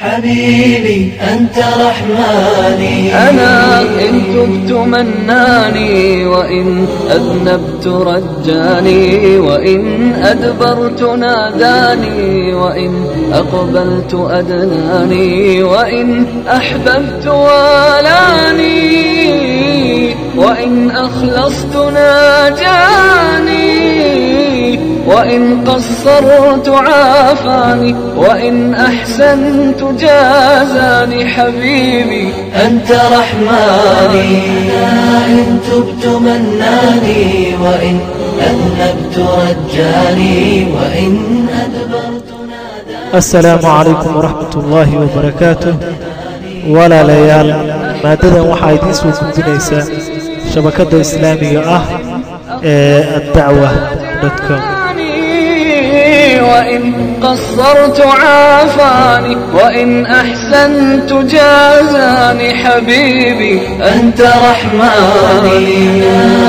حبيبي 0.00 1.12
أنت 1.32 1.58
رحماني 1.58 3.14
أنا 3.14 3.80
إن 3.82 4.22
تبت 4.34 4.72
مناني 4.72 6.26
وإن 6.26 6.86
أذنبت 7.10 7.86
رجاني 7.86 9.38
وإن 9.38 10.12
أدبرت 10.14 11.02
ناداني 11.02 12.54
وإن 12.54 13.04
أقبلت 13.32 14.14
أدناني 14.30 15.62
وإن 15.62 16.26
أحببت 16.48 17.26
والاني 17.26 18.66
وإن 20.36 20.90
أخلصت 20.90 21.76
ناجاني 21.76 23.36
وإن 25.06 25.64
قصرت 25.64 26.68
عافاني 26.68 27.94
وإن 28.16 28.74
أحسنت 28.74 29.80
جازاني 30.00 31.26
حبيبي 31.26 32.32
أنت 32.66 32.90
رحماني 32.90 34.38
إن 35.28 35.58
تبت 35.70 36.06
مناني 36.06 37.54
وإن 37.64 37.98
أذنبت 38.40 39.16
رجاني 39.18 40.66
وإن 40.74 41.46
أدبرت 41.64 42.24
السلام 43.14 43.66
عليكم 43.66 44.16
ورحمة 44.16 44.54
الله 44.56 44.88
وبركاته 45.00 45.74
ولا 46.68 47.02
ليال 47.02 47.76
maadadan 48.04 48.44
waxaa 48.52 48.70
idiin 48.76 48.94
soo 49.00 49.12
gudinaysaa 49.20 49.84
shabakadda 50.52 50.96
islaamiga 51.06 51.60
ah 51.76 51.82
ee 52.72 53.00
addacwa 53.18 53.70
com 54.46 54.75
وإن 56.50 56.92
قصرت 57.22 58.00
عافاني 58.00 59.36
وإن 59.54 60.06
أحسنت 60.06 61.12
جازاني 61.12 62.54
حبيبي 62.54 63.60
أنت 63.94 64.20
رحماني 64.20 66.02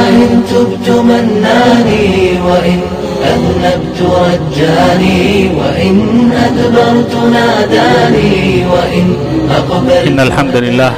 إن 0.09 0.41
تبت 0.51 0.89
مناني 0.89 2.39
وإن 2.49 2.79
أذنبت 3.23 3.99
رجاني 4.01 5.49
وإن 5.59 6.31
أدبرت 6.45 7.13
ناداني 7.33 8.65
وإن 8.73 9.15
أقبلت 9.51 10.07
إن 10.07 10.19
الحمد 10.19 10.55
لله 10.55 10.93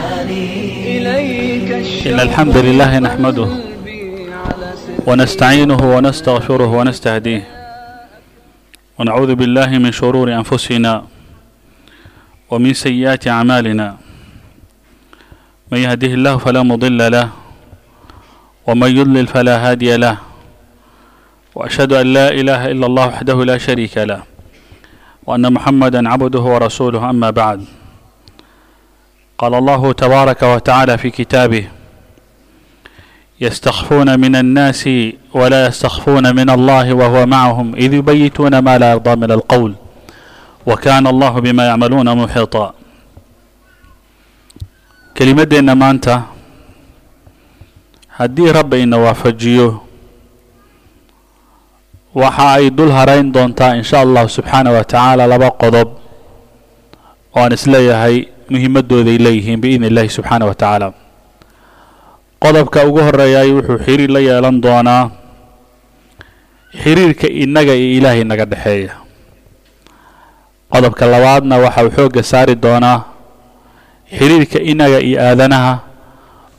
إن 2.05 2.19
الحمد 2.19 2.57
لله 2.57 2.99
نحمده 2.99 3.47
ونستعينه 5.07 5.95
ونستغفره 5.95 6.67
ونستهديه 6.77 7.58
ونعوذ 8.99 9.35
بالله 9.35 9.77
من 9.79 9.91
شرور 9.91 10.27
أنفسنا 10.33 11.03
ومن 12.51 12.73
سيئات 12.73 13.27
أعمالنا 13.27 13.97
من 15.71 15.77
يهده 15.79 16.07
الله 16.07 16.37
فلا 16.37 16.63
مضل 16.63 17.11
له 17.11 17.29
ومن 18.67 18.97
يضلل 18.97 19.27
فلا 19.27 19.55
هادي 19.71 19.97
له 19.97 20.17
وأشهد 21.55 21.93
أن 21.93 22.07
لا 22.13 22.27
إله 22.31 22.71
إلا 22.71 22.85
الله 22.85 23.07
وحده 23.07 23.37
لا 23.45 23.57
شريك 23.57 23.97
له 23.97 24.23
وأن 25.25 25.53
محمدا 25.53 26.09
عبده 26.09 26.39
ورسوله 26.39 27.09
أما 27.09 27.29
بعد 27.29 27.65
قال 29.37 29.53
الله 29.55 29.93
تبارك 29.93 30.41
وتعالى 30.43 30.97
في 30.97 31.09
كتابه 31.09 31.67
يستخفون 33.40 34.20
من 34.20 34.36
الناس 34.36 34.88
ولا 35.34 35.66
يستخفون 35.66 36.36
من 36.36 36.50
الله 36.50 36.94
وهو 36.94 37.26
معهم 37.26 37.74
إذ 37.74 37.94
يبيتون 37.94 38.58
ما 38.58 38.78
لا 38.78 38.90
يرضى 38.92 39.16
من 39.16 39.30
القول 39.32 39.74
وكان 40.66 41.06
الله 41.06 41.30
بما 41.40 41.66
يعملون 41.66 42.16
محيطا 42.22 42.74
كلمتنا 45.18 45.74
maanta 45.74 46.22
haddii 48.18 48.52
rabbi 48.52 48.82
ina 48.82 48.98
waafajiyo 48.98 49.80
waxa 52.14 52.50
ay 52.52 52.70
dul 52.70 52.90
harayn 52.94 53.32
doontaa 53.32 53.74
in 53.76 53.82
sha 53.82 54.00
allahu 54.00 54.28
subxaanah 54.28 54.70
wa 54.74 54.84
tacaala 54.84 55.26
laba 55.26 55.50
qodob 55.50 55.88
oo 57.34 57.42
aan 57.42 57.52
isleeyahay 57.52 58.16
muhiimadooday 58.50 59.18
leeyihiin 59.18 59.60
biidni 59.60 59.86
illahi 59.90 60.08
subxaanah 60.16 60.46
wa 60.50 60.54
tacaala 60.54 60.88
qodobka 62.39 62.85
ugu 62.87 63.01
horeeyay 63.03 63.51
wuxuu 63.51 63.79
xiriir 63.85 64.09
la 64.11 64.19
yeelan 64.19 64.61
doonaa 64.63 65.11
xiriirka 66.83 67.27
innaga 67.27 67.73
iyo 67.75 67.97
ilaahay 67.99 68.23
naga 68.23 68.45
dhexeeya. 68.45 68.93
Qodobka 70.71 71.03
labaadna 71.05 71.55
waxa 71.59 71.83
uu 71.85 71.91
xoogga 71.95 72.23
saari 72.23 72.55
doonaa 72.55 73.03
xiriirka 74.17 74.59
innaga 74.71 74.99
iyo 75.03 75.17
aadanaha 75.19 75.73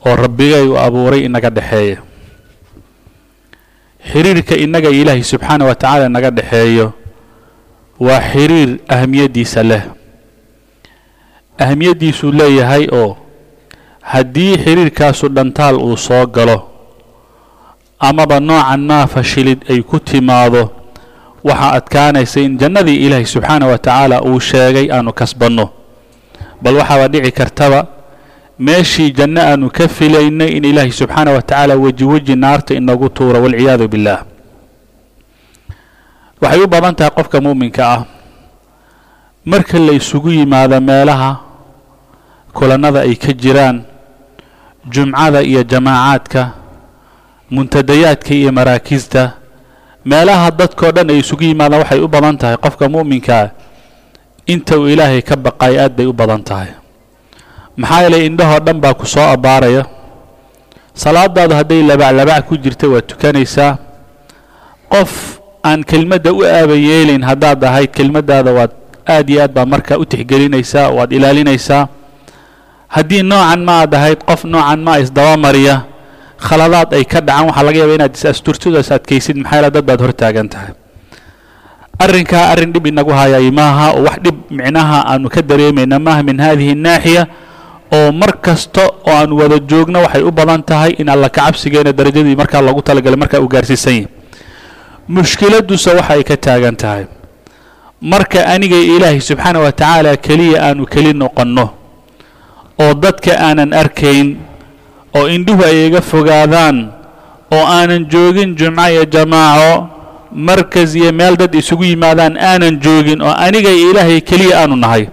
oo 0.05 0.15
rabbigay 0.15 0.65
u 0.69 0.77
abuuray 0.77 1.25
inaga 1.25 1.49
dhexeeya. 1.49 1.97
Xiriirka 4.11 4.55
innaga 4.63 4.89
iyo 4.89 5.01
ilaahay 5.01 5.23
subxaana 5.23 5.65
wa 5.65 5.75
tacaala 5.75 6.09
naga 6.09 6.29
dhexeeyo 6.29 6.93
waa 7.99 8.21
xiriir 8.21 8.69
ahamiyaddiisa 8.87 9.63
leh. 9.63 9.83
Ahamiyaddiisuu 11.57 12.31
leeyahay 12.33 12.85
oo 12.91 13.17
haddii 14.01 14.57
xiriirkaasu 14.57 15.29
dhantaal 15.29 15.75
uu 15.77 15.97
soo 15.97 16.25
galo 16.27 16.67
amaba 17.99 18.39
noocan 18.39 18.81
maa 18.81 19.07
fashilid 19.07 19.59
ay 19.69 19.81
ku 19.81 19.99
timaado. 19.99 20.71
Waxaa 21.43 21.73
adkaanaysa 21.77 22.39
in 22.41 22.57
jannadii 22.57 23.05
ilaahay 23.05 23.25
subxaana 23.25 23.65
wa 23.67 23.77
tacaala 23.77 24.21
uu 24.21 24.39
sheegay 24.39 24.91
aanu 24.93 25.13
kasbanno. 25.13 25.69
Bal 26.61 26.75
waxaaba 26.77 27.07
dhici 27.07 27.31
kartaba 27.31 27.87
meeshii 28.59 29.11
janno 29.11 29.41
aanu 29.41 29.69
ka 29.69 29.87
filaynay 29.87 30.57
in 30.57 30.63
ilaahay 30.65 30.91
subxaana 30.91 31.31
wa 31.31 31.41
tacaala 31.41 31.75
weji 31.75 32.03
weji 32.05 32.35
naarta 32.35 32.73
inagu 32.73 33.09
tuuro 33.09 33.41
walciyaadu 33.41 33.87
billaah 33.87 34.21
waxay 36.41 36.61
u 36.61 36.67
badan 36.67 36.95
tahay 36.95 37.09
qofka 37.13 37.41
muuminka 37.41 37.81
ah. 37.89 38.05
Marka 39.45 39.79
la 39.79 39.93
isugu 39.93 40.29
yimaado 40.29 40.77
meelaha 40.81 41.37
kulannada 42.53 43.01
ay 43.01 43.15
ka 43.17 43.33
jiraan 43.33 43.81
jumcada 44.89 45.41
iyo 45.41 45.63
jamaacaadka 45.63 46.51
muntadayaadka 47.51 48.31
iyo 48.33 48.51
maraakiista 48.51 49.31
meelaha 50.05 50.51
dadkao 50.51 50.91
dhan 50.91 51.09
ay 51.09 51.19
isugu 51.21 51.43
yimaadaan 51.43 51.81
waxay 51.85 51.99
u 52.01 52.07
badan 52.07 52.37
tahay. 52.37 52.57
Qofka 52.57 52.89
mu'minkaa 52.89 53.49
inta 54.47 54.77
uu 54.79 54.87
ilaahay 54.89 55.21
ka 55.21 55.35
baqay 55.35 55.77
aad 55.79 55.93
bay 55.97 56.05
u 56.09 56.13
badan 56.13 56.41
tahay. 56.43 56.69
Maxaa 57.77 58.01
yeelay 58.01 58.25
indhahoo 58.25 58.59
dhan 58.59 58.79
baa 58.81 58.93
ku 58.97 59.05
soo 59.05 59.21
abbaaraya 59.35 59.85
salaadaadu 60.93 61.53
hadday 61.55 61.83
labaclabac 61.85 62.47
ku 62.47 62.57
jirta 62.57 62.87
waad 62.89 63.05
tukanaysaa. 63.07 63.77
Qof 64.91 65.39
aan 65.63 65.83
kelmadda 65.85 66.33
u 66.33 66.41
aaba 66.43 66.73
yeelayn 66.75 67.23
haddaad 67.23 67.63
ahayd 67.63 67.91
kelmaddaada 67.93 68.51
waad 68.51 68.71
aad 69.07 69.29
iyo 69.29 69.41
aad 69.45 69.53
baa 69.53 69.65
markaa 69.65 69.97
u 70.01 70.05
tixgelinaysaa 70.05 70.89
waad 70.89 71.11
ilaalinaysaa 71.13 71.87
haddii 72.95 73.23
noocan 73.23 73.61
ma 73.67 73.73
aad 73.83 73.93
ahayd 73.99 74.19
qof 74.29 74.41
noocan 74.53 74.79
ma 74.87 74.93
isdabamariya 75.03 75.75
khaladaad 76.47 76.89
ay 76.97 77.03
ka 77.11 77.19
dhacaan 77.27 77.47
waxaa 77.49 77.65
laga 77.67 77.77
yaaba 77.81 77.93
inaad 77.97 78.13
is 78.17 78.25
asturtid 78.31 78.73
oo 78.75 78.81
is 78.85 78.91
adkaysid 78.91 79.35
maxaa 79.41 79.57
yeele 79.59 79.69
dad 79.75 79.85
baad 79.89 79.99
hor 80.03 80.13
tahay. 80.13 80.73
Arrinkaa 82.03 82.49
arrin 82.51 82.73
dhib 82.73 82.85
inagu 82.89 83.13
hayay 83.13 83.51
maaha 83.53 83.93
oo 83.93 84.03
wax 84.07 84.17
dhib 84.25 84.37
micnaha 84.49 84.97
aanu 85.11 85.29
ka 85.29 85.41
dareemayna 85.49 85.99
maaha 86.01 86.21
min 86.29 86.37
haadihi 86.43 86.73
naaxiya 86.85 87.23
oo 87.93 88.09
mar 88.11 88.31
kasta 88.45 88.83
oo 88.89 89.13
aan 89.13 89.31
wada 89.39 89.57
joogno 89.69 89.99
waxay 90.05 90.23
u 90.25 90.31
badan 90.33 90.63
tahay 90.65 90.91
in 91.01 91.07
alla 91.13 91.29
kacabsigeena 91.29 91.93
darajadii 91.93 92.35
markaa 92.41 92.61
loogu 92.65 92.81
talagalay 92.81 93.19
markaa 93.23 93.39
uu 93.43 93.47
gaarsiisan 93.47 93.93
yahay. 93.93 94.07
Mushkiladduse 95.07 95.89
waxa 95.97 96.13
ay 96.17 96.23
ka 96.25 96.35
taagan 96.37 96.75
tahay. 96.75 97.05
Marka 98.01 98.39
aniga 98.53 98.75
ilaahay 98.95 99.21
subxaana 99.21 99.59
wa 99.61 99.69
tacaala 99.71 100.17
keliya 100.17 100.57
aanu 100.73 100.85
keli 100.89 101.13
noqonno 101.13 101.65
oo 102.81 102.93
dadka 103.03 103.31
aanan 103.47 103.73
arkayn 103.81 104.27
oo 105.17 105.25
indhuhu 105.35 105.63
ay 105.69 105.87
iga 105.87 106.01
fogaadaan 106.01 106.77
oo 107.55 107.63
aanan 107.77 108.05
joogin 108.11 108.55
jumco 108.59 108.85
iyo 108.93 109.03
jamaaco 109.13 109.71
markas 110.47 110.95
iyo 110.95 111.11
meel 111.19 111.35
dad 111.41 111.53
isugu 111.61 111.83
yimaadaan 111.91 112.37
aanan 112.39 112.79
joogin 112.83 113.19
oo 113.21 113.33
aniga 113.45 113.69
iyo 113.69 113.91
ilaahay 113.91 114.21
keliya 114.23 114.59
aanu 114.63 114.75
nahay. 114.79 115.07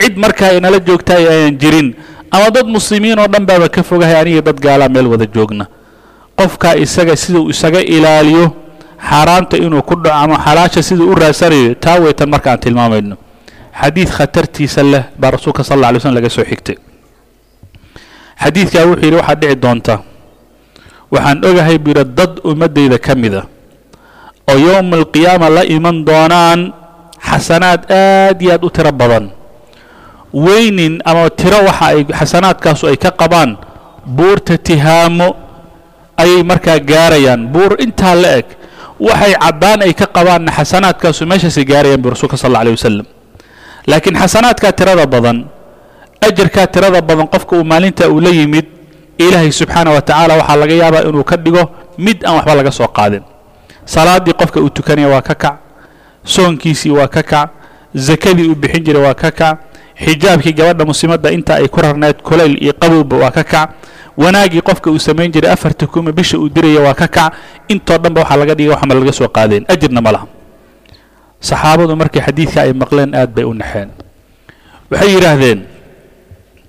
Cid 0.00 0.14
markaa 0.16 0.52
inala 0.58 0.78
joogtaay 0.80 1.24
aanan 1.28 1.56
jirin 1.60 1.88
ama 2.30 2.48
dad 2.50 2.66
muslimiin 2.76 3.18
oo 3.20 3.28
dhan 3.28 3.44
baaba 3.48 3.68
ka 3.68 3.82
fogahay 3.82 4.16
aniga 4.20 4.40
dad 4.48 4.58
gaalaa 4.60 4.88
meel 4.88 5.06
wada 5.12 5.26
joogna. 5.34 5.66
Qofkaa 6.38 6.74
isaga 6.84 7.16
siduu 7.16 7.50
isaga 7.52 7.80
ilaaliyo 7.80 8.44
xaaraanta 9.08 9.56
inuu 9.60 9.82
ku 9.84 9.94
dhaco 10.00 10.16
ama 10.24 10.36
xalaasha 10.44 10.80
siduu 10.82 11.10
u 11.12 11.14
raadsanayo 11.14 11.74
taa 11.76 11.98
weytan 12.00 12.28
marka 12.32 12.50
aan 12.52 12.60
tilmaamayno. 12.64 13.16
Xadiid 13.80 14.08
khatartiisa 14.16 14.82
leh 14.82 15.04
baa 15.20 15.30
rasuulka 15.36 15.60
sal 15.64 15.76
alla 15.78 15.88
alay 15.92 16.00
slm 16.00 16.14
laga 16.16 16.30
soo 16.32 16.44
xigtay 16.50 16.76
xadiidkaa 18.42 18.84
wuxuu 18.88 19.04
yidhi 19.04 19.16
waxaad 19.20 19.38
dhici 19.42 19.56
doonta 19.64 19.94
waxaan 21.12 21.38
ogahay 21.48 21.78
buu 21.78 21.94
dad 22.18 22.32
ummaddayda 22.44 22.98
ka 22.98 23.14
mida 23.14 23.42
oo 24.50 24.56
yowma 24.58 24.96
alqiyaama 25.00 25.48
la 25.56 25.62
iman 25.76 25.96
doonaan 26.08 26.60
xasanaad 27.28 27.80
aad 27.90 28.36
iyo 28.42 28.52
aad 28.54 28.62
u 28.64 28.70
tiro 28.70 28.92
badan. 28.92 29.24
Weynin 30.36 31.00
ama 31.04 31.30
tiro 31.32 31.58
waxa 31.66 31.86
ay 31.96 32.04
xasanaadkaasu 32.18 32.86
ay 32.92 32.96
ka 33.00 33.10
qabaan 33.10 33.56
buurta 34.06 34.58
tihaamo 34.60 35.28
ayay 36.20 36.42
markaa 36.44 36.78
gaarayaan. 36.78 37.48
Buur 37.52 37.80
intaa 37.80 38.14
la 38.14 38.30
eg 38.38 38.46
waxay 39.00 39.32
caddaan 39.34 39.80
ay 39.82 39.92
ka 39.96 40.06
qabaanna 40.06 40.52
xasanaadkaasu 40.52 41.26
meeshaasay 41.26 41.64
gaarayaan 41.64 42.00
bu 42.02 42.10
rasuulka 42.14 42.36
sal 42.36 42.50
alla 42.52 42.60
alay 42.68 42.74
wasalam 42.78 43.06
laakiin 43.90 44.16
xasanaadkaa 44.22 44.72
tirada 44.76 45.06
badan 45.08 45.48
ajarkaa 46.20 46.66
tirada 46.66 47.00
badan 47.02 47.26
qofka 47.28 47.56
uu 47.56 47.64
maalinta 47.64 48.08
uu 48.10 48.20
la 48.20 48.30
yimid 48.30 48.66
ilaahay 49.18 49.52
subxaana 49.52 49.90
wa 49.90 50.00
tacaala 50.02 50.34
waxaa 50.40 50.56
laga 50.56 50.74
yaabaa 50.74 51.02
inuu 51.08 51.24
ka 51.24 51.36
dhigo 51.36 51.62
mid 51.98 52.24
aan 52.24 52.36
waxba 52.40 52.54
laga 52.54 52.70
soo 52.72 52.88
qaadin. 52.88 53.22
Salaaddii 53.84 54.32
qofka 54.34 54.60
uu 54.60 54.68
tukanaya 54.70 55.08
waa 55.08 55.22
ka 55.22 55.34
kac 55.34 55.56
soonkiisii 56.24 56.90
waa 56.90 57.08
ka 57.08 57.22
kac 57.22 57.50
zakadii 57.94 58.48
uu 58.50 58.54
bixin 58.58 58.82
jiray 58.84 59.02
waa 59.02 59.14
ka 59.14 59.30
kac 59.30 59.58
xijaabkii 59.96 60.52
gabadha 60.52 60.84
muslimadda 60.84 61.30
inta 61.32 61.54
ay 61.56 61.68
ku 61.68 61.80
rarneed 61.80 62.20
kulayl 62.22 62.58
iyo 62.62 62.72
qabowba 62.76 63.16
waa 63.16 63.30
ka 63.32 63.44
kac 63.44 63.70
wanaagii 64.18 64.60
qofka 64.60 64.90
uu 64.90 64.98
samayn 64.98 65.32
jiray 65.32 65.52
afarta 65.52 65.86
kuma 65.86 66.12
bisha 66.12 66.36
uu 66.38 66.48
diraya 66.50 66.80
waa 66.90 66.94
ka 66.98 67.06
kac 67.08 67.32
intoo 67.68 67.96
dhanba 67.98 68.20
waxaa 68.26 68.36
laga 68.36 68.54
dhigay 68.54 68.72
waxma 68.74 68.92
laga 68.94 69.12
soo 69.12 69.28
qaadeen 69.28 69.64
ajirna 69.68 70.00
ma 70.02 70.12
laha. 70.12 70.26
Saxaabadu 71.40 71.96
markii 71.96 72.20
xadiidka 72.20 72.60
ay 72.66 72.72
maqleen 72.72 73.14
aad 73.14 73.30
bay 73.34 73.44
u 73.44 73.54
naxeen. 73.54 73.88
Waxay 74.90 75.10
yidhaahdeen 75.14 75.58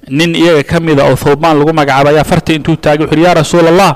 nin 0.07 0.31
iyaga 0.35 0.63
ka 0.63 0.77
mida 0.79 1.03
oo 1.07 1.15
thawbaan 1.15 1.59
lagu 1.59 1.71
magacaaba 1.73 2.09
ayaa 2.15 2.23
farta 2.27 2.53
intuu 2.55 2.75
taagay 2.79 3.03
wuxu 3.05 3.15
uhi 3.15 3.23
yaa 3.27 3.35
rasuula 3.35 3.69
allah 3.73 3.91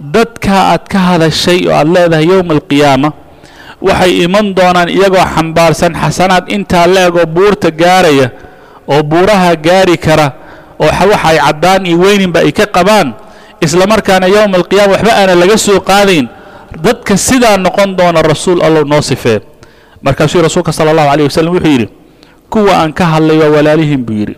dadka 0.00 0.54
aad 0.72 0.84
ka 0.88 0.98
hadashay 0.98 1.68
oo 1.68 1.74
aad 1.76 1.88
leedahay 1.94 2.26
yowma 2.28 2.52
alqiyaama 2.56 3.08
waxay 3.80 4.12
iman 4.24 4.46
doonaan 4.56 4.88
iyagoo 4.88 5.20
xambaarsan 5.34 5.92
xasanaad 6.02 6.44
intaa 6.48 6.86
la 6.88 7.00
eg 7.12 7.16
oo 7.20 7.26
buurta 7.28 7.68
gaaraya 7.70 8.28
oo 8.88 9.02
buuraha 9.04 9.52
gaari 9.56 9.96
kara 10.00 10.26
oo 10.80 10.88
waxa 10.88 11.28
ay 11.32 11.38
caddaan 11.44 11.82
iyo 11.86 11.98
weyninba 12.00 12.40
ay 12.40 12.52
ka 12.56 12.66
qabaan 12.66 13.12
isla 13.60 13.84
markaana 13.86 14.26
yowma 14.32 14.56
alqiyaama 14.60 14.92
waxba 14.96 15.12
aanan 15.20 15.36
laga 15.40 15.56
soo 15.60 15.80
qaadayn. 15.80 16.26
Dadka 16.76 17.16
sidaa 17.16 17.56
noqon 17.56 17.96
doona 17.96 18.20
rasuul 18.22 18.60
allow 18.60 18.84
noo 18.84 19.00
sifee 19.00 19.40
markaasuu 20.04 20.42
rasuulka 20.44 20.72
sala 20.76 20.90
allahu 20.92 21.08
alayh 21.08 21.24
wasalam 21.28 21.52
wuxuu 21.56 21.72
yidhi 21.72 21.88
kuwa 22.52 22.72
aan 22.84 22.92
ka 22.92 23.04
hadlay 23.16 23.38
waa 23.40 23.48
walaalihiin 23.56 24.02
buu 24.04 24.12
yidhi 24.20 24.36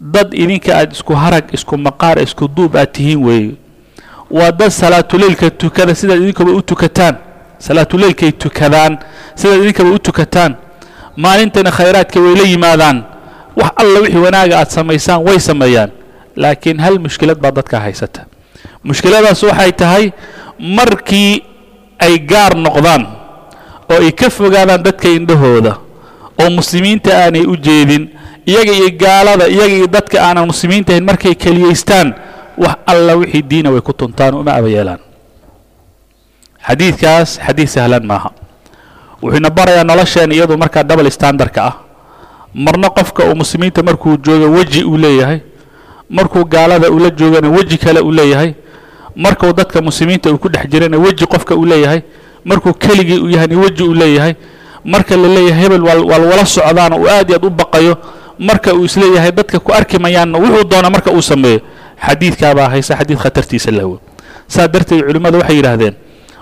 dad 0.00 0.34
idinka 0.34 0.74
aad 0.78 0.92
isku 0.92 1.14
harag 1.14 1.44
isku 1.52 1.74
maqaar 1.78 2.18
isku 2.22 2.48
duub 2.48 2.76
aad 2.76 2.92
tihiin 2.92 3.22
weeye 3.24 3.54
waa 4.30 4.52
dad 4.52 4.70
salaatuleylka 4.70 5.50
tukada 5.50 5.94
sidaad 5.94 6.20
idinkuba 6.22 6.52
u 6.52 6.62
tukataan. 6.62 7.16
Salaatuleylkay 7.58 8.32
tukadaan 8.32 8.98
sidaad 9.34 9.58
idinkaba 9.64 9.90
u 9.90 9.98
tukataan. 9.98 10.54
Maalintana 11.16 11.70
khayraadka 11.74 12.20
way 12.20 12.34
la 12.36 12.42
yimaadaan. 12.46 13.02
Wax 13.56 13.72
alla 13.76 13.98
wixii 14.00 14.20
wanaaga 14.22 14.58
aad 14.60 14.70
samaysaan 14.70 15.24
way 15.26 15.38
sameeyaan. 15.40 15.90
Laakiin 16.36 16.78
hal 16.80 16.98
mushkilad 17.02 17.38
baa 17.40 17.50
dadka 17.50 17.80
haysata. 17.80 18.26
Mushkiladaas 18.84 19.42
waxay 19.42 19.72
tahay 19.72 20.04
markii 20.58 21.42
ay 21.98 22.18
gaar 22.22 22.54
noqdaan 22.54 23.06
oo 23.90 23.98
ay 23.98 24.12
ka 24.12 24.30
fogaadaan 24.30 24.82
dadka 24.82 25.08
indhahooda 25.08 25.76
oo 26.42 26.50
muslimiinta 26.50 27.10
aanay 27.24 27.42
u 27.46 27.56
jeedin 27.56 28.08
iyaga 28.48 28.72
iyo 28.78 28.88
gaalada 29.02 29.44
iyaga 29.54 29.74
iyo 29.78 29.86
dadka 29.86 30.16
aanan 30.26 30.46
muslimiinta 30.50 30.90
ahayn 30.92 31.04
markay 31.10 31.34
keliyaystaan 31.42 32.08
wax 32.62 32.76
alla 32.92 33.12
wixii 33.20 33.42
diina 33.50 33.68
way 33.70 33.80
ku 33.84 33.92
tuntaan 33.92 34.34
uma 34.40 34.52
aba 34.58 34.68
yeelaan. 34.68 35.00
Xadiidkaas 36.66 37.30
xadiid 37.46 37.68
sahlan 37.68 38.04
maaha. 38.10 38.30
Wuxuuna 39.22 39.50
barayaa 39.50 39.84
nolosheen 39.84 40.32
iyadu 40.32 40.54
markaa 40.58 40.82
double 40.82 41.10
standardka 41.10 41.60
ah. 41.64 41.74
Marna 42.54 42.88
qofka 42.90 43.24
uu 43.28 43.34
muslimiinta 43.36 43.82
markuu 43.82 44.16
joogo 44.24 44.46
weji 44.56 44.82
uu 44.84 44.96
leeyahay 44.96 45.38
markuu 46.10 46.44
gaalada 46.44 46.90
ula 46.90 47.10
joogana 47.10 47.48
weji 47.48 47.78
kale 47.78 48.00
uu 48.00 48.12
leeyahay 48.12 48.52
markuu 49.16 49.52
dadka 49.52 49.80
muslimiinta 49.82 50.30
uu 50.32 50.38
ku 50.38 50.48
dhex 50.48 50.66
jirana 50.70 50.96
weji 50.98 51.26
qofka 51.26 51.54
uu 51.54 51.66
leeyahay 51.66 52.00
markuu 52.44 52.72
keligii 52.74 53.18
uu 53.20 53.28
yahayna 53.30 53.58
weji 53.60 53.82
uu 53.84 53.94
leeyahay 53.94 54.34
marka 54.84 55.16
la 55.16 55.28
leeyahay 55.28 55.62
hebel 55.62 55.82
waa 55.84 56.18
wala 56.18 56.46
socdaana 56.46 56.96
uu 56.96 57.06
aad 57.08 57.28
iyo 57.30 57.36
aad 57.36 57.44
u 57.46 57.50
baqayo 57.50 57.94
marka 58.38 58.74
uu 58.74 58.84
is 58.86 58.96
leeyahay 58.96 59.32
dadka 59.32 59.58
ku 59.58 59.72
arki 59.72 59.98
mayaanna 59.98 60.38
wuxuu 60.38 60.64
doona 60.64 60.90
marka 60.90 61.10
uu 61.10 61.22
sameeyo. 61.22 61.60
Xadiidkaabaa 61.98 62.68
haysa 62.70 62.94
xadiid 62.96 63.18
khatartiisa 63.18 63.70
lahwe 63.74 63.98
saa 64.46 64.68
darteed 64.70 65.02
culimmadu 65.06 65.38
waxay 65.42 65.56
yidhaahdeen 65.58 65.94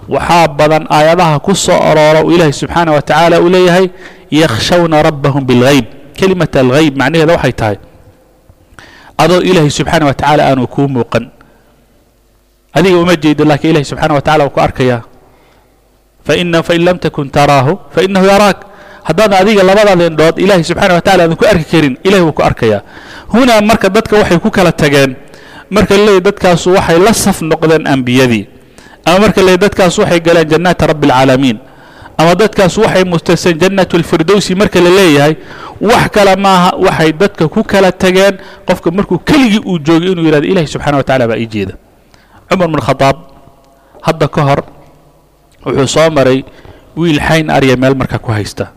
waxaa 0.09 0.49
badan 0.49 0.85
aayadaha 0.91 1.41
ku 1.41 1.55
soo 1.57 1.75
aroora 1.81 2.21
uu 2.25 2.31
ilaahay 2.37 2.53
subxaana 2.53 2.93
wa 2.93 3.03
tacaala 3.03 3.41
uu 3.41 3.49
leeyahay 3.49 3.87
yakhshawna 4.31 5.03
rabbahum 5.03 5.43
bilghayb. 5.49 5.87
Kelimata 6.17 6.61
alghayb 6.61 6.93
macnaheeda 6.97 7.33
waxay 7.37 7.53
tahay 7.53 7.77
adoo 9.19 9.41
ilaahay 9.41 9.73
subxaana 9.73 10.05
wa 10.07 10.15
tacaala 10.15 10.43
aanu 10.53 10.67
kuu 10.69 10.89
muuqan. 10.89 11.25
Adiga 12.77 12.97
uma 13.01 13.17
jeedo 13.17 13.45
laakiin 13.49 13.71
ilahay 13.73 13.89
subxaana 13.89 14.15
wa 14.15 14.21
tacala 14.21 14.45
wuu 14.45 14.53
ku 14.53 14.61
arkayaa 14.61 15.03
fain 16.27 16.53
lam 16.85 16.99
takun 16.99 17.31
taraahu 17.31 17.79
fainahu 17.95 18.27
yaraak 18.27 18.59
haddaadan 19.09 19.39
adiga 19.43 19.63
labadaada 19.69 20.05
indhood 20.11 20.37
ilaahay 20.45 20.65
subxaana 20.71 20.95
wa 20.99 21.03
tacala 21.07 21.23
aadan 21.25 21.37
ku 21.41 21.45
arki 21.53 21.67
karin 21.73 21.95
ilahay 22.07 22.23
wuu 22.27 22.35
ku 22.35 22.43
arkayaa. 22.43 22.81
Hunaa 23.33 23.61
marka 23.63 23.89
dadka 23.89 24.15
waxay 24.21 24.39
ku 24.43 24.51
kala 24.51 24.73
tageen 24.73 25.15
marka 25.71 25.95
laleeyahy 25.99 26.21
dadkaasu 26.27 26.69
waxay 26.77 26.99
la 26.99 27.13
saf 27.15 27.39
noqdeen 27.43 27.87
ambiyadii 27.87 28.45
ama 29.07 29.19
marka 29.31 29.41
laleeyahy 29.41 29.63
dadkaas 29.67 29.95
waxay 30.03 30.21
galeen 30.27 30.49
jannaata 30.53 30.87
rabbi 30.91 31.07
alcaalamiin 31.11 31.59
ama 32.19 32.33
dadkaas 32.35 32.75
waxay 32.83 33.05
mustaseen 33.05 33.59
jannatu 33.63 33.97
alfirdowsi 34.01 34.55
marka 34.59 34.79
la 34.83 34.91
leeyahay 34.99 35.35
wax 35.81 36.05
kale 36.15 36.35
maaha 36.37 36.71
waxay 36.87 37.11
dadka 37.13 37.45
ku 37.49 37.63
kala 37.63 37.91
tageen 37.93 38.39
qofka 38.67 38.91
markuu 38.91 39.19
keligii 39.23 39.63
uu 39.67 39.79
joogay 39.79 40.11
inuu 40.15 40.25
yidhahdo 40.27 40.47
ilahay 40.51 40.67
subxana 40.67 40.97
wa 40.99 41.05
tacala 41.07 41.29
baa 41.31 41.39
ii 41.39 41.47
jeeda. 41.47 41.75
Cumar 42.51 42.69
bn 42.71 42.79
khadaab 42.87 43.17
hadda 44.07 44.27
ka 44.35 44.41
hor 44.49 44.61
wuxuu 45.67 45.87
soo 45.87 46.11
maray 46.11 46.45
wiil 46.97 47.19
xayn 47.21 47.51
arya 47.51 47.75
meel 47.77 47.95
marka 47.99 48.19
ku 48.23 48.31
haysta 48.33 48.71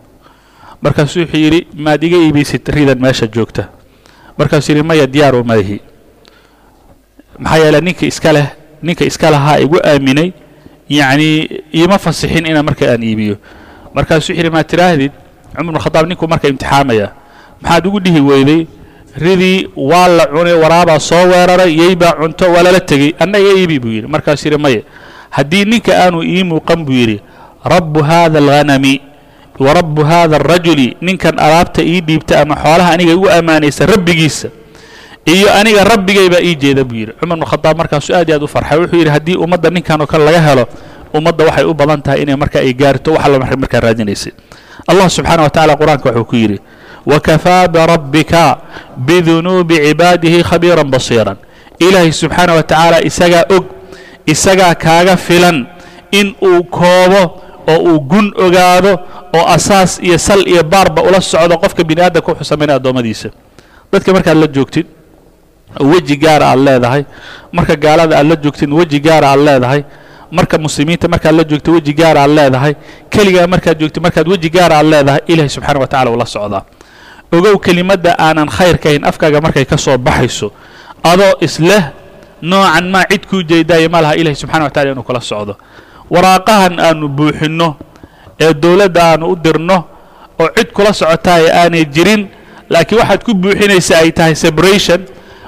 markaasuu 0.82 1.20
wuxuu 1.24 1.36
yidhi 1.38 1.66
maad 1.76 2.02
iga 2.02 2.16
iibaysid 2.16 2.64
ridan 2.68 2.98
meesha 2.98 3.26
joogta. 3.26 3.68
Markaasuu 4.38 4.72
yidhi 4.72 4.82
maya 4.86 5.06
diyaar 5.06 5.34
uma 5.36 5.56
ihi 5.56 5.80
maxaa 7.38 7.58
yeele 7.58 7.80
ninka 7.80 8.06
iska 8.06 8.30
ninka 8.82 9.04
iska 9.04 9.30
lahaa 9.30 9.58
igu 9.60 9.76
aaminay 9.84 10.32
yacnii 10.88 11.48
iima 11.74 11.98
fasixin 11.98 12.46
inaan 12.46 12.64
marka 12.64 12.88
aan 12.92 13.02
iibiyo. 13.02 13.36
Markaasuu 13.94 14.32
wuxuu 14.32 14.40
yidhi 14.40 14.50
maad 14.50 14.66
tiraahdid 14.66 15.12
cumar 15.56 15.72
bn 15.72 15.80
khadaab 15.80 16.06
marka 16.28 16.48
imtixaamaya 16.48 17.12
maxaad 17.60 17.86
ugu 17.86 18.00
dhihi 18.00 18.20
weyday 18.20 18.66
ridii 19.16 19.68
waa 19.76 20.08
la 20.08 20.26
cunay 20.26 20.54
waraabaa 20.54 20.98
soo 20.98 21.28
weeraray 21.28 21.76
yeybaa 21.76 22.12
cunto 22.12 22.52
waa 22.52 22.62
lala 22.62 22.80
tegey 22.80 23.12
anna 23.18 23.38
iga 23.38 23.52
iibi 23.58 23.78
buu 23.78 23.92
yidhi. 23.92 24.08
Markaasuu 24.08 24.48
yidhi 24.48 24.62
maya 24.62 24.82
haddii 25.30 25.64
ninka 25.64 25.92
aanu 25.92 26.22
ii 26.22 26.44
muuqan 26.44 26.84
buu 26.84 26.92
yidhi 26.92 27.20
rabbu 27.64 28.02
haada 28.02 28.38
alghanami 28.38 29.09
wa 29.58 29.70
rabbu 29.74 30.04
haada 30.04 30.36
alrajuli 30.36 30.96
ninkan 31.00 31.38
alaabta 31.38 31.82
ii 31.82 32.00
dhiibta 32.00 32.40
ama 32.40 32.54
xoolaha 32.56 32.92
aniga 32.94 33.12
igu 33.12 33.28
ammaanaysa 33.30 33.86
rabbigiisa. 33.86 34.48
Iyo 35.26 35.52
aniga 35.54 35.84
rabbigaybaa 35.84 36.40
ii 36.40 36.54
jeeda 36.56 36.84
buu 36.84 36.96
yidhi. 36.96 37.12
Cumar 37.20 37.36
bn 37.38 37.44
khadaab 37.44 37.76
markaasuu 37.76 38.14
aad 38.16 38.28
iyo 38.28 38.36
aad 38.36 38.42
u 38.44 38.48
farxay 38.48 38.78
wuxuu 38.78 38.96
yidhi 38.96 39.10
haddii 39.10 39.36
ummadda 39.36 39.70
ninkan 39.70 40.00
oo 40.00 40.06
kale 40.06 40.24
laga 40.24 40.40
helo 40.40 40.64
ummadda 41.14 41.44
waxay 41.44 41.64
u 41.64 41.74
badan 41.74 42.02
tahay 42.02 42.22
inay 42.22 42.36
marka 42.36 42.58
ay 42.64 42.72
gaarto 42.72 43.12
wax 43.12 43.24
alla 43.26 43.38
markaa 43.38 43.80
raadinaysay 43.84 44.32
allah 44.88 45.10
subxaana 45.10 45.42
wa 45.44 45.50
tacala 45.50 45.76
qur'aanka 45.76 46.08
wuxuu 46.08 46.24
ku 46.24 46.36
yidhi 46.36 46.58
wakafaa 47.06 47.68
birabbika 47.68 48.58
bidunuubi 48.96 49.76
cibaadihi 49.76 50.42
khabiiran 50.42 50.88
basiiran. 50.90 51.36
Ilaahay 51.78 52.12
subxaana 52.12 52.54
wa 52.56 52.62
tacaala 52.62 52.98
isagaa 53.04 53.44
og 53.56 53.64
isagaa 54.26 54.74
kaaga 54.74 55.16
filan 55.16 55.66
in 56.12 56.34
uu 56.42 56.62
koobo 56.64 57.42
oo 57.68 57.78
uu 57.92 58.00
gun 58.00 58.32
ogaado 58.36 58.92
oo 59.34 59.46
asaas 59.46 59.98
iyo 60.02 60.18
sal 60.18 60.42
iyo 60.48 60.62
baarba 60.62 61.02
ula 61.02 61.20
socdo 61.20 61.58
qofka 61.58 61.84
bini 61.84 62.00
aadamka 62.02 62.32
wuxuu 62.32 62.44
samaynaya 62.44 62.76
addoommadiisa. 62.80 63.28
Dadka 63.92 64.12
markaad 64.12 64.36
la 64.36 64.46
joogtid 64.46 64.86
weji 65.80 66.16
gaara 66.16 66.46
aad 66.50 66.58
leedahay. 66.58 67.04
Marka 67.52 67.76
gaalada 67.76 68.18
aad 68.18 68.26
la 68.26 68.36
joogtid 68.36 68.70
weji 68.72 69.00
gaara 69.00 69.28
aad 69.32 69.40
leedahay. 69.40 69.82
Marka 70.30 70.58
muslimiinta 70.58 71.08
markaad 71.08 71.34
la 71.34 71.44
joogto 71.44 71.72
weji 71.72 71.92
gaara 71.94 72.22
aad 72.22 72.30
leedahay. 72.30 72.74
Keligaa 73.10 73.46
markaad 73.46 73.78
joogtid 73.80 74.02
markaad 74.02 74.28
weji 74.28 74.50
gaara 74.50 74.76
aad 74.78 74.86
leedahay 74.86 75.20
ilahay 75.26 75.48
subxana 75.48 75.78
wa 75.80 75.86
tacala 75.86 76.10
ula 76.10 76.26
socdaa 76.26 76.62
ogow 77.32 77.58
kelimadda 77.58 78.16
aanan 78.18 78.48
khayrka 78.50 78.88
ahayn 78.88 79.04
afkaaga 79.06 79.40
markay 79.40 79.64
ka 79.64 79.76
soo 79.78 79.94
baxayso 79.98 80.50
adoo 81.02 81.32
isleh 81.40 81.82
noocan 82.42 82.90
maa 82.90 83.04
cid 83.10 83.22
kuu 83.30 83.42
jeedaaya 83.46 83.86
ma 83.88 84.00
laha 84.02 84.14
ilahay 84.18 84.34
subxana 84.34 84.64
wa 84.66 84.70
tacala 84.70 84.92
inuu 84.92 85.02
kula 85.06 85.20
socdo 85.22 85.54
waraaqahan 86.10 86.78
aanu 86.80 87.08
buuxinno 87.08 87.76
ee 88.40 88.52
dowladda 88.54 89.02
aanu 89.14 89.26
u 89.32 89.36
dirno 89.36 89.78
oo 90.40 90.48
cid 90.56 90.68
kula 90.76 90.92
socotaaya 90.92 91.54
aanay 91.64 91.84
jirin 91.94 92.28
laakiin 92.70 92.98
waxaad 93.00 93.20
ku 93.24 93.32
buuxinaysa 93.34 93.94
ay 94.02 94.10
tahay 94.12 94.34
separation 94.34 95.00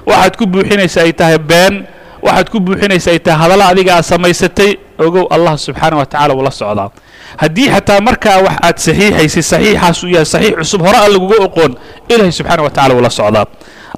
waxaad 0.06 0.34
ku 0.38 0.44
buuxinaysa 0.46 1.00
ay 1.06 1.12
tahay 1.12 1.38
been 1.38 1.86
waxaad 2.22 2.46
ku 2.52 2.58
buuxinaysa 2.60 3.10
ay 3.14 3.18
tahay 3.18 3.38
hadalla 3.42 3.64
adiga 3.72 3.92
aad 3.98 4.06
samaysatay 4.06 4.70
ogow 5.02 5.26
allah 5.34 5.54
subxaana 5.58 5.96
wa 5.98 6.06
tacala 6.06 6.30
wuu 6.34 6.44
la 6.46 6.50
socdaa. 6.54 6.90
Haddii 7.36 7.68
xataa 7.74 7.98
markaa 8.00 8.38
wax 8.46 8.56
aad 8.62 8.76
saxiixaysay 8.78 9.42
saxiixaas 9.42 9.98
uu 10.04 10.10
yahay 10.14 10.26
saxiix 10.28 10.54
cusub 10.62 10.80
hore 10.86 10.94
aan 11.00 11.10
laguga 11.12 11.36
oqoon 11.46 11.72
ilaahay 12.08 12.30
subxaana 12.32 12.62
wa 12.62 12.70
tacala 12.70 12.94
wuu 12.94 13.02
la 13.02 13.10
socdaa. 13.10 13.46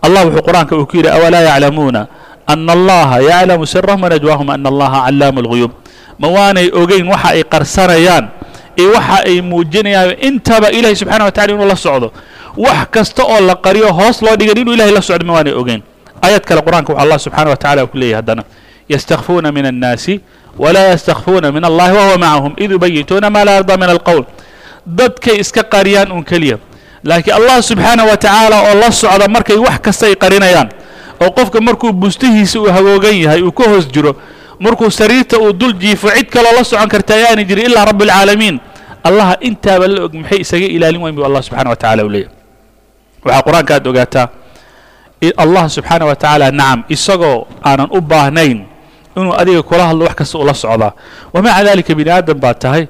Allah 0.05 0.21
wuxuu 0.27 0.41
qur'aanka 0.47 0.73
uu 0.79 0.87
ku 0.89 0.97
yidhi 0.97 1.11
awalaa 1.13 1.41
yaclamuuna 1.51 2.07
ana 2.47 2.73
allaha 2.73 3.17
yaclamu 3.21 3.67
sirahum 3.67 4.01
wanajwaahum 4.07 4.49
ana 4.51 4.69
allaha 4.73 4.99
callaamu 5.09 5.39
lguyuub 5.45 5.73
ma 6.19 6.29
waanay 6.29 6.71
ogeyn 6.73 7.07
waxa 7.09 7.29
ay 7.35 7.43
qarsanayaan 7.45 8.29
iyo 8.77 8.93
waxa 8.93 9.25
ay 9.27 9.41
muujinayaan 9.41 10.17
intaba 10.21 10.69
subxana 10.95 11.25
wa 11.25 11.33
tacala 11.33 11.53
inuu 11.55 11.67
la 11.67 11.77
socdo. 11.77 12.13
Wax 12.57 12.87
kasta 12.91 13.23
oo 13.23 13.41
la 13.41 13.55
qariyo 13.57 13.93
hoos 13.93 14.23
loo 14.23 14.37
dhigan 14.37 14.59
inuu 14.59 14.75
ilahay 14.75 14.93
la 14.93 15.03
socdo 15.03 15.25
ma 15.27 15.33
waanay 15.39 15.53
ogeyn. 15.55 15.83
Aayad 16.23 16.43
kale 16.45 16.61
qur'aanka 16.63 16.93
wuxuu 16.93 17.03
allah 17.03 17.19
subxana 17.19 17.51
wa 17.51 17.57
tacala 17.57 17.87
ku 17.87 17.99
leeyahy 17.99 18.15
haddana. 18.23 18.43
Yastakfuuna 18.89 19.53
min 19.53 19.67
annaasi 19.67 20.21
walaa 20.59 20.95
yastakfuuna 20.95 21.53
min 21.53 21.65
allahi 21.65 21.93
wahuwa 21.97 22.19
macahum 22.19 22.53
id 22.57 22.71
yubayituuna 22.71 23.31
maa 23.31 23.45
laa 23.45 23.55
yardaa 23.59 23.77
min 23.77 23.91
alqowl 23.91 24.23
dadkay 24.87 25.41
iska 25.41 25.63
qariyaan 25.63 26.13
un 26.13 26.23
keliya. 26.25 26.59
Laakiin 27.05 27.35
allah 27.37 27.63
subxaana 27.63 28.05
wa 28.05 28.17
tacaala 28.17 28.71
oo 28.71 28.75
la 28.81 28.91
socda 28.93 29.29
markay 29.29 29.57
wax 29.57 29.79
kasta 29.83 30.07
ay 30.07 30.15
qarinayaan 30.17 30.69
oo 31.21 31.31
qofka 31.31 31.61
markuu 31.61 31.93
bustihiisa 31.93 32.61
uu 32.61 32.71
hagoogan 32.71 33.15
yahay 33.17 33.43
uu 33.43 33.53
ka 33.53 33.65
hoos 33.69 33.89
jiro 33.91 34.17
markuu 34.61 34.91
sariirta 34.91 35.39
uu 35.39 35.53
dul 35.53 35.75
jiifo 35.75 36.09
cid 36.11 36.29
kaloo 36.31 36.55
la 36.57 36.65
socon 36.65 36.89
karta 36.89 37.15
ayaanay 37.15 37.45
jirin 37.45 37.71
ilaa 37.71 37.85
rabbi 37.91 38.05
alcaalamiin 38.05 38.61
allaha 39.05 39.35
intaaba 39.41 39.89
la 39.89 40.05
og 40.05 40.15
maxay 40.15 40.41
isaga 40.41 40.67
ilaalin 40.67 41.01
wayn 41.03 41.15
bu 41.15 41.25
allah 41.25 41.43
subxana 41.43 41.71
wa 41.71 41.77
tacala 41.77 42.03
u 42.05 42.11
waxaa 43.25 43.43
qur'aanka 43.47 43.73
aad 43.75 43.87
ogaataa 43.87 44.29
allah 45.45 45.65
subxaana 45.69 46.05
wa 46.05 46.17
tacaala 46.17 46.51
nacam 46.51 46.85
isagoo 46.89 47.47
aanan 47.65 47.89
u 47.97 48.01
baahnayn 48.01 48.75
inuu 49.17 49.35
adiga 49.41 49.63
kula 49.63 49.87
hadlo 49.89 50.05
wax 50.05 50.15
kasta 50.15 50.39
ula 50.39 50.55
socdaa. 50.55 50.93
Wamaca 51.33 51.65
dalika 51.65 51.95
bini 51.95 52.11
aadam 52.11 52.39
baad 52.39 52.59
tahay 52.59 52.85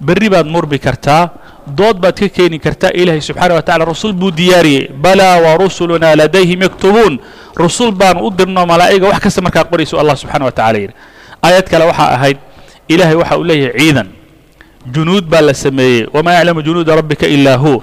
berri 0.00 0.28
baad 0.28 0.46
murmi 0.46 0.78
kartaa 0.78 1.30
dood 1.66 2.02
baad 2.02 2.18
ka 2.18 2.28
keeni 2.28 2.58
kartaa 2.58 2.90
ilaahay 2.90 3.22
subxaana 3.22 3.54
wa 3.54 3.62
tacala 3.62 3.84
rasul 3.84 4.12
buu 4.12 4.30
diyaariyey. 4.30 4.90
Balaa 4.92 5.38
warusulunaa 5.40 6.16
ladayhim 6.16 6.62
yaktubuun 6.66 7.18
rusul 7.58 7.90
baanu 7.90 8.26
u 8.26 8.30
dirno 8.30 8.62
malaa'iga 8.66 9.06
wax 9.10 9.20
kasta 9.20 9.40
markaa 9.42 9.64
qorayso 9.70 9.98
allah 10.00 10.16
subxana 10.16 10.44
wa 10.46 10.52
tacala 10.52 10.78
yidhi. 10.78 10.94
Aayad 11.42 11.66
kale 11.70 11.84
waxaa 11.90 12.14
ahayd 12.16 12.38
ilaahay 12.88 13.16
waxa 13.18 13.34
uu 13.38 13.44
leeyahay 13.44 13.78
ciidan. 13.80 14.08
Junuud 14.94 15.24
baa 15.26 15.40
la 15.42 15.54
sameeyey. 15.54 16.06
Wamaa 16.14 16.34
yaclamu 16.38 16.62
junuuda 16.62 16.96
rabbika 16.96 17.26
ilaa 17.26 17.56
hu. 17.58 17.82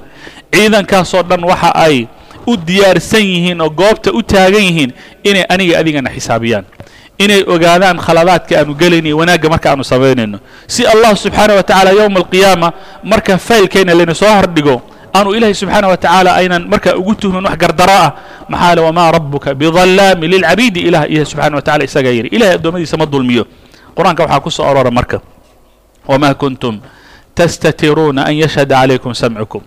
Ciidankaasoo 0.54 1.24
dhan 1.24 1.44
waxa 1.44 1.76
ay 1.76 2.08
u 2.48 2.56
diyaarsan 2.58 3.22
yihiin 3.22 3.62
oo 3.62 3.70
goobta 3.70 4.12
u 4.16 4.22
taagan 4.24 4.64
yihiin 4.64 4.92
inay 5.24 5.46
aniga 5.50 5.80
adigana 5.80 6.10
xisaabiyaan. 6.10 6.66
Inay 7.20 7.44
ogaadaan 7.48 7.98
khaladaadka 8.00 8.60
aanu 8.60 8.74
gelaynayo 8.76 9.18
wanaagga 9.18 9.50
marka 9.50 9.72
aanu 9.72 9.84
samaynayno 9.84 10.40
si 10.68 10.84
allah 10.88 11.16
subxaana 11.16 11.54
wa 11.60 11.64
tacaala 11.64 11.92
yowma 11.92 12.20
alqiyaama 12.20 12.74
marka 13.04 13.38
faylkayna 13.38 13.94
layna 13.96 14.14
soo 14.14 14.28
hordhigo 14.36 14.82
aanu 15.17 15.35
ilaahay 15.37 15.55
subxaana 15.55 15.89
wa 15.89 15.97
tacaala 15.97 16.31
aynan 16.41 16.63
markaa 16.73 16.95
ugu 17.01 17.15
tuhmin 17.15 17.45
wax 17.47 17.57
gardaro 17.63 17.93
ah 18.05 18.11
maxaa 18.49 18.75
le 18.75 18.81
wamaa 18.87 19.11
rabbuka 19.17 19.55
bidallaamin 19.55 20.31
lilcabiidi 20.31 20.81
ilah 20.89 21.05
ilahi 21.13 21.27
subxana 21.27 21.57
wa 21.59 21.63
tacala 21.63 21.85
isagaa 21.89 22.15
yidhi 22.17 22.29
ilahay 22.37 22.55
addoommadiisa 22.59 22.97
ma 23.01 23.07
dulmiyo 23.07 23.45
qur-aanka 23.97 24.23
waxaa 24.27 24.41
ku 24.45 24.51
soo 24.51 24.65
aroora 24.71 24.91
marka 24.91 25.19
wamaa 26.11 26.35
kuntum 26.35 26.75
tastatiruuna 27.35 28.25
an 28.29 28.35
yashhada 28.43 28.75
calaykum 28.81 29.15
samcukum 29.15 29.63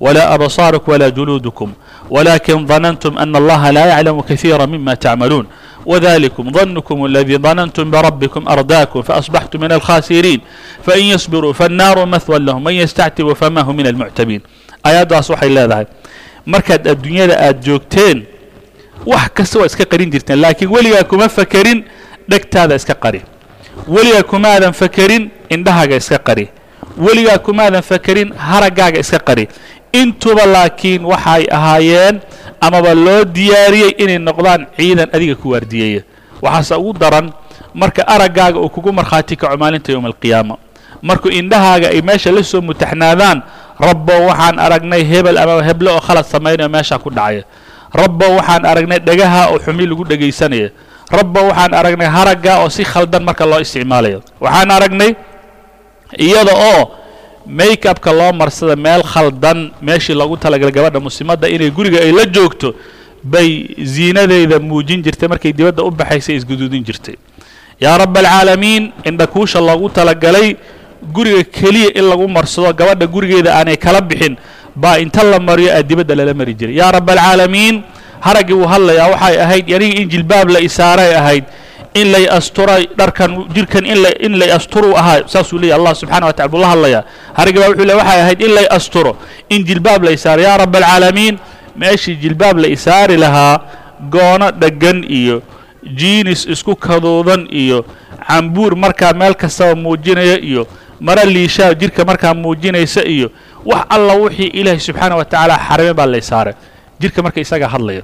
ولا 0.00 0.34
أبصارك 0.34 0.88
ولا 0.88 1.08
جلودكم 1.10 1.68
ولكن 2.10 2.56
ظننتم 2.70 3.18
أن 3.18 3.36
الله 3.36 3.62
لا 3.70 3.84
يعلم 3.86 4.20
كثيرا 4.30 4.66
مما 4.66 4.94
تعملون 4.94 5.44
وذلكم 5.86 6.44
ظنكم 6.52 6.98
الذي 7.04 7.36
ظننتم 7.46 7.90
بربكم 7.90 8.42
أرداكم 8.48 9.02
فأصبحتم 9.02 9.58
من 9.60 9.72
الخاسرين 9.72 10.40
فإن 10.86 11.04
يصبروا 11.04 11.52
فالنار 11.52 12.06
مثوى 12.06 12.38
لهم 12.38 12.64
من 12.64 12.72
يستعتب 12.78 13.32
فما 13.32 13.60
هم 13.66 13.74
من 13.76 13.86
المعتبين 13.86 14.40
aayaddaas 14.83 15.29
waxay 15.29 15.49
leedahay. 15.49 15.85
Markaad 16.45 16.87
adduunyada 16.87 17.39
aad 17.39 17.63
joogteen 17.65 18.25
wax 19.05 19.29
kasta 19.33 19.59
waa 19.59 19.65
iska 19.71 19.85
qarin 19.85 20.11
jirteen 20.11 20.39
laakiin 20.39 20.71
weligaa 20.71 21.03
kuma 21.03 21.29
fakerin 21.29 21.83
dhegtaada 22.29 22.75
iska 22.75 22.93
qari. 22.95 23.21
Weligaa 23.87 24.23
kumaadan 24.23 24.73
fakerin 24.73 25.29
indhahaaga 25.49 25.95
iska 25.95 26.17
qari. 26.19 26.49
Weligaa 26.97 27.37
kumaadan 27.37 27.81
fakerin 27.83 28.33
haraggaaga 28.37 28.99
iska 28.99 29.19
qari. 29.19 29.47
Intuba 29.93 30.45
laakiin 30.45 31.05
waxay 31.05 31.45
ahaayeen 31.51 32.19
amaba 32.61 32.93
loo 32.93 33.23
diyaariyey 33.25 33.91
inay 33.97 34.17
noqdaan 34.17 34.65
ciidan 34.77 35.09
adiga 35.13 35.35
ku 35.35 35.49
waardiyeeya 35.53 36.01
waxaase 36.41 36.75
ugu 36.75 36.93
daran 36.99 37.31
marka 37.73 38.01
araggaaga 38.07 38.59
uu 38.59 38.69
kugu 38.69 38.93
markhaati 38.93 39.35
kaco 39.35 39.57
maalinta 39.57 39.91
yowma 39.91 40.07
alqiyaama. 40.09 40.57
Markuu 41.01 41.29
indhahaaga 41.29 41.87
ay 41.93 42.01
meesha 42.01 42.31
la 42.31 42.43
soo 42.43 42.61
mutaxnaadaan 42.61 43.41
rabbo 43.79 44.13
waxaan 44.29 44.59
aragnay 44.59 45.03
hebel 45.03 45.37
ama 45.37 45.63
heblo 45.63 45.91
oo 45.95 46.01
khalad 46.01 46.25
samaynayo 46.25 46.69
meeshaa 46.69 46.99
ku 46.99 47.09
dhacaya 47.09 47.43
rabbo 47.93 48.25
waxaan 48.37 48.65
aragnay 48.65 48.99
dhagaha 48.99 49.49
oo 49.51 49.59
xumi 49.59 49.85
lagu 49.85 50.03
dhegaysanaya 50.05 50.69
rabbo 51.11 51.39
waxaan 51.49 51.73
aragnay 51.73 52.07
haragga 52.07 52.53
oo 52.63 52.69
si 52.69 52.83
khaldan 52.83 53.23
marka 53.23 53.45
loo 53.45 53.59
isticmaalayo. 53.65 54.21
Waxaan 54.41 54.69
aragnay 54.71 55.11
iyada 56.17 56.53
oo 56.53 56.91
make 57.45 57.85
upka 57.89 58.11
loo 58.13 58.31
marsada 58.33 58.75
meel 58.75 59.03
khaldan 59.03 59.71
meeshii 59.81 60.13
loogu 60.15 60.37
talagalay 60.37 60.71
gabadha 60.71 60.99
muslimadda 60.99 61.47
inay 61.49 61.69
guriga 61.71 61.99
ay 61.99 62.11
la 62.11 62.25
joogto 62.25 62.73
bay 63.23 63.67
ziinadeeda 63.93 64.59
muujin 64.59 65.01
jirtay 65.03 65.27
markay 65.29 65.53
dibadda 65.53 65.83
u 65.83 65.91
baxaysay 65.91 66.35
isguduudin 66.39 66.83
jirtay. 66.83 67.15
Yaa 67.81 67.97
raba 67.97 68.19
alcaalamiin 68.19 68.91
indhakuusha 69.03 69.59
loogu 69.61 69.89
talagalay 69.89 70.55
guriga 71.15 71.43
keliya 71.43 71.89
in 71.99 72.05
lagu 72.11 72.27
marsado 72.27 72.73
gabadha 72.73 73.07
gurigeeda 73.07 73.55
aanay 73.59 73.77
kala 73.77 74.01
bixin 74.01 74.37
baa 74.75 74.97
inta 75.03 75.23
la 75.23 75.39
mariyo 75.39 75.71
aa 75.75 75.83
dibadda 75.83 76.15
lala 76.15 76.33
mari 76.33 76.53
jiray. 76.53 76.75
Yaa 76.77 76.91
raba 76.91 77.13
alcaalamiin 77.13 77.81
haraggii 78.21 78.53
uu 78.55 78.67
hadlayaa 78.67 79.07
waxay 79.13 79.35
ahayd 79.45 79.65
aniga 79.75 80.01
in 80.01 80.09
jilbaab 80.09 80.49
la 80.49 80.59
isaaray 80.59 81.11
ahayd 81.15 81.43
in 81.93 82.07
lay 82.13 82.25
asturay 82.37 82.87
dharkan 82.97 83.31
jirkan 83.53 83.85
in 83.85 84.33
lay 84.41 84.49
asturuu 84.57 84.95
ahaa 84.97 85.27
saasuu 85.33 85.59
leeyahy 85.61 85.77
allah 85.79 85.93
subxana 85.95 86.25
wa 86.25 86.33
tacala 86.33 86.49
buu 86.51 86.61
la 86.65 86.69
hadlayaa. 86.73 87.03
Harigi 87.37 87.57
baa 87.59 87.69
wuxuu 87.69 87.85
le 87.89 87.93
waxay 87.99 88.19
ahayd 88.25 88.39
in 88.41 88.51
lay 88.57 88.67
asturo 88.77 89.11
in 89.49 89.61
jilbaab 89.69 90.03
la 90.07 90.11
isaaro 90.17 90.41
yaa 90.41 90.57
raba 90.57 90.77
alcaalamiin 90.81 91.37
meeshii 91.81 92.15
jilbaab 92.23 92.57
la 92.63 92.67
isaari 92.67 93.17
lahaa 93.17 93.59
goono 94.13 94.49
dheggan 94.61 95.03
iyo 95.19 95.41
jiinis 95.99 96.45
isku 96.53 96.75
kaduudan 96.75 97.45
iyo 97.51 97.85
cambuur 98.27 98.75
markaa 98.75 99.13
meel 99.13 99.35
kastaba 99.35 99.75
muujinaya 99.75 100.39
iyo 100.39 100.63
mara 101.07 101.23
liishaa 101.35 101.73
jirka 101.81 102.01
markaa 102.09 102.33
muujinaysa 102.41 103.01
iyo 103.15 103.27
wax 103.69 103.83
alla 103.95 104.13
wixii 104.23 104.49
ilaahay 104.59 104.79
subxaana 104.87 105.15
wa 105.19 105.25
tacaala 105.25 105.55
xarime 105.67 105.93
baa 105.99 106.05
la 106.13 106.17
isaaray 106.23 106.53
jirka 107.01 107.19
marka 107.25 107.39
isaga 107.45 107.67
hadlaya 107.73 108.01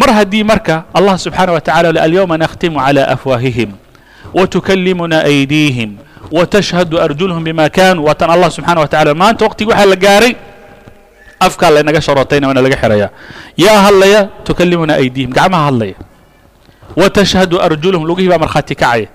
mar 0.00 0.10
haddii 0.18 0.44
marka 0.52 0.74
allah 0.98 1.14
subxaana 1.24 1.52
wa 1.56 1.60
tacala 1.66 1.88
le 1.94 2.00
alyawma 2.06 2.34
nakhtimu 2.42 2.78
calى 2.84 3.02
afwaahihim 3.14 3.70
watukallimuna 4.36 5.18
aydiihim 5.32 5.90
watashhadu 6.36 6.96
arjulhum 7.04 7.42
bima 7.44 7.68
kanuu 7.76 8.04
waatan 8.08 8.30
allah 8.34 8.50
subxana 8.56 8.80
wa 8.84 8.88
tacala 8.92 9.14
maanta 9.22 9.44
waqtigi 9.46 9.70
waxaa 9.70 9.86
la 9.92 9.96
gaaray. 9.96 10.34
Afkaa 11.46 11.70
laynaga 11.74 12.00
sharootayna 12.06 12.46
waana 12.48 12.62
laga 12.64 12.76
xirayaa 12.82 13.10
yaa 13.64 13.78
hadlaya 13.86 14.20
tukallimuna 14.46 14.92
aydiihim 15.02 15.30
gacmaha 15.38 15.64
hadlaya. 15.68 15.94
Watashhadu 16.96 17.56
arjuluhum 17.66 18.04
lugihii 18.08 18.30
baa 18.32 18.38
markhaati 18.44 18.74
kacaya 18.82 19.08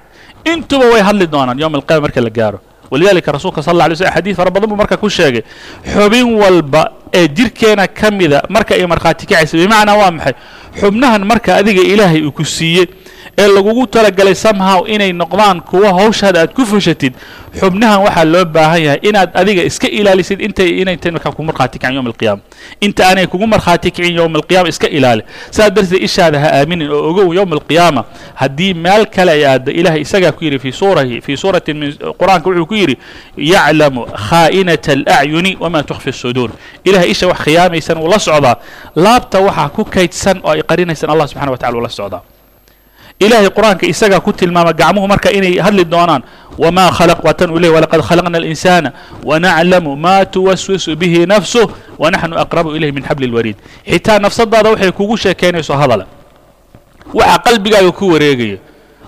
intuba 0.52 0.86
way 0.94 1.02
hadli 1.08 1.26
doonaan 1.34 1.60
yowma 1.62 1.78
alqiyama 1.80 2.04
marka 2.06 2.22
la 2.22 2.30
gaaro 2.38 2.60
walidalika 2.92 3.32
rasuulka 3.32 3.62
sal 3.64 3.74
alla 3.76 3.86
alay 3.86 3.96
slm 3.98 4.12
xadiid 4.16 4.36
fara 4.36 4.50
badan 4.52 4.70
buu 4.70 4.76
marka 4.82 4.98
ku 4.98 5.10
sheegay 5.10 5.44
xubin 5.94 6.28
walba 6.42 6.92
ee 7.14 7.28
jirkeena 7.28 7.88
ka 7.88 8.12
mida 8.12 8.44
marka 8.50 8.76
ay 8.76 8.86
markhaati 8.86 9.26
kacaysa 9.26 9.58
bimacnaa 9.58 9.96
waa 10.02 10.12
maxay? 10.12 10.34
Xubnahan 10.80 11.24
marka 11.26 11.56
adiga 11.56 11.82
ilaahay 11.82 12.22
uu 12.28 12.32
ku 12.32 12.44
siiyey 12.46 12.86
ee 13.38 13.48
lagugu 13.48 13.88
talagalay 13.88 14.36
somehow 14.36 14.88
inay 14.88 15.12
noqdaan 15.14 15.62
kuwa 15.62 15.90
hawshaada 16.00 16.42
aad 16.42 16.54
ku 16.58 16.66
fushatid 16.66 17.14
xubnahan 17.60 18.00
waxaa 18.06 18.26
loo 18.26 18.46
baahan 18.46 18.82
yahay 18.86 19.00
inaad 19.10 19.30
adiga 19.34 19.64
iska 19.70 19.88
ilaalisid 19.88 20.42
intay 20.42 20.70
inaytay 20.82 21.12
markaa 21.12 21.32
kugu 21.32 21.44
markhaati 21.50 21.78
kicin 21.80 21.96
yowma 21.96 22.10
alqiyama 22.10 22.42
inta 22.82 23.02
aanay 23.10 23.28
kugu 23.28 23.48
markhaati 23.48 23.92
kicin 23.92 24.16
yowma 24.16 24.38
alqiyama 24.40 24.70
iska 24.70 24.88
ilaali. 24.98 25.22
Saas 25.52 25.70
darteed 25.76 26.02
ishaada 26.08 26.40
ha 26.40 26.48
aaminin 26.60 26.90
oo 26.92 27.10
ogow 27.10 27.34
yowma 27.34 27.56
alqiyaama. 27.56 28.04
Haddii 28.36 28.74
meel 28.74 29.06
kale 29.06 29.32
ay 29.32 29.46
aadda 29.46 29.72
ilahay 29.72 30.02
isagaa 30.02 30.32
ku 30.32 30.44
yidhi 30.46 30.60
fii 30.60 30.72
suurahi 30.72 31.22
fii 31.22 31.38
suuratin 31.38 31.78
min 31.78 31.92
qur'aanka 32.20 32.50
wuxuu 32.50 32.66
ku 32.66 32.74
yidhi 32.76 32.96
yaclamu 33.38 34.06
khaa'inata 34.30 34.92
alacyuni 34.98 35.58
wamaa 35.60 35.84
tukhfi 35.84 36.12
suduur 36.14 36.50
ilahay 36.84 37.10
isha 37.12 37.28
wax 37.28 37.38
khiyaamaysan 37.46 37.98
wuu 38.02 38.10
la 38.10 38.20
socdaa. 38.20 38.56
Laabta 38.96 39.40
waxaa 39.48 39.70
ku 39.70 39.86
kaydsan 39.86 40.38
oo 40.44 40.52
ay 40.52 40.62
qarinaysaan 40.70 41.10
allah 41.14 41.28
subxana 41.30 41.52
wa 41.52 41.58
tacala 41.58 41.78
wuu 41.78 41.84
la 41.90 41.90
socdaa 41.90 42.22
ilahay 43.20 43.50
qur'aanka 43.50 43.86
isagaa 43.88 44.20
ku 44.20 44.32
tilmaama 44.34 44.74
gacmuhu 44.74 45.08
marka 45.08 45.30
inay 45.32 45.58
hadli 45.66 45.86
doonaan 45.86 46.22
wamaa 46.58 46.92
khalaq 46.98 47.20
waatan 47.26 47.50
uu 47.52 47.60
ley 47.60 47.70
walaqad 47.76 48.02
khalaqna 48.02 48.38
alinsana 48.38 48.90
wanaclamu 49.24 49.96
ma 49.96 50.26
tuwaswisu 50.26 50.96
bihi 50.96 51.26
nafsuh 51.26 51.66
wanaxnu 51.98 52.38
aqrabu 52.44 52.76
ilayhi 52.78 52.94
min 52.98 53.04
xabli 53.10 53.28
lwariid 53.28 53.58
xitaa 53.90 54.20
nafsadaada 54.20 54.70
waxay 54.70 54.92
kugu 54.92 55.18
sheekaynayso 55.18 55.74
hadala 55.82 56.06
waxa 57.14 57.38
qalbigaaga 57.46 57.92
ku 57.92 58.06
wareegaya 58.14 58.58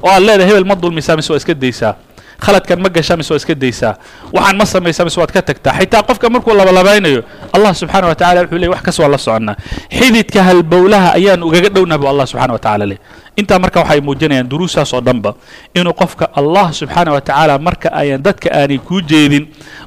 oo 0.04 0.10
aad 0.10 0.24
leedahay 0.24 0.50
hebel 0.52 0.66
ma 0.66 0.76
dulmisaa 0.76 1.16
mise 1.16 1.30
waa 1.34 1.38
iska 1.42 1.54
daysaa 1.54 1.94
khaladkan 2.44 2.80
ma 2.84 2.90
gashaa 2.90 3.18
mise 3.20 3.32
waa 3.34 3.40
iska 3.42 3.56
daysaa? 3.64 3.94
Waxaan 4.36 4.56
ma 4.60 4.66
samaysaa 4.66 5.06
mise 5.08 5.20
waad 5.22 5.32
ka 5.36 5.42
tagtaa? 5.42 5.74
Xitaa 5.80 6.04
qofka 6.08 6.30
markuu 6.34 6.54
labalabaynayo 6.60 7.22
allah 7.56 7.72
subxaana 7.76 8.08
wa 8.12 8.16
tacala 8.16 8.42
wuxuu 8.48 8.58
leey 8.62 8.70
wax 8.74 8.82
kas 8.88 8.98
waa 9.00 9.10
la 9.14 9.18
soconnaa 9.18 9.56
xididka 9.98 10.40
halbowlaha 10.48 11.10
ayaan 11.20 11.44
ugaga 11.44 11.70
dhownaha 11.76 11.98
bu 12.02 12.08
allah 12.12 12.26
subxana 12.32 12.54
wa 12.56 12.60
tacala 12.66 12.86
leh 12.92 12.98
intaa 13.40 13.60
marka 13.64 13.80
waxay 13.84 14.00
muujinayaan 14.08 14.48
duruusaas 14.52 14.94
oo 14.96 15.02
dhanba 15.08 15.32
inuu 15.76 15.94
qofka 16.02 16.26
allah 16.40 16.66
subxaana 16.80 17.12
wa 17.16 17.22
tacaala 17.22 17.54
marka 17.68 17.88
ayan 18.02 18.22
dadka 18.26 18.48
aanay 18.60 18.78
kuu 18.88 19.02
jeedin 19.02 19.46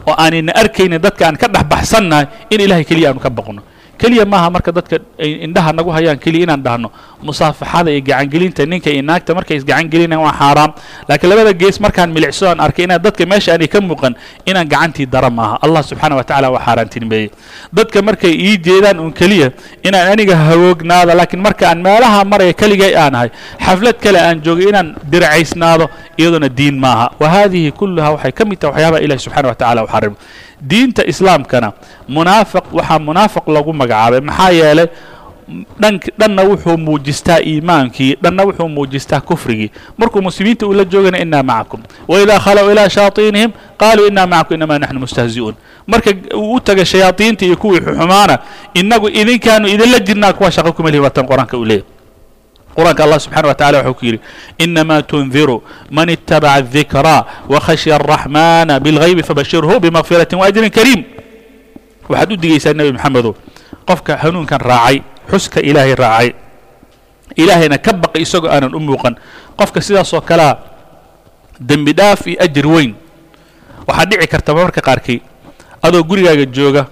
oo 0.08 0.14
aanayna 0.22 0.52
arkaynin 0.62 1.00
dadka 1.06 1.22
aan 1.28 1.36
ka 1.42 1.46
dhex 1.54 1.64
baxsannahay 1.72 2.26
in 2.52 2.60
ilahay 2.66 2.84
keliya 2.84 3.08
aanu 3.10 3.20
ka 3.26 3.30
baqno 3.38 3.62
keliya 4.02 4.24
maaha 4.32 4.48
marka 4.54 4.70
dadka 4.76 4.96
indhaha 5.46 5.70
nagu 5.78 5.90
hayaan 5.96 6.18
keliya 6.24 6.44
inaan 6.46 6.62
dhahno 6.66 6.88
musaafaxada 7.26 7.90
iyo 7.94 8.02
gacangelinta 8.08 8.62
ninka 8.72 8.90
iyo 8.94 9.02
naagta 9.08 9.30
markay 9.38 9.56
isgacangelinayaan 9.62 10.24
waa 10.26 10.34
xaaraam. 10.40 10.70
Laakiin 11.08 11.28
labada 11.30 11.52
gees 11.60 11.76
markaan 11.84 12.10
milicso 12.16 12.44
aan 12.50 12.58
arkay 12.66 12.84
inaan 12.86 12.98
dadka 13.04 13.22
meesha 13.30 13.50
aanay 13.54 13.68
ka 13.74 13.78
muuqan 13.88 14.14
inaan 14.50 14.66
gacantii 14.72 15.06
dara 15.14 15.30
maaha. 15.38 15.54
Allah 15.64 15.82
subxaana 15.90 16.14
wa 16.18 16.24
tacala 16.26 16.48
waa 16.54 16.64
xaaraantinimeeyey 16.66 17.28
dadka 17.78 17.98
markay 18.08 18.32
ii 18.46 18.56
jeedaan 18.66 18.98
un 19.04 19.12
keliya 19.20 19.48
inaan 19.86 20.06
aniga 20.18 20.34
hawoognaado 20.46 21.14
laakiin 21.20 21.42
marka 21.46 21.64
aan 21.70 21.78
meelaha 21.86 22.24
maraya 22.32 22.52
keligay 22.62 22.92
aanahay 23.02 23.30
xaflad 23.66 23.96
kale 24.04 24.18
aan 24.28 24.42
joogay 24.46 24.68
inaan 24.74 24.88
diracaysnaado 25.12 25.86
iyaduna 26.18 26.48
diin 26.58 26.74
maaha. 26.84 27.06
Wa 27.22 27.28
haadihi 27.34 27.70
kulluha 27.78 28.08
waxay 28.18 28.32
ka 28.38 28.42
mid 28.50 28.58
tahay 28.58 28.72
waxyaabaha 28.82 29.04
ilahi 29.06 29.20
subxana 29.26 29.48
wa 29.52 29.56
tacala 29.62 29.80
u 29.86 30.16
diinta 30.70 31.02
islaamkana 31.06 31.72
munaafiq 32.08 32.64
waxaa 32.72 32.98
munaafiq 32.98 33.44
lagu 33.48 33.72
magacaabay. 33.72 34.20
Maxaa 34.20 34.50
yeelay 34.50 34.86
dhanna 36.18 36.42
wuxuu 36.42 36.76
muujistaa 36.78 37.38
iimaankii 37.40 38.16
dhanna 38.22 38.42
wuxuu 38.46 38.68
muujistaa 38.68 39.20
kufrigii. 39.20 39.70
Markuu 39.98 40.22
muslimiinta 40.22 40.66
uu 40.66 40.72
la 40.72 40.84
joogana 40.84 41.18
inaa 41.18 41.42
macakum. 41.42 41.80
Waidaa 42.08 42.38
khalow 42.40 42.70
ilaa 42.72 42.88
shayaaiinihim 42.88 43.50
qaaluu 43.78 44.06
inaa 44.06 44.26
macakum 44.26 44.54
inamaa 44.54 44.78
naxnu 44.78 45.00
mustahzi'uun. 45.00 45.54
Marka 45.86 46.10
uu 46.36 46.54
u 46.54 46.60
taga 46.60 46.84
shayaaiinta 46.84 47.44
iyo 47.46 47.56
kuwii 47.56 47.80
xumaana 47.80 48.38
inagu 48.74 49.08
idinkaanu 49.08 49.68
idinla 49.68 49.98
jirnaa 49.98 50.32
kuwa 50.32 50.50
shaqo 50.50 50.72
kuma 50.72 50.90
lihi 50.90 51.02
waatan 51.02 51.26
qur'aanka 51.26 51.56
uu 51.58 51.64
leeyahy 51.64 51.86
qur'aanka 52.76 53.04
allah 53.04 53.18
subxana 53.20 53.48
wa 53.48 53.54
tacala 53.54 53.78
wuxuu 53.84 53.94
ku 53.98 54.04
yidhi 54.06 54.20
inamaa 54.58 55.02
tundiru 55.02 55.62
man 55.90 56.08
itabaca 56.08 56.54
adikraa 56.64 57.20
wakhashya 57.48 57.94
araxmana 58.00 58.80
bilghaybi 58.80 59.22
fabashirhu 59.22 59.80
bimakfiratin 59.80 60.38
waajrin 60.38 60.70
kariim. 60.70 61.02
Waxaad 62.08 62.32
u 62.32 62.36
digaysaa 62.36 62.72
nebi 62.76 62.92
maxamedow 62.96 63.34
qofka 63.88 64.16
hanuunkan 64.22 64.60
raacay 64.60 65.02
xuska 65.30 65.60
ilaahay 65.60 65.94
raacay 65.94 66.30
ilaahayna 67.36 67.78
ka 67.78 67.92
baqay 67.92 68.22
isagoo 68.26 68.50
aanan 68.50 68.74
u 68.74 68.80
muuqan 68.80 69.14
qofka 69.56 69.80
sidaas 69.80 70.12
oo 70.12 70.20
kalea 70.20 70.56
dembi 71.60 71.92
dhaaf 71.96 72.26
iyo 72.26 72.36
ajir 72.44 72.66
weyn 72.66 72.92
waxaad 73.88 74.08
dhici 74.12 74.26
karta 74.28 74.50
marmarka 74.54 74.80
qaarkii 74.84 75.20
adoo 75.82 76.02
gurigaaga 76.04 76.44
jooga 76.46 76.82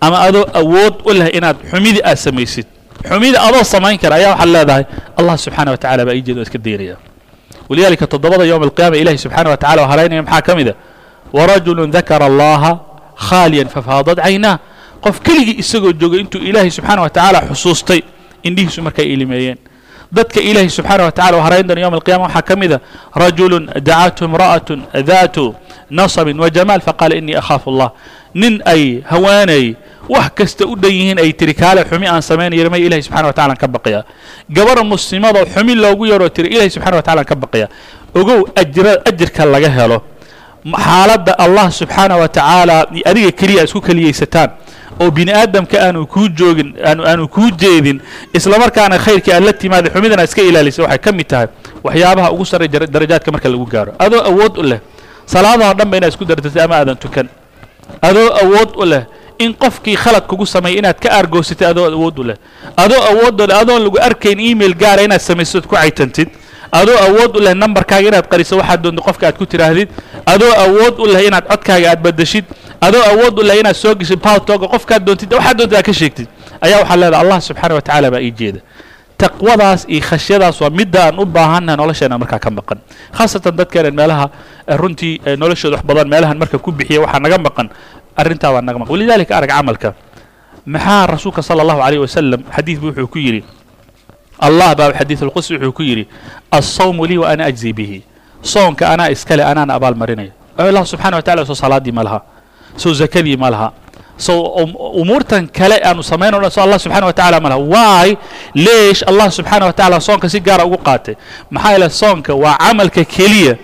ama 0.00 0.16
adoo 0.26 0.44
awood 0.54 0.94
u 1.06 1.10
leh 1.12 1.28
inaad 1.36 1.56
xumidii 1.70 2.02
aad 2.04 2.18
samaysid 2.18 2.66
xumida 3.08 3.38
adoo 3.48 3.64
samayn 3.64 3.98
kara 4.02 4.14
ayaa 4.20 4.32
waxaad 4.34 4.50
leedahay 4.56 4.84
allah 5.18 5.34
subxaana 5.44 5.70
wa 5.74 5.78
tacala 5.82 6.02
baa 6.06 6.14
ii 6.18 6.22
jeeda 6.26 6.40
oo 6.40 6.46
iska 6.48 6.58
daynaya 6.58 6.96
walidaalika 7.68 8.06
toddobada 8.12 8.44
yowma 8.50 8.64
alqiyama 8.68 8.96
ilahi 9.02 9.18
subxaana 9.24 9.50
wa 9.50 9.56
tacala 9.56 9.80
oo 9.82 9.88
halaynaya 9.92 10.22
maxaa 10.22 10.42
ka 10.46 10.52
mid 10.58 10.68
a 10.68 10.74
warajulu 11.36 11.86
dakara 11.96 12.26
allaha 12.30 12.70
khaaliyan 13.28 13.68
fafaadat 13.68 14.18
caynaa. 14.24 14.58
Qof 15.04 15.20
keligii 15.26 15.56
isagoo 15.62 15.92
joogay 16.00 16.20
intuu 16.24 16.40
ilaahay 16.48 16.70
subxaana 16.70 17.02
wa 17.02 17.10
tacaala 17.10 17.40
xusuustay 17.50 18.00
indhihiisu 18.42 18.80
markay 18.86 19.06
ilimeeyeen 19.14 19.58
dadka 20.12 20.40
ilaahay 20.40 20.70
subxaana 20.70 21.04
wa 21.04 21.12
tacala 21.12 21.42
harayn 21.46 21.66
doona 21.68 21.80
yowma 21.84 21.96
alqiyama 22.00 22.24
waxaa 22.26 22.42
ka 22.48 22.54
mid 22.56 22.72
a 22.72 22.78
rajulun 23.22 23.64
dacathu 23.88 24.24
imra'atun 24.28 24.78
daatu 25.10 25.54
nasabin 25.90 26.38
wa 26.40 26.48
jamaal 26.56 26.80
faqaala 26.80 27.14
inii 27.20 27.36
akhaafu 27.42 27.70
allah. 27.72 27.90
Nin 28.34 28.54
ay 28.64 29.02
haweenay 29.10 29.76
wax 30.08 30.30
kasta 30.38 30.66
u 30.66 30.76
dhan 30.76 30.92
yihiin 30.92 31.18
ay 31.18 31.32
tiri 31.32 31.54
kaale 31.54 31.84
xumi 31.84 32.06
aan 32.06 32.22
samaynaya 32.22 32.70
may 32.70 32.82
ilahi 32.86 33.02
subxana 33.02 33.26
wa 33.26 33.32
tacala 33.32 33.52
aan 33.54 33.60
ka 33.60 33.68
baqaya 33.68 34.04
gabar 34.50 34.84
muslimadoo 34.84 35.44
xumi 35.54 35.74
loogu 35.74 36.06
yaroo 36.06 36.28
tiri 36.28 36.48
ilahi 36.54 36.70
subxana 36.70 36.96
wa 36.96 37.02
tacala 37.02 37.20
aan 37.20 37.26
ka 37.26 37.34
baqaya 37.34 37.68
ogow 38.14 38.44
ajra 38.56 38.92
ajirka 39.08 39.44
laga 39.44 39.68
helo. 39.68 40.02
Xaaladda 40.64 41.32
allah 41.38 41.68
subxaana 41.70 42.16
wa 42.16 42.28
tacaala 42.28 42.86
adiga 43.04 43.30
keliya 43.32 43.64
isku 43.68 43.80
keliyaysataan 43.80 44.50
oo 45.00 45.10
bini 45.10 45.32
aadamka 45.32 45.76
aanu 45.86 46.06
kuu 46.06 46.28
joogin 46.28 46.72
aanu 46.84 47.28
kuu 47.28 47.50
jeedin 47.60 48.00
isla 48.32 48.58
markaana 48.58 48.96
khayrkii 48.98 49.32
aad 49.36 49.44
la 49.44 49.52
timaada 49.52 49.90
xumidana 49.90 50.24
iska 50.24 50.40
ilaalisa 50.42 50.82
waxay 50.82 50.98
ka 51.04 51.12
mid 51.12 51.26
tahay 51.26 51.48
waxyaabaha 51.84 52.28
ugu 52.32 52.44
sarray 52.46 52.68
darajaadka 52.68 53.32
marka 53.32 53.48
lagu 53.48 53.66
gaaro. 53.66 53.92
Adoo 53.98 54.22
awood 54.30 54.54
u 54.58 54.62
leh 54.62 54.80
salaadaha 55.26 55.74
dhan 55.74 55.88
inaad 55.94 56.12
isku 56.12 56.24
dardatay 56.24 56.62
ama 56.64 56.74
aadan 56.80 56.96
tukan. 56.96 57.28
Adoo 58.08 58.28
awood 58.42 58.70
u 58.82 58.84
leh 58.88 59.02
in 59.44 59.52
qofkii 59.62 59.96
khalad 60.02 60.24
kugu 60.30 60.46
sameeyay 60.46 60.78
inaad 60.82 60.98
ka 61.04 61.08
aargoosatay 61.18 61.66
adoo 61.72 61.86
awood 61.96 62.18
u 62.18 62.24
leh. 62.28 62.36
Adoo 62.76 63.00
awood 63.10 63.40
u 63.40 63.46
leh 63.46 63.56
adoon 63.62 63.82
lagu 63.86 63.98
arkayn 64.08 64.40
email 64.40 64.74
gaara 64.82 65.02
inaad 65.06 65.20
samaysood 65.20 65.66
ku 65.66 65.74
caytantid. 65.76 66.28
Adoo 66.72 66.96
awood 67.06 67.36
u 67.36 67.40
leh 67.46 67.54
nambarkaaga 67.54 68.08
inaad 68.12 68.26
qariso 68.32 68.56
waxaad 68.60 68.80
doonto 68.82 69.02
qofka 69.02 69.26
aad 69.28 69.36
ku 69.38 69.46
tidhaahdid. 69.46 69.88
Adoo 70.26 70.52
awood 70.64 70.94
u 70.98 71.06
leh 71.12 71.22
inaad 71.28 71.44
codkaaga 71.50 71.86
aad 71.92 72.00
badashid. 72.06 72.44
Adoo 72.80 73.02
awood 73.12 73.34
u 73.38 73.42
leh 73.48 73.56
inaad 73.62 73.76
soo 73.76 73.94
geshid 73.94 74.20
paltoga 74.20 74.66
qofkaad 74.74 75.02
doontid 75.06 75.30
waxaad 75.32 75.56
doonta 75.58 75.76
aad 75.78 75.86
ka 75.86 75.92
sheegtid. 75.92 76.28
Ayaa 76.64 76.78
waxaa 76.82 76.96
leedahay 77.02 77.22
allah 77.24 77.38
subxaana 77.48 77.74
wa 77.78 77.82
tacala 77.82 78.10
baa 78.10 78.20
ii 78.26 78.30
jeeda. 78.40 78.60
Taqwadaas 79.18 79.86
iyo 79.88 80.02
khashyadaas 80.02 80.58
waa 80.60 80.70
midda 80.74 81.00
aan 81.06 81.18
u 81.22 81.24
baahannaha 81.24 81.76
nolosheena 81.78 82.18
markaa 82.18 82.38
ka 82.42 82.50
maqan. 82.50 82.78
Khaasatan 83.16 83.54
dadkeenan 83.56 83.94
meelaha 83.94 84.26
runtii 84.80 85.20
noloshooda 85.38 85.76
wax 85.78 85.84
badan 85.86 86.08
meelahan 86.10 86.34
marka 86.38 86.58
ku 86.58 86.72
bixiya 86.74 87.00
waxaa 87.06 87.20
naga 87.22 87.38
maqan 87.38 87.68
arrintaa 88.16 88.52
baa 88.52 88.62
naga 88.62 88.78
maqan 88.78 88.92
walidaalika 88.94 89.36
arag 89.36 89.50
camalka. 89.50 89.94
Maxaa 90.66 91.06
rasuulka 91.06 91.42
sala 91.42 91.62
allahu 91.62 91.80
alayh 91.82 92.00
wasalam 92.00 92.40
xadiid 92.56 92.78
bu 92.80 92.86
wuxuu 92.88 93.06
ku 93.08 93.18
yidhi? 93.18 93.44
Allah 94.40 94.74
baa 94.74 94.92
xadiid 94.92 95.22
alqudsi 95.22 95.54
wuxuu 95.56 95.72
ku 95.72 95.82
yidhi 95.82 96.04
alsawmu 96.50 97.04
lii 97.06 97.18
wa 97.18 97.28
ana 97.28 97.44
ajzi 97.50 97.72
bihi. 97.72 98.02
Soonka 98.44 98.88
anaa 98.92 99.08
iskale 99.08 99.40
anaana 99.44 99.74
abaal 99.74 99.96
marinaya 99.96 100.32
allah 100.58 100.84
subxana 100.84 101.16
wa 101.16 101.22
tacala 101.24 101.46
soo 101.48 101.56
salaadii 101.56 101.92
ma 101.92 102.04
laha 102.04 102.20
soo 102.76 102.92
zakadii 102.92 103.36
ma 103.40 103.48
laha 103.50 103.72
so 104.16 104.36
umuurtan 105.00 105.48
kale 105.48 105.80
aanu 105.82 106.02
samayn 106.04 106.30
o 106.34 106.40
dhan 106.44 106.50
so 106.52 106.60
allah 106.62 106.76
subxana 106.78 107.06
wa 107.08 107.12
tacala 107.16 107.40
ma 107.40 107.48
laha. 107.48 107.60
Waay 107.60 108.10
leesh 108.54 109.00
allah 109.08 109.32
subxaana 109.32 109.66
wa 109.66 109.72
tacala 109.72 109.96
soonka 110.00 110.28
si 110.28 110.40
gaara 110.40 110.64
ugu 110.68 110.76
qaatay? 110.76 111.16
Maxaa 111.50 111.72
yeele 111.72 111.88
soonka 111.90 112.34
waa 112.36 112.56
camalka 112.60 113.04
keliya 113.04 113.56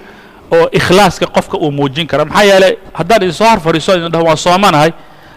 oo 0.57 0.69
ikhlaaska 0.73 1.27
qofka 1.27 1.57
uu 1.59 1.71
muujin 1.73 2.07
kara 2.07 2.25
maxaa 2.25 2.43
yeelay 2.51 2.75
haddaan 2.99 3.23
idin 3.23 3.33
soo 3.35 3.49
hor 3.51 3.61
fadhiiso 3.61 3.93
idin 3.97 4.13
dhaho 4.13 4.25
waan 4.25 4.37
soomanahay 4.37 4.91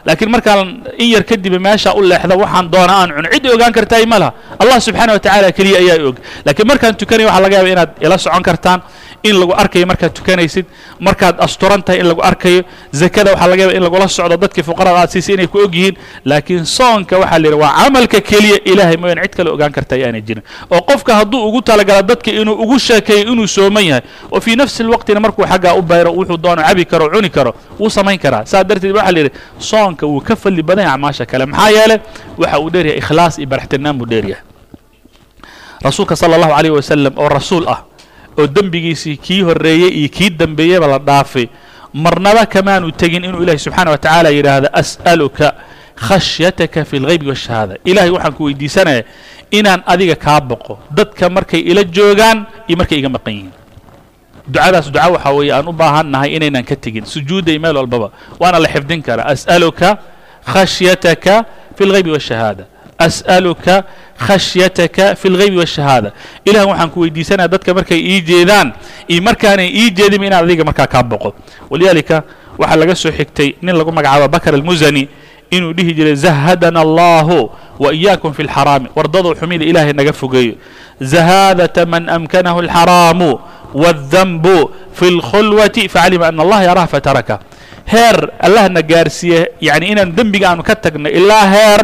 laakiin 0.05 0.31
markaan 0.31 0.83
in 0.97 1.09
yar 1.13 1.23
kadib 1.23 1.53
meesha 1.59 1.93
u 1.95 2.01
leexda 2.01 2.35
waxaan 2.37 2.71
doona 2.71 2.93
aan 3.01 3.09
cuno. 3.15 3.29
Cid 3.33 3.45
ogaan 3.55 3.73
kartaay 3.73 4.05
ma 4.05 4.19
laha. 4.19 4.33
Allah 4.59 4.77
subxaana 4.79 5.13
wa 5.13 5.51
keliya 5.51 5.77
ayaa 5.79 6.07
og 6.07 6.17
laakiin 6.45 6.67
markaan 6.67 6.95
tukanaya 6.95 7.27
waxaa 7.27 7.43
laga 7.43 7.55
yaaba 7.57 7.69
inaad 7.69 7.89
ila 8.01 8.17
socon 8.17 8.43
kartaan 8.43 8.79
in 9.23 9.35
lagu 9.39 9.53
arkayo 9.55 9.85
markaad 9.87 10.11
tukanaysid 10.13 10.65
markaad 10.99 11.39
asturan 11.39 11.81
in 11.99 12.05
lagu 12.11 12.21
arkayo 12.21 12.63
zakada 12.91 13.31
waxaa 13.31 13.47
laga 13.47 13.61
yaaba 13.63 13.75
in 13.77 13.83
lagula 13.83 14.07
socdo 14.07 14.37
dadkii 14.37 14.63
fuqarada 14.63 14.99
aad 14.99 15.09
siisay 15.09 15.35
inay 15.35 15.47
ku 15.47 15.59
og 15.63 15.75
laakiin 16.25 16.65
soonka 16.65 17.17
waxaa 17.19 17.39
la 17.39 17.47
yidhi 17.47 17.59
waa 17.63 17.71
camalka 17.83 18.19
keliya 18.21 18.57
ilaahay 18.65 18.97
mooyaan. 18.97 19.23
Cid 19.23 19.35
kale 19.35 19.49
ogaan 19.49 19.71
karta 19.71 19.95
aanay 19.95 20.21
jirin. 20.21 20.43
Oo 20.71 20.81
qofka 20.81 21.15
hadduu 21.15 21.47
ugu 21.47 21.61
talagala 21.61 22.01
dadka 22.03 22.31
inuu 22.31 22.55
ugu 22.63 22.79
sheekeeyo 22.79 23.31
inuu 23.31 23.47
sooman 23.47 23.85
yahay 23.85 24.01
oo 24.31 24.39
fii 24.41 24.55
nafsi 24.55 24.83
lwaqtina 24.83 25.19
markuu 25.19 25.45
xaggaa 25.47 25.73
u 25.79 25.81
bayro 25.81 26.11
wuxuu 26.11 26.37
doono 26.37 26.61
cabi 26.61 26.85
karo 26.85 27.09
cuni 27.09 27.29
karo 27.29 27.55
wuu 27.79 27.89
samayn 27.89 28.19
karaa. 28.19 28.45
Saa 28.45 28.63
darteed 28.63 28.91
waxaa 28.95 29.11
la 29.11 29.19
yidhi 29.19 29.31
soonka 29.93 30.05
wuu 30.09 30.21
ka 30.21 30.35
fadli 30.35 30.63
badan 30.63 30.85
yahay 30.85 30.95
acmaasha 30.97 31.25
kale. 31.25 31.45
Maxaa 31.45 31.69
yeele 31.69 32.01
waxa 32.37 32.59
uu 32.59 32.69
dheeryahay 32.69 32.97
ikhlaas 32.99 33.37
iyo 33.37 33.47
baraxtirnaan 33.47 33.97
buu 33.97 34.05
dheeryahay 34.05 34.41
rasuulka 35.83 36.15
sala 36.15 36.35
allahu 36.35 36.53
alayh 36.53 36.71
wasalam 36.73 37.13
oo 37.17 37.29
rasuul 37.29 37.67
ah 37.67 37.83
oo 38.39 38.47
dembigiisii 38.47 39.17
kii 39.17 39.41
horreeyey 39.41 39.91
iyo 39.99 40.09
kii 40.09 40.29
dembeeyeba 40.29 40.87
la 40.87 40.97
dhaafay 40.99 41.47
marnaba 41.93 42.45
kamaanu 42.45 42.91
tegin 42.91 43.23
inuu 43.23 43.43
ilahi 43.43 43.59
subxaana 43.59 43.91
wa 43.91 43.97
tacaala 43.97 44.29
yidhaahdo 44.29 44.67
as'aluka 44.73 45.53
khashyataka 45.95 46.85
fi 46.85 46.99
lghaybi 46.99 47.27
washahaada 47.29 47.77
ilahay 47.85 48.09
waxaan 48.09 48.33
ku 48.33 48.43
weydiisanaya 48.47 49.03
inaan 49.51 49.83
adiga 49.85 50.15
kaa 50.15 50.41
boqo. 50.41 50.79
Dadka 50.89 51.29
markay 51.29 51.59
ila 51.61 51.83
joogaan 51.83 52.45
iyo 52.67 52.77
markay 52.79 52.97
iga 52.97 53.09
maqan 53.11 53.33
yihiin 53.33 53.51
ducadaas 54.47 54.91
duca 54.91 55.07
waxaa 55.15 55.31
weeye 55.37 55.53
aan 55.53 55.67
u 55.67 55.71
baahan 55.73 56.07
nahay 56.11 56.35
inaynan 56.35 56.63
ka 56.63 56.75
tegin. 56.75 57.05
Sujuudday 57.05 57.57
meel 57.59 57.75
walbaba 57.77 58.11
waana 58.39 58.59
la 58.59 58.67
xifdin 58.67 59.01
karaa. 59.01 59.25
As'aluka 59.33 59.97
khashyataka 60.45 61.45
fi 61.77 61.83
lghaybi 61.85 62.11
washahaada 62.11 62.65
as'aluka 62.99 63.83
khashyataka 64.19 65.15
fi 65.15 65.27
lghaybi 65.29 65.57
washahaada 65.57 66.11
ilahan 66.45 66.67
waxaan 66.71 66.89
ku 66.93 66.99
weydiisanaya 67.03 67.47
dadka 67.47 67.73
markay 67.73 67.97
ii 67.99 68.21
jeedaan 68.21 68.73
iyo 69.07 69.21
markaanay 69.23 69.67
ii 69.71 69.89
jeedinba 69.97 70.25
inaan 70.27 70.43
adiga 70.45 70.63
markaa 70.63 70.87
kaa 70.87 71.03
boqo. 71.03 71.33
Walidaalika 71.71 72.23
waxaa 72.59 72.75
laga 72.81 72.95
soo 72.95 73.11
xigtay 73.11 73.55
nin 73.61 73.75
lagu 73.75 73.91
magacaabo 73.91 74.27
bakr 74.27 74.53
almusani 74.55 75.07
inuu 75.51 75.73
dhihi 75.73 75.93
jiray 75.93 76.15
zahadana 76.15 76.79
allahu 76.85 77.49
wa 77.79 77.89
iyaakum 77.93 78.33
fi 78.33 78.43
lxaraami 78.43 78.87
wardaduu 78.95 79.35
xumida 79.39 79.65
ilaahay 79.65 79.93
naga 79.93 80.13
fogeeyo. 80.13 80.55
Zahaadata 81.01 81.85
man 81.85 82.09
amkanahu 82.09 82.59
alxaraamu 82.67 83.39
waاddanbu 83.73 84.71
fi 84.97 85.05
اlkhulwati 85.13 85.89
facalima 85.89 86.27
ana 86.29 86.41
allaha 86.45 86.63
yaraha 86.69 86.87
fataraka 86.87 87.35
heer 87.93 88.17
allahna 88.39 88.81
gaarsiiye 88.81 89.51
yani 89.61 89.85
inaan 89.93 90.11
dembiga 90.17 90.49
aanu 90.53 90.63
ka 90.63 90.75
tagno 90.75 91.09
ilaa 91.09 91.45
heer 91.55 91.81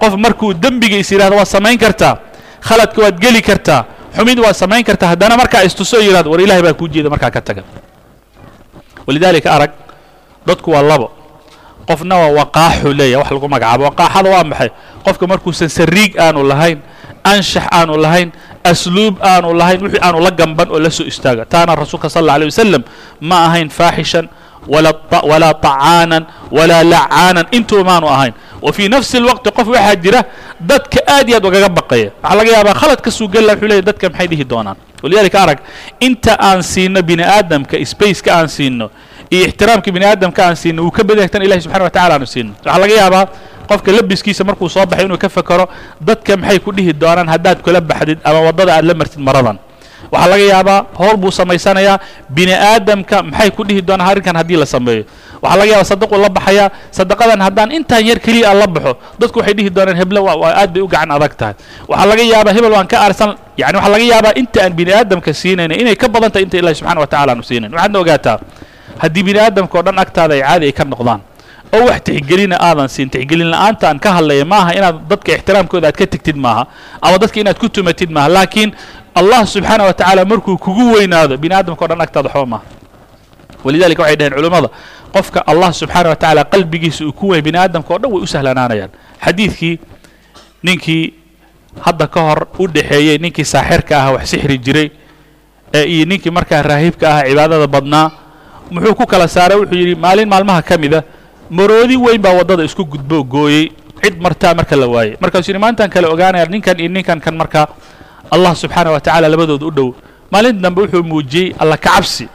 qof 0.00 0.14
markuu 0.24 0.54
dembiga 0.54 0.96
is 0.96 1.10
yidhahdo 1.12 1.36
waad 1.36 1.46
samayn 1.56 1.78
kartaa 1.78 2.14
khaladka 2.66 2.98
waad 3.04 3.16
geli 3.24 3.42
kartaa 3.42 3.80
xumid 4.16 4.38
waad 4.44 4.56
samayn 4.62 4.84
kartaa 4.84 5.08
haddana 5.12 5.36
markaa 5.36 5.62
istuso 5.68 5.96
yidhahdo 6.00 6.30
war 6.32 6.40
ilahay 6.40 6.62
baa 6.62 6.72
kuu 6.78 6.88
jeeda 6.88 7.10
markaa 7.10 7.30
ka 7.30 7.40
taga. 7.40 7.62
Walidaalika 9.06 9.50
arag 9.52 9.72
dadku 10.46 10.70
waa 10.70 10.82
labo. 10.82 11.10
Qofna 11.88 12.14
waa 12.16 12.32
waqaaxu 12.44 12.92
leeyahy 12.94 13.18
wax 13.18 13.30
lagu 13.34 13.48
magacaabo. 13.48 13.82
Waqaaxada 13.90 14.28
waa 14.30 14.44
maxay? 14.44 14.70
Qofka 15.04 15.24
markuusan 15.26 15.68
sariig 15.68 16.14
aanu 16.18 16.44
lahayn 16.46 16.78
anshax 17.24 17.66
aanu 17.78 17.96
lahayn 17.98 18.30
asluub 18.64 19.14
aanu 19.22 19.52
lahayn 19.54 19.82
wixii 19.82 20.00
aanu 20.02 20.18
la 20.20 20.30
gamban 20.30 20.68
oo 20.70 20.78
la 20.78 20.90
soo 20.90 21.04
istaaga. 21.04 21.44
Taana 21.44 21.74
rasuulka 21.74 22.08
sal 22.10 22.22
alla 22.22 22.34
alay 22.34 22.46
wasalam 22.48 22.82
ma 23.20 23.36
ahayn 23.46 23.68
faaxishan 23.70 24.28
walaa 24.68 25.54
طacaanan 25.54 26.26
walaa 26.50 26.82
lacaanan 26.84 27.46
intuba 27.50 27.84
maanu 27.84 28.06
ahayn. 28.08 28.32
Wa 28.62 28.72
fii 28.72 28.88
nafsi 28.88 29.16
اlwaqti 29.18 29.50
qof 29.50 29.68
waxaa 29.68 29.96
jira 29.96 30.20
dadka 30.60 30.98
aad 31.06 31.28
iyo 31.28 31.36
aad 31.36 31.46
ugaga 31.46 31.68
baqaya. 31.68 32.10
Waxaa 32.22 32.36
laga 32.38 32.50
yaabaa 32.56 32.74
khalad 32.80 33.00
ka 33.02 33.10
suu 33.10 33.28
gella 33.28 33.52
wuxuu 33.52 33.66
leeyahy 33.68 33.82
dadka 33.86 34.08
maxay 34.10 34.26
dhihi 34.30 34.44
doonaan? 34.44 34.76
Walidalika 35.02 35.42
arag 35.42 35.58
inta 36.00 36.36
aan 36.38 36.62
siino 36.62 37.02
bini 37.02 37.22
aadamka 37.26 37.74
spaceka 37.84 38.30
aan 38.38 38.48
siino 38.48 38.86
iyo 39.30 39.46
ixtiraamka 39.50 39.90
bini 39.90 40.06
aadamka 40.06 40.46
aan 40.46 40.56
siino 40.56 40.82
wuu 40.86 40.94
ka 40.94 41.02
badan 41.04 41.26
tan 41.28 41.42
ilahi 41.42 41.60
subxana 41.60 41.84
wa 41.84 41.90
tacala 41.90 42.14
aanu 42.14 42.26
siino. 42.26 42.52
Waxaa 42.64 42.78
laga 42.82 42.94
yaabaa 42.94 43.26
qofka 43.68 43.90
labiskiisa 43.92 44.44
markuu 44.44 44.68
soo 44.68 44.86
baxay 44.86 45.04
inuu 45.06 45.18
ka 45.18 45.28
fekero 45.28 45.64
dadka 46.00 46.36
maxay 46.36 46.58
ku 46.58 46.70
dhihi 46.72 46.92
doonaan 46.92 47.28
haddaad 47.28 47.58
kula 47.64 47.80
baxdid 47.80 48.18
ama 48.24 48.40
waddada 48.46 48.72
aad 48.78 48.84
la 48.84 48.94
martid 48.94 49.20
maradan? 49.20 49.58
Waxaa 50.12 50.28
laga 50.34 50.44
yaabaa 50.52 50.78
howl 50.98 51.16
buu 51.16 51.30
samaysanayaa 51.30 51.96
bini 52.28 52.52
aadamka 52.52 53.22
maxay 53.22 53.50
ku 53.56 53.62
dhihi 53.64 53.80
doonaan 53.82 54.10
arrinkan 54.12 54.36
haddii 54.36 54.58
la 54.62 54.66
sameeyo? 54.66 55.04
Waxaa 55.42 55.58
laga 55.60 55.70
yaabaa 55.72 55.88
sadaquu 55.92 56.14
la 56.24 56.28
baxayaa 56.28 56.68
sadaqadan 56.98 57.40
haddaan 57.46 57.70
intaan 57.72 58.04
yar 58.08 58.18
keliya 58.18 58.50
la 58.54 58.66
baxo 58.66 58.92
dadku 59.20 59.38
waxay 59.40 59.54
dhihi 59.58 59.70
doonaan 59.70 59.96
heblo 60.00 60.20
waa 60.26 60.52
aad 60.60 60.70
bay 60.74 60.82
u 60.82 60.88
gacan 60.90 61.10
adag 61.16 61.32
tahay. 61.38 61.54
Waxaa 61.88 62.06
laga 62.10 62.22
yaabaa 62.32 62.52
hebel 62.56 62.72
waan 62.76 62.86
ka 62.92 62.98
arsan 63.06 63.30
yani 63.56 63.76
waxaa 63.78 63.92
laga 63.94 64.04
yaabaa 64.12 64.34
inta 64.40 64.58
aan 64.66 64.72
bini 64.78 64.92
aadamka 64.92 65.30
siinayna 65.32 65.74
inay 65.80 65.96
ka 65.96 66.08
badan 66.12 66.30
tahay 66.34 66.44
inta 66.50 66.56
ilahi 66.60 66.74
subxana 66.78 67.00
wa 67.00 67.06
tacala 67.08 67.32
aanu 67.32 67.42
siinayn. 67.46 67.72
Waxaadna 67.72 67.98
ogaataa 68.02 68.36
haddii 69.02 69.22
bini 69.26 69.38
aadamka 69.38 69.74
o 69.78 69.82
dhan 69.86 69.96
agtaada 70.02 70.34
ay 70.34 70.42
caadi 70.44 70.64
ay 70.68 70.74
ka 70.76 70.84
noqdaan 70.84 71.20
oo 71.76 71.84
wax 71.88 72.00
tixgelina 72.04 72.56
aadan 72.60 72.88
siin. 72.88 73.08
Tixgelin 73.10 73.48
la'aanta 73.50 73.88
aan 73.88 73.98
ka 73.98 74.10
hadlaya 74.20 74.44
maaha 74.44 74.70
inaad 74.78 74.96
dadka 75.08 75.32
ixtiraamkooda 75.36 75.88
aad 75.88 75.96
ka 75.96 76.06
tegtid 76.06 76.36
maaha 76.36 76.66
ama 77.00 77.16
dadka 77.18 77.40
inaad 77.40 77.58
ku 77.58 77.68
tumatid 77.68 78.10
maaha. 78.10 78.28
Laakiin 78.28 78.70
allah 79.14 79.40
subxaana 79.46 79.84
wa 79.88 79.92
tacaala 79.94 80.24
markuu 80.24 80.58
kugu 80.58 80.92
weynaado 80.96 81.36
bini 81.36 81.54
aadamka 81.54 81.84
o 81.84 81.88
dhan 81.88 82.00
agtaada 82.00 82.28
waxba 82.28 82.46
maaha. 82.46 82.64
Walidalika 83.64 84.02
waxay 84.02 84.16
dhaheen 84.16 84.34
culimmada 84.36 84.68
qofka 85.14 85.40
allah 85.46 85.70
subxaana 85.72 86.08
wa 86.12 86.16
tacaala 86.16 86.44
qalbigiisa 86.44 87.04
uu 87.08 87.12
ku 87.12 87.28
weyn 87.32 87.42
bini 87.44 87.58
aadamka 87.58 87.94
o 87.94 87.98
dhan 87.98 88.10
way 88.12 88.22
u 88.22 88.26
sahlanaanayaan. 88.26 88.90
Xadiidkii 89.24 89.78
ninkii 90.62 91.14
hadda 91.80 92.06
ka 92.06 92.20
hor 92.20 92.40
u 92.58 92.66
dhexeeyey 92.68 93.18
ninkii 93.18 93.44
saaxirka 93.44 93.96
ah 94.02 94.12
wax 94.16 94.28
sixri 94.30 94.58
jiray 94.58 94.90
ee 95.74 95.84
iyo 95.88 96.04
ninkii 96.04 96.30
markaa 96.30 96.62
raahibka 96.62 97.06
ah 97.16 97.22
cibaadada 97.24 97.66
badnaa 97.66 98.10
muxuu 98.70 98.94
ku 98.94 99.06
kala 99.06 99.28
saaray? 99.28 99.56
Wuxuu 99.56 99.78
yidhi 99.78 99.94
maalin 99.96 100.28
maalmaha 100.28 100.62
ka 100.62 100.76
mida 100.78 101.00
maroodi 101.56 101.96
weyn 102.04 102.20
baa 102.24 102.32
waddada 102.38 102.64
isku 102.64 102.84
gudbo 102.92 103.18
gooyey. 103.34 103.64
Cid 104.02 104.16
martaa 104.24 104.54
marka 104.58 104.74
la 104.82 104.86
waayey. 104.94 105.14
Markaasuu 105.22 105.50
yidhi 105.52 105.60
maantaan 105.64 105.90
kale 105.94 106.06
ogaanaya 106.14 106.46
ninkan 106.54 106.76
iyo 106.80 106.88
ninkan 106.96 107.18
kan 107.24 107.34
markaa 107.36 107.66
allah 108.34 108.52
subxaana 108.62 108.90
wa 108.94 109.00
tacaala 109.00 109.28
labadooda 109.32 109.66
u 109.66 109.70
dhow. 109.70 109.88
Maalin 110.32 110.56
dambe 110.64 110.80
wuxuu 110.82 111.02
muujiyey 111.10 111.54
alla 111.62 111.76
ka 111.76 111.90
cabsi 112.00 112.26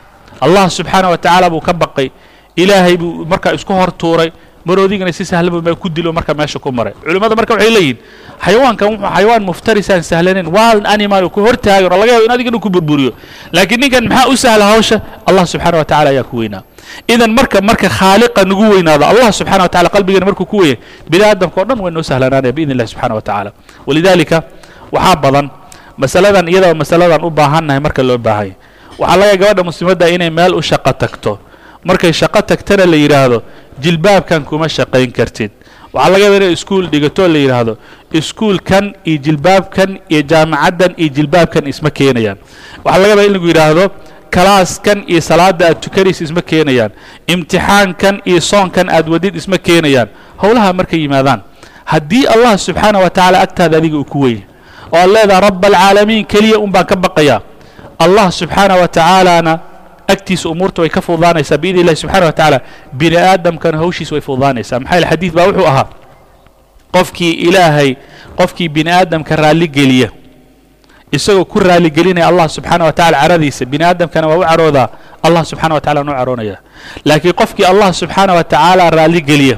allah 0.46 0.70
subxaana 0.78 1.10
wa 1.12 1.18
tacaala 1.18 1.50
buu 1.50 1.60
ka 1.68 1.74
baqay. 1.74 2.08
Ilaahay 2.56 2.96
buu 2.98 3.26
markaa 3.26 3.54
isku 3.58 3.74
hor 3.74 3.92
tuuray. 3.92 4.32
Maroodigana 4.68 5.12
si 5.14 5.26
sahlan 5.26 5.52
buu 5.62 5.76
ku 5.76 5.90
dilo 5.90 6.14
marka 6.14 6.34
meesha 6.34 6.60
ku 6.60 6.72
maray. 6.72 6.94
Culimmada 7.04 7.36
marka 7.36 7.54
waxay 7.58 7.72
leeyihiin 7.76 7.98
xayawaankan 8.46 8.88
wuxuu 8.94 9.10
xayawaan 9.16 9.44
muftarisaan 9.50 10.04
sahlaneyn 10.04 10.48
wild 10.48 10.86
animal 10.88 11.28
ku 11.30 11.42
hortaagan 11.42 11.92
oo 11.92 12.00
laga 12.00 12.12
yabo 12.16 12.26
in 12.28 12.32
adigana 12.32 12.60
ku 12.64 12.70
burburiyo. 12.70 13.12
Laakiin 13.52 13.80
ninkan 13.82 14.04
maxaa 14.08 14.30
u 14.32 14.36
sahla 14.38 14.66
hawsha? 14.72 15.02
Allah 15.28 15.44
subxaana 15.44 15.78
wa 15.82 15.86
tacala 15.86 16.10
ayaa 16.16 16.24
ku 16.24 16.38
weynaa 16.44 16.64
idan 17.14 17.32
marka 17.38 17.62
marka 17.62 17.90
khaaliqa 17.90 18.42
nagu 18.50 18.64
weynaado 18.74 19.06
allah 19.12 19.30
subxana 19.40 19.64
wa 19.66 19.70
tacala 19.70 19.90
qalbigana 19.96 20.26
markuu 20.30 20.46
ku 20.46 20.58
weeyay 20.64 20.78
bini 21.10 21.24
aadamka 21.24 21.62
o 21.62 21.66
dhan 21.70 21.80
way 21.84 21.92
noo 21.96 22.04
sahlanaanaya 22.10 22.54
biidn 22.58 22.72
illahi 22.76 22.90
subxana 22.94 23.14
wa 23.18 23.22
tacaala 23.28 23.52
walidaalika 23.88 24.38
waxaa 24.92 25.16
badan 25.24 25.46
masaladan 25.98 26.46
iyadoo 26.52 26.74
masaladan 26.82 27.22
u 27.26 27.30
baahannahay 27.40 27.80
marka 27.86 28.02
loo 28.10 28.18
baahanya 28.18 28.56
waxaa 29.02 29.18
laga 29.22 29.36
gabadha 29.42 29.64
muslimadda 29.70 30.06
inay 30.16 30.30
meel 30.30 30.54
u 30.56 30.62
shaqo 30.62 30.94
tagto. 31.02 31.34
Markay 31.88 32.12
shaqo 32.14 32.42
tagtana 32.42 32.86
la 32.92 32.98
yidhaahdo 32.98 33.38
jilbaabkan 33.84 34.42
kuma 34.50 34.66
shaqayn 34.78 35.12
kartid. 35.18 35.52
Waxaa 35.94 36.10
laga 36.14 36.24
yaba 36.26 36.36
inay 36.42 36.52
iskuul 36.58 36.86
dhigato 36.92 37.28
la 37.34 37.40
yidhaahdo 37.44 37.74
iskuulkan 38.20 38.86
iyo 39.06 39.18
jilbaabkan 39.26 39.90
iyo 40.10 40.22
jaamacaddan 40.32 40.92
iyo 40.98 41.10
jilbaabkan 41.18 41.64
isma 41.72 41.90
keenayaan. 41.98 42.38
Waxaa 42.84 43.00
laga 43.02 43.10
yaba 43.14 43.24
in 43.30 43.34
lagu 43.38 43.48
yidhaahdo 43.52 43.84
kalaaskan 44.36 45.04
iyo 45.08 45.22
salaada 45.22 45.68
aad 45.70 45.80
tukanaysa 45.84 46.24
isma 46.24 46.42
keenayaan 46.42 46.92
imtixaankan 47.28 48.22
iyo 48.26 48.42
soonkan 48.42 48.90
aad 48.90 49.08
wadid 49.10 49.36
isma 49.36 49.58
keenayaan 49.58 50.10
howlaha 50.42 50.74
markay 50.74 51.00
yimaadaan 51.06 51.42
haddii 51.86 52.26
allah 52.28 52.58
subxaana 52.58 53.00
wa 53.00 53.10
tacaala 53.10 53.40
agtaada 53.46 53.78
adiga 53.78 53.98
uu 53.98 54.04
ku 54.06 54.20
weyn 54.26 54.42
oo 54.92 54.98
aad 55.00 55.10
leedaha 55.16 55.40
raba 55.48 55.68
alcaalamiin 55.68 56.26
keliya 56.26 56.60
un 56.60 56.72
baan 56.72 56.86
ka 56.86 56.96
baqayaa 56.96 57.42
allah 58.00 58.28
subxaana 58.32 58.76
wa 58.82 58.88
tacaalaana 58.88 59.54
agtiisa 60.08 60.50
umuurta 60.50 60.82
way 60.82 60.90
ka 60.90 61.02
fududaanaysaa 61.02 61.58
biidn 61.58 61.80
illahi 61.84 61.96
subxana 62.04 62.26
wa 62.26 62.32
tacaala 62.32 62.60
bini 62.94 63.18
aadamkana 63.18 63.78
hawshiisa 63.78 64.16
way 64.16 64.22
fududaanaysaa. 64.22 64.80
Maxaa 64.80 64.96
yaele 64.96 65.08
xadiid 65.12 65.34
baa 65.36 65.46
wuxuu 65.48 65.68
ahaa 65.68 65.88
qofkii 66.96 67.32
ilaahay 67.48 67.96
qofkii 68.40 68.70
bini 68.70 68.92
aadamka 68.92 69.36
raalli 69.36 69.68
geliya 69.68 70.10
isagoo 71.12 71.46
ku 71.46 71.60
raaligelinaya 71.60 72.28
allah 72.28 72.48
subxaana 72.50 72.84
wa 72.86 72.94
tacala 72.94 73.18
caradiisa 73.24 73.66
bini 73.66 73.84
aadamkana 73.84 74.28
waa 74.28 74.38
u 74.38 74.44
caroodaa 74.44 74.88
allah 75.24 75.44
subxana 75.46 75.74
wa 75.76 75.82
tacala 75.82 76.04
nu 76.04 76.12
caroonaya. 76.12 76.58
Laakiin 77.06 77.34
qofkii 77.34 77.66
allah 77.66 77.90
subxaana 77.94 78.34
wa 78.36 78.44
tacaala 78.44 78.90
raalli 78.90 79.22
geliya 79.22 79.58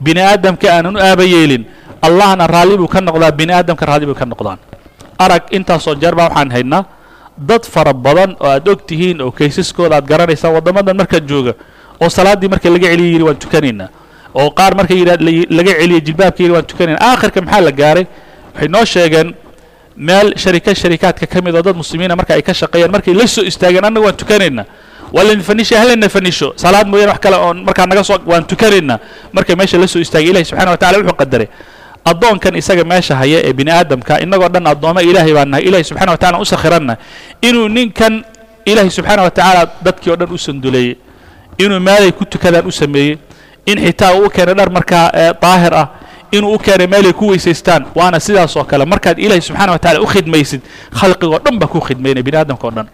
bini 0.00 0.20
aadamka 0.20 0.66
aanan 0.72 0.96
u 0.96 1.00
aaba 1.00 1.24
yeelin 1.24 1.64
allahna 2.02 2.46
raalli 2.46 2.76
buu 2.80 2.88
ka 2.88 3.00
noqdaa 3.00 3.30
bini 3.32 3.52
aadamka 3.52 3.84
raalli 3.86 4.06
buu 4.06 4.14
ka 4.16 4.24
noqdaan. 4.24 4.58
Arag 5.18 5.42
intaasoo 5.50 5.94
jeer 6.00 6.14
baa 6.14 6.28
waxaan 6.32 6.50
haynaa 6.56 6.84
dad 7.38 7.62
fara 7.66 7.92
badan 7.92 8.36
oo 8.40 8.48
aad 8.48 8.68
og 8.68 8.80
tihiin 8.86 9.20
oo 9.22 9.30
kaysaskooda 9.30 9.96
aad 10.00 10.06
garanaysaan 10.08 10.54
waddamadan 10.56 10.96
markaad 10.96 11.24
jooga 11.28 11.52
oo 12.00 12.08
salaaddii 12.08 12.48
marka 12.48 12.70
laga 12.70 12.86
celiya 12.88 13.10
yidhi 13.12 13.22
waan 13.28 13.36
tukanaynaa 13.38 13.88
oo 14.34 14.50
qaar 14.50 14.72
marka 14.78 14.94
yidha 14.94 15.14
laga 15.58 15.72
celiya 15.80 16.00
jilbaabka 16.06 16.40
yidhi 16.42 16.54
waan 16.56 16.64
tukanayna 16.70 16.98
aakhirka 17.00 17.40
maxaa 17.42 17.60
la 17.60 17.72
gaaray? 17.72 18.06
Waxay 18.54 18.68
noo 18.68 18.84
sheegeen 18.84 19.28
meel 19.98 20.32
sharika 20.38 20.70
sharikaadka 20.74 21.26
ka 21.26 21.42
mid 21.42 21.54
oo 21.58 21.62
dad 21.62 21.74
muslimiina 21.76 22.14
marka 22.16 22.34
ay 22.38 22.42
ka 22.42 22.54
shaqeeyaan 22.54 22.90
markay 22.94 23.14
la 23.14 23.26
soo 23.26 23.42
istaageen 23.42 23.82
annaga 23.84 24.06
waan 24.06 24.16
tukanaynaa. 24.16 24.64
Waa 25.12 25.24
layna 25.24 25.42
fanisha 25.42 25.78
hallayna 25.80 26.08
fanisho. 26.08 26.52
Salaad 26.56 26.86
mooyaane 26.86 27.10
wax 27.12 27.20
kale 27.20 27.36
oon 27.36 27.64
markaa 27.66 27.86
naga 27.86 28.04
soo 28.04 28.18
waan 28.26 28.44
tukanaynaa. 28.46 28.98
Markay 29.32 29.56
meesha 29.58 29.78
la 29.78 29.86
soo 29.90 29.98
istaagay 29.98 30.30
ilahi 30.30 30.44
subxana 30.46 30.70
wa 30.70 30.76
tacala 30.78 30.98
wuxuu 31.02 31.16
qadaray 31.18 31.48
addoonkan 32.04 32.54
isaga 32.56 32.84
meesha 32.84 33.16
haya 33.16 33.42
ee 33.44 33.52
bini 33.52 33.70
aadamka 33.74 34.20
innagoo 34.22 34.48
dhan 34.48 34.66
addoommo 34.66 35.00
ilaahay 35.02 35.34
baan 35.34 35.50
nahay. 35.50 35.64
Ilahi 35.66 35.84
subxana 35.84 36.12
wa 36.14 36.18
tacala 36.18 36.38
u 36.38 36.46
inuu 37.42 37.68
ninkan 37.68 38.22
ilaahay 38.64 38.90
subxaana 38.90 39.22
wa 39.26 39.30
tacaala 39.34 39.62
dadkii 39.82 40.10
o 40.12 40.16
dhan 40.16 40.30
u 40.30 40.38
inuu 41.58 41.80
meelay 41.80 42.12
ku 42.12 42.24
tukadaan 42.24 42.66
u 42.66 42.72
sameeyey. 42.72 43.18
In 43.66 43.78
xitaa 43.82 44.14
uu 44.14 44.30
keenay 44.30 44.54
dhar 44.54 44.70
markaa 44.70 45.10
daahir 45.42 45.74
ah 45.74 45.97
inuu 46.32 46.54
u 46.54 46.58
keenay 46.58 46.86
meelay 46.86 47.12
ku 47.12 47.28
weysaystaan. 47.30 47.86
Waana 47.94 48.20
sidaas 48.20 48.56
oo 48.56 48.64
kale 48.64 48.84
markaad 48.84 49.18
ilaahay 49.18 49.40
subxana 49.40 49.72
wa 49.72 49.78
tacala 49.78 50.00
u 50.02 50.06
khidmaysid 50.06 50.60
khalqigoo 50.98 51.38
dhan 51.44 51.58
baa 51.58 51.66
ku 51.68 51.80
khidmaynaya 51.80 52.22
bini 52.22 52.36
aadamka 52.36 52.66
o 52.66 52.70
dhan. 52.70 52.86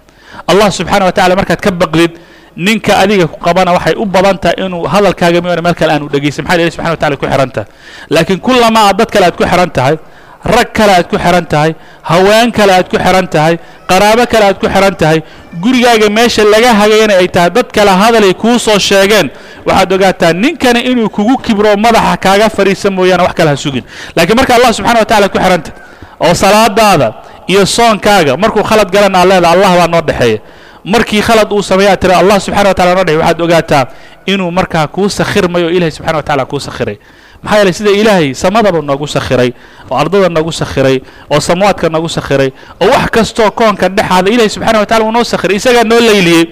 Allah 0.47 0.69
subxana 0.71 1.05
wa 1.05 1.13
tacala 1.13 1.35
markaad 1.37 1.61
ka 1.61 1.71
baqdid 1.71 2.13
ninka 2.57 2.99
adiga 3.03 3.27
ku 3.27 3.39
qabana 3.41 3.73
waxay 3.75 3.95
u 3.99 4.05
badan 4.07 4.39
tahay 4.39 4.57
inuu 4.67 4.87
hadalkaaga 4.87 5.41
miyoona 5.43 5.63
meel 5.63 5.75
kale 5.75 5.93
aanu 5.93 6.09
dhegaysan 6.09 6.45
maxaa 6.45 6.57
ilahi 6.59 6.71
subxana 6.71 6.91
wa 6.91 6.97
tacala 6.97 7.17
ku 7.17 7.27
xihan 7.27 7.51
tahay. 7.51 7.69
Laakiin 8.11 8.41
kullama 8.41 8.81
aad 8.89 8.97
dad 8.99 9.11
kale 9.11 9.25
aad 9.27 9.37
ku 9.37 9.43
xihan 9.45 9.71
tahay 9.71 9.97
rag 10.45 10.69
kale 10.77 10.93
aad 10.93 11.07
ku 11.09 11.17
xihan 11.17 11.47
tahay 11.47 11.75
haween 12.03 12.53
kale 12.53 12.73
aad 12.73 12.89
ku 12.93 12.97
xihan 12.97 13.27
tahay 13.29 13.59
qaraabo 13.89 14.27
kale 14.33 14.45
aad 14.45 14.59
ku 14.61 14.67
xihan 14.69 14.95
tahay 14.97 15.23
gurigaaga 15.63 16.09
meesha 16.11 16.45
laga 16.45 16.71
hagayana 16.81 17.15
ay 17.23 17.29
tahay 17.29 17.51
dad 17.51 17.69
kale 17.73 17.91
hadalay 17.91 18.35
kuu 18.35 18.59
soo 18.59 18.79
sheegeen. 18.79 19.31
Waxaad 19.65 19.93
ogaataa 19.93 20.33
ninkana 20.33 20.81
inuu 20.85 21.09
kugu 21.09 21.39
kibro 21.39 21.77
madaxa 21.77 22.17
kaaga 22.17 22.49
fadhiisa 22.51 22.91
mooyaane 22.91 23.23
wax 23.25 23.33
kale 23.35 23.51
ha 23.51 23.57
sugin. 23.57 23.85
Laakiin 24.17 24.37
marka 24.37 24.55
allah 24.55 24.73
subxana 24.77 24.99
wa 25.01 25.07
tacala 25.09 25.29
ku 25.33 25.39
xihan 25.39 25.63
tahay 25.63 25.81
oo 26.21 26.35
salaadaada 26.35 27.09
iyo 27.49 27.65
soonkaaga 27.67 28.37
markuu 28.37 28.63
khalad 28.63 28.91
galan 28.93 29.15
aa 29.17 29.25
leeda 29.25 29.49
allah 29.51 29.71
baa 29.81 29.89
noo 29.89 30.03
dhexeeya. 30.05 30.39
Markii 30.85 31.23
khalad 31.25 31.49
uu 31.53 31.63
sameeyaa 31.65 31.97
tira 31.97 32.19
allah 32.21 32.37
subxana 32.41 32.69
wa 32.69 32.75
tacala 32.77 32.95
noo 32.95 33.05
dhexey 33.09 33.19
waxaad 33.25 33.41
ogaataa 33.41 33.85
inuu 34.27 34.51
markaa 34.53 34.87
kuu 34.87 35.09
sakhirmayo 35.09 35.71
ilahi 35.73 35.91
subxana 35.97 36.17
wa 36.21 36.23
tacala 36.23 36.45
kuu 36.45 36.61
sakhiray 36.61 36.99
maxaa 37.45 37.59
yeelay 37.61 37.73
sida 37.79 37.91
ilaahay 38.01 38.29
samadaba 38.45 38.79
noogu 38.89 39.07
sakhiray 39.17 39.51
oo 39.91 39.97
ardada 40.03 40.29
noogu 40.37 40.53
sakhiray 40.61 40.97
oo 41.33 41.41
samwaadka 41.49 41.87
noogu 41.95 42.09
sakhiray 42.17 42.51
oo 42.83 42.89
wax 42.95 43.07
kastoo 43.17 43.51
koonka 43.59 43.87
dhexaada 43.97 44.29
ilahay 44.35 44.49
subxana 44.55 44.79
wa 44.83 44.87
tacala 44.89 45.05
uu 45.09 45.13
noo 45.17 45.25
sakhiray 45.33 45.57
isagaa 45.61 45.85
noo 45.91 46.01
layliyey 46.09 46.45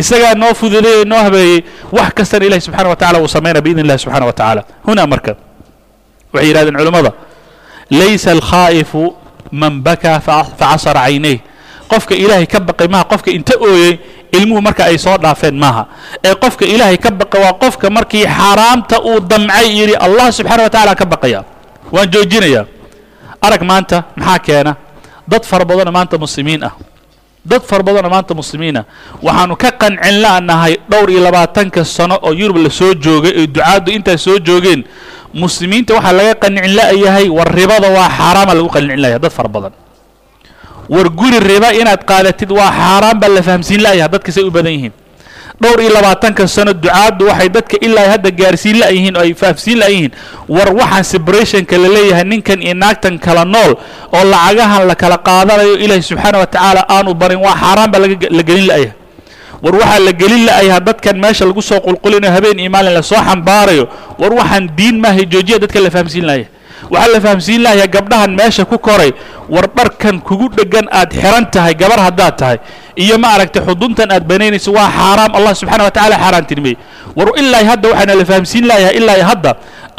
isagaa 0.00 0.34
noo 0.42 0.52
fududeeyey 0.60 1.04
noo 1.10 1.20
habeeyey 1.26 1.58
wax 1.96 2.10
kastana 2.18 2.44
ilahay 2.48 2.60
subxana 2.66 2.88
wa 2.92 2.96
tacala 3.00 3.18
uu 3.24 3.28
samaynaya 3.34 3.62
biidn 3.64 3.80
illahi 3.84 3.98
subxana 4.04 4.26
wa 4.26 4.32
tacaala 4.38 4.62
hunaa 4.86 5.06
marka 5.12 5.32
waxay 6.32 6.48
yidhahdeen 6.48 6.76
culammada 6.80 7.12
laysa 8.00 8.30
alkhaa'ifu 8.36 9.02
man 9.60 9.74
bakaa 9.86 10.18
facasara 10.58 11.00
caynayh 11.06 11.38
qofka 11.92 12.14
ilaahay 12.22 12.46
ka 12.52 12.58
baqay 12.68 12.88
maaha 12.94 13.04
qofka 13.12 13.30
inta 13.38 13.54
ooyey 13.68 13.92
ilmuhu 14.32 14.60
marka 14.62 14.84
ay 14.90 14.98
soo 14.98 15.16
dhaafeen 15.18 15.54
maaha. 15.58 15.86
Ee 16.24 16.34
qofka 16.34 16.64
ilaahay 16.66 16.96
ka 16.98 17.10
baqa 17.10 17.38
waa 17.38 17.52
qofka 17.62 17.90
markii 17.90 18.26
xaaraamta 18.26 19.00
uu 19.02 19.20
damcay 19.20 19.66
yidhi 19.78 19.94
allah 19.96 20.32
subxana 20.32 20.62
wa 20.66 20.70
tacala 20.70 20.94
ka 20.94 21.04
baqaya. 21.06 21.44
Waan 21.92 22.08
joojinayaa 22.12 22.64
arag 23.40 23.62
maanta 23.62 24.04
maxaa 24.16 24.38
keena? 24.38 24.72
Dad 25.28 25.44
fara 25.44 25.64
badanoo 25.64 25.92
maanta 25.92 26.18
muslimiin 26.18 26.64
ah. 26.64 26.72
Dad 27.44 27.62
fara 27.62 27.82
badanoo 27.82 28.10
maanta 28.10 28.34
muslimiin 28.34 28.76
ah. 28.80 28.84
Waxaanu 29.22 29.56
ka 29.56 29.70
qancin 29.80 30.20
la'nahay 30.24 30.76
dhowr 30.90 31.10
iyo 31.10 31.20
labaatanka 31.24 31.84
sano 31.84 32.18
oo 32.22 32.32
yurub 32.32 32.56
la 32.60 32.70
soo 32.70 32.94
joogay 32.94 33.32
ee 33.36 33.46
ducaaddu 33.46 33.90
intaas 33.92 34.20
soo 34.24 34.38
joogeen. 34.38 34.84
Muslimiinta 35.34 35.94
waxaa 35.94 36.12
laga 36.12 36.34
qancin 36.34 36.72
la'yahay 36.76 37.28
war 37.28 37.48
ribada 37.58 37.88
waa 37.96 38.08
xaaraama 38.18 38.52
lagu 38.56 38.68
qancin 38.68 38.96
la'yahay 39.02 39.20
dad 39.20 39.32
fara 39.32 39.48
badan 39.48 39.72
war 40.88 41.08
guri 41.20 41.38
riba 41.50 41.72
inaad 41.80 42.02
qaadatid 42.10 42.50
waa 42.58 42.70
xaaraan 42.80 43.16
baa 43.20 43.28
la 43.36 43.42
fahamsiin 43.42 43.80
la'yahay 43.86 44.08
dadka 44.14 44.32
say 44.32 44.42
u 44.42 44.50
badan 44.50 44.72
yihiin. 44.72 44.92
Dhowr 45.60 45.80
iyo 45.82 45.90
labaatanka 45.90 46.46
sano 46.48 46.72
ducaaddu 46.72 47.26
waxay 47.28 47.48
dadka 47.50 47.76
ilaa 47.86 48.08
hadda 48.14 48.30
gaarsiin 48.30 48.76
la'yihiin 48.82 49.14
oo 49.18 49.22
ay 49.26 49.34
fahamsiin 49.34 49.78
la'yihiin 49.82 50.12
war 50.48 50.68
waxaan 50.80 51.04
separationka 51.12 51.74
la 51.82 51.88
leeyahay 51.96 52.24
ninkan 52.24 52.62
iyo 52.62 52.74
naagtan 52.78 53.18
kala 53.18 53.44
nool 53.44 53.72
oo 54.16 54.24
lacagahan 54.32 54.86
la 54.90 54.94
kala 54.94 55.16
qaadanayo 55.28 55.74
ilaahay 55.84 56.02
subxaana 56.10 56.38
wa 56.42 56.46
tacaala 56.46 56.82
aanu 56.88 57.10
barin 57.14 57.40
waa 57.46 57.56
xaaraan 57.62 57.90
baa 57.92 58.00
la 58.38 58.42
gelin 58.48 58.66
la'yahay 58.70 58.92
war 59.62 59.74
waxaa 59.82 59.98
la 60.06 60.12
gelin 60.20 60.42
la'yahay 60.48 60.80
dadkan 60.88 61.16
meesha 61.24 61.44
lagu 61.44 61.58
soo 61.70 61.80
qulqulinayo 61.86 62.32
habeen 62.36 62.58
iyo 62.62 62.70
maalin 62.70 62.94
la 62.94 63.02
soo 63.02 63.18
xambaarayo. 63.28 63.84
War 64.20 64.32
waxaan 64.40 64.70
diin 64.78 64.96
maahay 65.02 65.26
joojiya 65.32 65.58
dadka 65.58 65.80
la 65.82 65.90
fahamsiin 65.90 66.22
la'yahay 66.30 66.46
waxaa 66.92 67.12
la 67.14 67.20
fahamsiin 67.26 67.60
lahayaa 67.66 67.90
gabdhahan 67.96 68.30
meesha 68.40 68.64
ku 68.72 68.78
koray 68.88 69.10
war 69.54 69.66
dharkan 69.78 70.16
kugu 70.28 70.46
dheggan 70.58 70.86
aad 71.00 71.10
xiran 71.20 71.44
tahay 71.54 71.74
gabar 71.82 71.98
haddaad 72.06 72.34
tahay 72.42 72.58
iyo 73.04 73.16
ma 73.22 73.28
aragtay 73.36 73.62
xuduntan 73.68 74.08
aad 74.16 74.24
banaynayso 74.30 74.70
waa 74.78 74.88
xaaraam 74.98 75.32
allah 75.38 75.52
subxana 75.60 75.84
wa 75.88 75.92
tacala 75.96 76.16
xaaraantinimey 76.24 76.74
war 77.18 77.28
ilaa 77.42 77.64
hadda 77.70 77.86
waxaana 77.92 78.14
la 78.20 78.24
fahamsiin 78.30 78.64
layahay 78.70 78.94
ilaa 79.00 79.22
hadda 79.30 79.50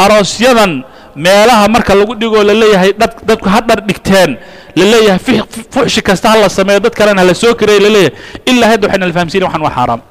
aroosyadan 0.03 0.71
meelaha 1.25 1.65
marka 1.75 1.93
lagu 1.99 2.13
dhigoo 2.21 2.43
la 2.49 2.53
leeyahay 2.61 2.91
dad 3.01 3.13
dadku 3.29 3.47
ha 3.53 3.59
dhar 3.69 3.79
dhigteen 3.89 4.31
la 4.79 4.85
leeyahay 4.93 5.19
fuxshi 5.73 6.01
kasta 6.09 6.27
ha 6.31 6.35
la 6.43 6.49
sameeyo 6.57 6.79
dad 6.85 6.93
kalena 6.99 7.21
hala 7.23 7.33
soo 7.43 7.53
kareeyo 7.61 7.81
la 7.85 7.89
leeyahay. 7.95 8.15
Ilaa 8.51 8.69
hadda 8.73 8.83
waxaana 8.87 9.05
la 9.09 9.13
fahamsiin 9.17 9.43
waxan 9.47 9.61
waa 9.67 9.75
xaaraam 9.77 10.01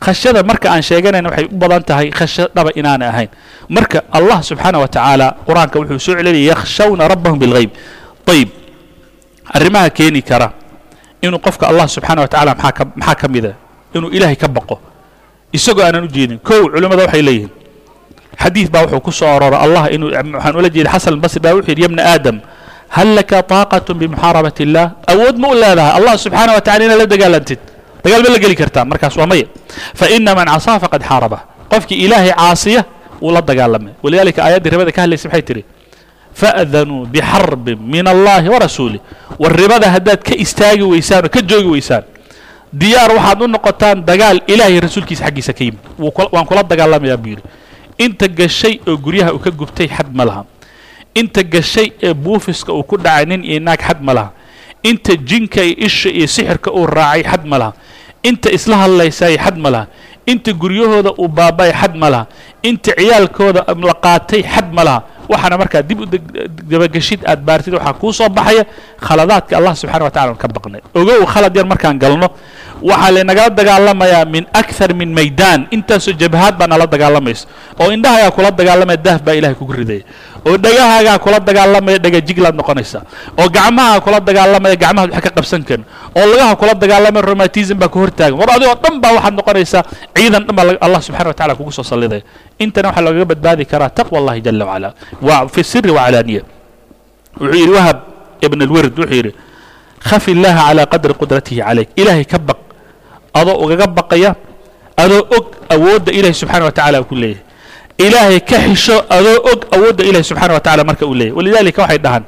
khashada 0.00 0.42
marka 0.42 0.70
aan 0.70 0.82
sheeganayna 0.82 1.28
waxay 1.30 1.46
u 1.50 1.56
badan 1.58 1.82
tahay 1.82 2.08
khasho 2.10 2.46
dhaba 2.54 2.70
inaanay 2.74 3.08
ahayn. 3.08 3.30
Marka 3.68 4.02
allah 4.12 4.38
subxaana 4.42 4.78
wa 4.78 4.88
tacaala 4.88 5.36
qur'aanka 5.46 5.76
wuxuu 5.78 5.98
soo 5.98 6.14
celinaya 6.14 6.54
yakhshawna 6.54 7.08
rabbahum 7.08 7.38
bilghayb 7.38 7.70
ayib 8.30 8.48
arrimaha 9.50 9.90
keeni 9.90 10.22
kara 10.22 10.52
inuu 11.22 11.42
qofka 11.42 11.66
allah 11.66 11.86
subxaana 11.90 12.22
wa 12.24 12.30
maxaa 12.96 13.14
ka 13.14 13.28
mida? 13.28 13.52
Inuu 13.94 14.10
ilaahay 14.14 14.36
ka 14.36 14.48
baqo. 14.48 14.78
Isagoo 15.52 15.82
aanan 15.82 16.04
u 16.04 16.08
jeedin. 16.08 16.38
Kow 16.38 16.68
culimmada 16.70 17.08
waxay 17.08 17.22
leeyihiin. 17.22 17.50
Xadiid 18.38 18.70
baa 18.70 18.86
wuxuu 18.86 19.00
ku 19.00 19.10
soo 19.10 19.26
allah 19.26 19.90
inuu 19.90 20.12
waxaan 20.14 20.54
ula 20.54 20.68
jeeda 20.70 20.90
xasan 20.94 21.18
albasri 21.18 21.40
baa 21.40 21.56
wuxuu 21.58 21.72
yidhi 21.74 21.82
yabna 21.82 22.02
aadam 22.04 22.36
hal 22.88 23.08
laka 23.18 23.42
taaqatu 23.42 23.94
bimuxaarabati 23.98 24.62
illah 24.62 24.86
awood 25.08 25.36
ma 25.42 25.48
u 25.50 25.54
leedahay. 25.58 25.92
Allah 25.98 26.14
subxaana 26.14 26.54
wa 26.54 26.62
inaad 26.62 26.98
la 27.02 27.06
dagaalantid 27.06 27.58
dagaal 28.08 28.22
ma 28.24 28.30
la 28.34 28.38
geli 28.40 28.56
kartaa 28.56 28.84
markaas 28.88 29.12
waa 29.20 29.26
maya 29.28 29.44
faina 29.94 30.32
man 30.34 30.48
casaa 30.48 30.80
faqad 30.80 31.02
xaaraba. 31.04 31.38
Qofkii 31.68 31.98
ilaahay 32.08 32.32
caasiya 32.32 32.82
wuu 33.20 33.32
la 33.36 33.40
dagaalamay. 33.44 33.92
Walidaalika 34.02 34.40
aayaddii 34.44 34.70
ribada 34.72 34.92
ka 34.96 35.00
hadlaysa 35.04 35.28
waxay 35.28 35.42
tidhi 35.48 35.62
fa'danuu 36.40 37.06
bixarbin 37.06 37.78
min 37.80 38.06
allahi 38.06 38.48
warasuulih 38.48 39.00
war 39.38 39.52
ribada 39.52 39.90
haddaad 39.90 40.22
ka 40.22 40.34
istaagi 40.36 40.82
weysaan 40.82 41.24
oo 41.26 41.32
ka 41.32 41.40
joogi 41.42 41.68
weysaan 41.74 42.04
diyaar 42.72 43.10
waxaad 43.16 43.42
u 43.42 43.46
noqotaan 43.48 44.04
dagaal 44.06 44.40
ilaahay 44.46 44.80
rasuulkiisa 44.80 45.24
xaggiisa 45.28 45.52
ka 45.52 45.64
yimid. 45.64 45.80
Waan 46.32 46.46
kula 46.46 46.62
dagaalamayaa 46.62 47.16
buu 47.16 47.30
yidhi. 47.36 47.42
Inta 47.98 48.28
gashay 48.28 48.78
oo 48.86 48.96
guryaha 48.96 49.32
uu 49.34 49.40
ka 49.42 49.50
gubtay 49.50 49.88
xad 49.88 50.08
ma 50.14 50.24
laha. 50.24 50.42
Inta 51.14 51.42
gashay 51.42 51.92
ee 52.02 52.14
buufiska 52.14 52.72
uu 52.72 52.84
ku 52.84 52.96
dhacay 52.96 53.24
nin 53.26 53.42
iyo 53.44 53.60
naag 53.60 53.80
xad 53.82 54.00
ma 54.04 54.12
laha. 54.14 54.30
Inta 54.84 55.16
jinka 55.16 55.64
iyo 55.64 55.74
isha 55.86 56.08
iyo 56.12 56.26
sixirka 56.28 56.70
uu 56.70 56.86
raacay 56.86 57.24
xad 57.24 57.42
ma 57.48 57.58
laha 57.58 57.72
inta 58.22 58.50
isla 58.50 58.76
hadlaysaay 58.84 59.36
xad 59.38 59.56
ma 59.58 59.70
laha. 59.70 59.86
Inta 60.28 60.52
guryahooda 60.52 61.10
uu 61.16 61.28
baaba'ay 61.28 61.72
xad 61.72 61.94
ma 61.96 62.08
laha. 62.10 62.26
Inta 62.62 62.92
ciyaalkooda 62.98 63.64
la 63.88 63.94
qaatay 64.04 64.42
xad 64.44 64.68
ma 64.72 64.84
laha. 64.84 65.00
Waxaana 65.28 65.56
markaa 65.60 65.82
dib 65.84 66.00
u 66.00 66.06
dabageshid 66.70 67.20
aad 67.28 67.40
baartid 67.44 67.74
waxaa 67.76 67.92
kuu 68.00 68.12
soo 68.12 68.28
baxaya 68.28 68.64
khaladaadka 69.00 69.56
allah 69.60 69.74
subxana 69.76 70.04
wa 70.08 70.10
tacala 70.10 70.34
ka 70.40 70.48
baqnay. 70.48 70.80
Ogow 70.96 71.24
khalad 71.28 71.52
yar 71.56 71.66
markaan 71.68 71.98
galno 72.00 72.28
waxaa 72.80 73.10
laynagala 73.12 73.50
dagaalamayaa 73.52 74.24
min 74.24 74.44
akthar 74.52 74.94
min 74.96 75.12
maydaan. 75.12 75.68
Intaasoo 75.70 76.16
jabhaad 76.16 76.56
baa 76.60 76.66
nala 76.66 76.86
dagaalamaysa 76.88 77.44
oo 77.80 77.92
indhahagaa 77.92 78.30
kula 78.36 78.50
dagaalamaya 78.50 78.96
daaf 78.96 79.20
baa 79.20 79.36
ilahay 79.36 79.54
kugu 79.60 79.72
ridaya 79.84 80.02
oo 80.46 80.56
dhegahaagaa 80.64 81.18
kula 81.24 81.38
dagaalamaya 81.48 81.98
dhega 82.04 82.20
jiglaad 82.28 82.54
noqonaysa 82.60 82.98
oo 83.40 83.48
gacmahaa 83.56 83.98
kula 84.04 84.18
dagaalamaya 84.28 84.76
gacmahaad 84.82 85.10
wax 85.14 85.22
ka 85.26 85.30
qabsan 85.38 85.62
karin 85.68 85.84
oo 86.18 86.24
lagaha 86.30 86.52
kula 86.60 86.72
dagaalamaya 86.82 87.24
romatism 87.30 87.76
baa 87.82 87.88
ku 87.94 87.98
hortaagan 88.02 88.36
war 88.40 88.48
adigoo 88.56 88.76
dhan 88.84 88.94
baa 89.02 89.12
waxaad 89.18 89.34
noqonaysaa 89.40 89.82
ciidan 90.16 90.42
dhan 90.46 90.54
baa 90.58 90.64
allah 90.86 91.00
subxana 91.06 91.28
wa 91.32 91.36
tacala 91.38 91.52
kugu 91.58 91.72
soo 91.78 91.86
sallidaya 91.90 92.22
intana 92.64 92.88
waxaa 92.90 93.04
loogaga 93.06 93.26
badbaadi 93.32 93.64
karaa 93.72 93.90
taqwa 93.98 94.16
allahi 94.22 94.40
jala 94.46 94.64
wacala. 94.70 94.88
Waa 95.26 95.48
fi 95.54 95.60
siri 95.70 95.90
wacalaaniya 95.98 96.42
wuxuu 97.40 97.54
yidhi 97.60 97.72
wahab 97.78 97.98
ibn 98.46 98.58
alwird 98.66 98.92
wuxuu 98.98 99.14
yidhi 99.18 99.32
khafi 100.08 100.30
illaha 100.34 100.60
calaa 100.70 100.86
qadri 100.92 101.12
qudratihi 101.20 101.60
calayk. 101.66 101.88
Ilaahay 102.00 102.24
ka 102.32 102.38
baq 102.48 102.58
adoo 103.40 103.54
ugaga 103.64 103.86
baqaya 103.98 104.30
adoo 105.02 105.22
og 105.36 105.44
awoodda 105.74 106.10
ilahay 106.18 106.34
subxana 106.40 106.64
wa 106.70 106.72
tacala 106.78 107.02
ku 107.10 107.14
leeyahay 107.14 107.42
ilaahay 107.98 108.40
ka 108.40 108.56
xisho 108.66 108.96
adoo 109.16 109.38
og 109.50 109.60
awoodda 109.74 110.02
ilahay 110.08 110.24
subxana 110.24 110.54
wa 110.54 110.60
tacala 110.60 110.84
marka 110.84 111.04
uu 111.06 111.14
leeyahy 111.14 111.34
walidalika 111.38 111.82
waxay 111.82 111.98
dhahaan 111.98 112.24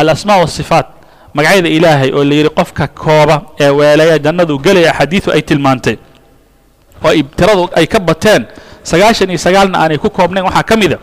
alasmaa 0.00 0.38
wasifaat 0.44 0.86
magacyada 1.34 1.68
ilaahay 1.68 2.10
oo 2.14 2.24
la 2.24 2.34
yidhi 2.38 2.50
qofka 2.58 2.86
kooba 2.88 3.36
ee 3.60 3.70
weelaya 3.78 4.18
jannadu 4.18 4.58
gelaya 4.64 4.90
axaadiidu 4.92 5.28
ay 5.34 5.42
tilmaantay. 5.42 5.96
Oo 7.04 7.12
tiradu 7.38 7.68
ay 7.78 7.86
ka 7.86 7.98
bateen 7.98 8.46
sagaashan 8.90 9.30
iyo 9.30 9.38
sagaalna 9.46 9.76
aanay 9.82 9.98
ku 9.98 10.08
koobnayn 10.10 10.44
waxaa 10.48 10.62
ka 10.70 10.74
mida 10.76 10.98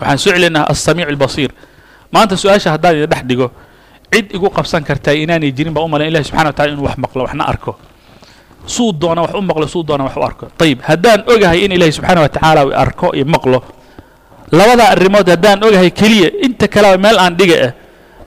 waxaan 0.00 0.18
soo 0.18 0.32
celinaha 0.32 0.64
alsamiic 0.72 1.08
albasiir 1.12 1.50
maanta 2.12 2.34
su'aasha 2.36 2.70
haddaan 2.74 2.96
idin 2.96 3.08
dhex 3.12 3.22
dhigo 3.28 3.48
cid 4.12 4.26
igu 4.36 4.48
qabsan 4.56 4.82
kartaa 4.88 5.14
inaanay 5.16 5.52
jirin 5.56 5.72
baa 5.76 5.84
u 5.84 5.88
malayn 5.88 6.08
ilahi 6.12 6.24
subxana 6.28 6.48
wa 6.50 6.56
tacala 6.56 6.72
inuu 6.74 6.84
wax 6.88 6.96
maqlo 7.04 7.20
waxna 7.28 7.44
arko 7.52 7.72
suu 8.66 8.92
doona 8.92 9.22
wax 9.22 9.34
u 9.34 9.42
maqlo 9.42 9.66
suu 9.68 9.82
doona 9.82 10.04
wax 10.04 10.16
u 10.16 10.22
arko. 10.22 10.46
Ayib 10.60 10.80
haddaan 10.82 11.24
ogahay 11.26 11.64
in 11.64 11.72
ilahi 11.72 11.92
subxaana 11.92 12.20
wa 12.24 12.28
tacaala 12.28 12.62
arko 12.76 13.14
iyo 13.14 13.24
maqlo 13.26 13.62
labada 14.52 14.84
arrimood 14.94 15.26
haddaan 15.28 15.58
ogahay 15.64 15.90
keliya 15.90 16.28
inta 16.46 16.68
kaleba 16.68 16.98
meel 16.98 17.18
aan 17.18 17.34
dhiga 17.36 17.56
ah 17.66 17.72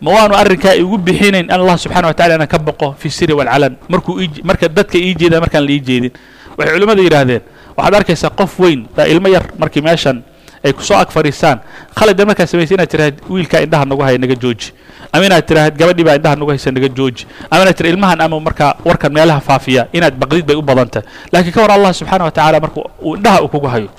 ma 0.02 0.10
waanu 0.12 0.34
arrinkaa 0.36 0.74
igu 0.76 0.98
bixinayn 0.98 1.48
allah 1.52 1.78
subxana 1.78 2.08
wa 2.10 2.14
tacala 2.14 2.36
inaan 2.36 2.50
ka 2.52 2.60
baqo 2.60 2.96
fi 3.00 3.10
siri 3.10 3.34
walcalan 3.34 3.78
markuu 3.90 4.20
marka 4.44 4.68
dadka 4.68 4.98
ii 4.98 5.14
jeedaan 5.16 5.42
markaan 5.46 5.64
la 5.66 5.72
ii 5.72 5.80
jeedin. 5.88 6.12
Waxay 6.58 6.74
culimmadu 6.76 7.02
yidhaahdeen 7.04 7.42
waxaad 7.78 7.94
arkaysaa 7.96 8.30
qof 8.40 8.60
weyn 8.60 8.88
baa 8.96 9.06
ilmo 9.08 9.28
yar 9.30 9.46
markii 9.58 9.82
meeshan 9.82 10.24
ay 10.66 10.74
ku 10.74 10.82
soo 10.84 10.98
ag 10.98 11.10
fadhiistaan. 11.14 11.60
Khalida 11.96 12.26
markaad 12.26 12.48
samaysa 12.50 12.74
inaad 12.74 12.90
tiraahd 12.90 13.16
wiilkaa 13.30 13.62
indhaha 13.66 13.86
nagu 13.86 14.02
haya 14.02 14.18
naga 14.18 14.36
jooji 14.36 14.74
ama 15.16 15.24
inaad 15.32 15.46
tiraahad 15.48 15.76
gabadhii 15.80 16.04
baa 16.08 16.16
indhaha 16.20 16.36
nagu 16.36 16.52
haysa 16.52 16.72
naga 16.76 16.90
jooji. 16.98 17.24
Ama 17.52 17.62
inaad 17.64 17.78
tira 17.80 17.90
ilmahan 17.94 18.20
ama 18.26 18.36
markaa 18.48 18.72
warkan 18.88 19.12
meelaha 19.16 19.40
faafiya 19.48 19.88
inaad 19.98 20.16
baqdid 20.22 20.44
bay 20.50 20.58
u 20.60 20.62
badanta. 20.70 21.00
Laakiin 21.32 21.54
ka 21.56 21.62
war 21.64 21.72
allah 21.78 21.92
subxaana 22.00 22.24
wa 22.28 22.32
tacaala 22.36 22.60
marka 22.64 22.80
uu 23.08 23.16
indhaha 23.16 23.40
uu 23.44 23.48
kugu 23.54 23.68
hayo. 23.74 23.90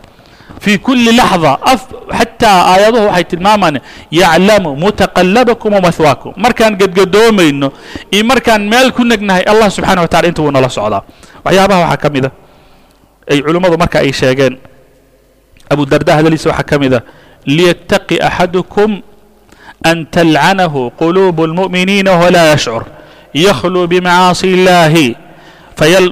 Fii 0.60 0.78
kulli 0.78 1.12
laxda 1.16 1.52
xataa 2.18 2.58
aayaduhu 2.72 3.06
waxay 3.10 3.24
tilmaamaan 3.32 3.76
yaclamu 4.20 4.70
mutaqallabakum 4.82 5.72
wamahwaakum 5.76 6.32
markaan 6.44 6.74
gadgadoomayno 6.80 7.68
iyo 8.14 8.24
markaan 8.30 8.62
meel 8.70 8.88
ku 8.96 9.02
negnahay 9.04 9.42
allah 9.52 9.68
subxana 9.76 10.00
wa 10.04 10.08
tacala 10.08 10.28
inta 10.30 10.40
wuu 10.42 10.52
nala 10.54 10.68
socdaa. 10.76 11.02
Waxyaabaha 11.44 11.80
waxaa 11.84 12.00
ka 12.02 12.08
mida. 12.14 12.30
Ay 13.30 13.38
culimmadu 13.44 13.76
marka 13.82 13.98
ay 14.04 14.12
sheegeen. 14.20 14.54
Abu 15.72 15.82
darda 15.86 16.12
hadaliisa 16.18 16.48
waxaa 16.50 16.68
ka 16.70 16.76
mida. 16.82 16.98
Liyattaqi 17.46 18.16
axadukum 18.28 18.90
an 19.83 20.05
talcanahu 20.05 20.91
quluubu 20.99 21.41
اlmu'miniina 21.47 22.11
walaa 22.21 22.47
yashcur 22.53 22.83
yakhluu 23.33 23.87
bimacaasi 23.87 24.47
illaahi 24.55 25.07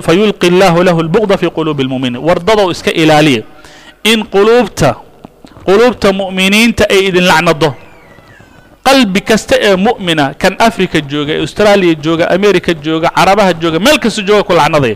fayulqi 0.07 0.47
allahu 0.53 0.83
lahu 0.87 0.99
اlbuqda 1.05 1.37
fi 1.37 1.47
quluubi 1.57 1.83
اlmu'miniin 1.85 2.21
wardadow 2.27 2.71
iska 2.71 2.91
ilaaliya 2.91 3.43
in 4.03 4.23
quluubta 4.25 4.95
quluubta 5.67 6.13
mu'miniinta 6.13 6.83
ay 6.89 7.01
idin 7.09 7.25
lacnado 7.31 7.69
qalbi 8.87 9.21
kasta 9.21 9.55
ee 9.67 9.75
mu'mina 9.75 10.33
kan 10.41 10.55
africa 10.67 10.97
jooga 11.11 11.33
ee 11.37 11.41
austraaliya 11.45 11.95
jooga 12.05 12.25
america 12.37 12.71
jooga 12.85 13.09
carabaha 13.17 13.53
jooga 13.61 13.79
meel 13.79 13.99
kasta 13.99 14.21
jooga 14.29 14.43
ku 14.43 14.53
lacnadaya 14.59 14.95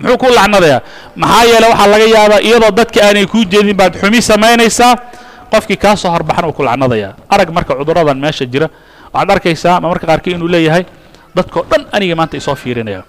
muxuu 0.00 0.18
ku 0.18 0.26
lacnadayaa 0.38 0.80
maxaa 1.16 1.44
yeele 1.50 1.66
waxaa 1.72 1.86
laga 1.92 2.06
yaabaa 2.16 2.40
iyadoo 2.48 2.70
dadka 2.78 2.98
aanay 3.06 3.26
kuu 3.26 3.44
jeedin 3.52 3.76
baad 3.76 3.94
xumi 4.00 4.22
samaynaysaa 4.22 4.94
qofkii 5.53 5.77
kaa 5.77 5.95
soo 5.95 6.09
horbaxan 6.11 6.45
uu 6.49 6.53
ku 6.57 6.63
lacnadayaa 6.65 7.13
arag 7.29 7.49
marka 7.53 7.75
cudurradan 7.77 8.17
meesha 8.19 8.45
jira. 8.45 8.67
Waxaad 9.13 9.29
arkaysaa 9.37 9.77
ma 9.81 9.87
marka 9.93 10.05
qaarkii 10.09 10.33
inuu 10.35 10.49
leeyahay 10.49 10.83
dadkoo 11.35 11.63
dhan 11.69 11.85
aniga 11.95 12.15
maanta 12.17 12.37
isoo 12.37 12.55
fiirinaya. 12.55 13.03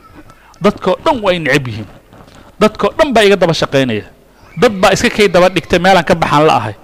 Dadkoo 0.64 0.96
dhan 1.04 1.16
waa 1.24 1.32
ay 1.32 1.38
necab 1.40 1.66
yihiin. 1.68 1.88
Dadkoo 2.60 2.90
dhan 2.98 3.08
baa 3.14 3.24
iga 3.24 3.36
daba 3.36 3.54
shaqaynaya. 3.56 4.04
Dad 4.60 4.72
baa 4.80 4.92
iska 4.92 5.08
kay 5.10 5.28
daba 5.28 5.48
dhigtay 5.48 5.78
meelaan 5.80 6.04
ka 6.04 6.14
baxaan 6.14 6.44
la 6.46 6.54
ahay. 6.60 6.74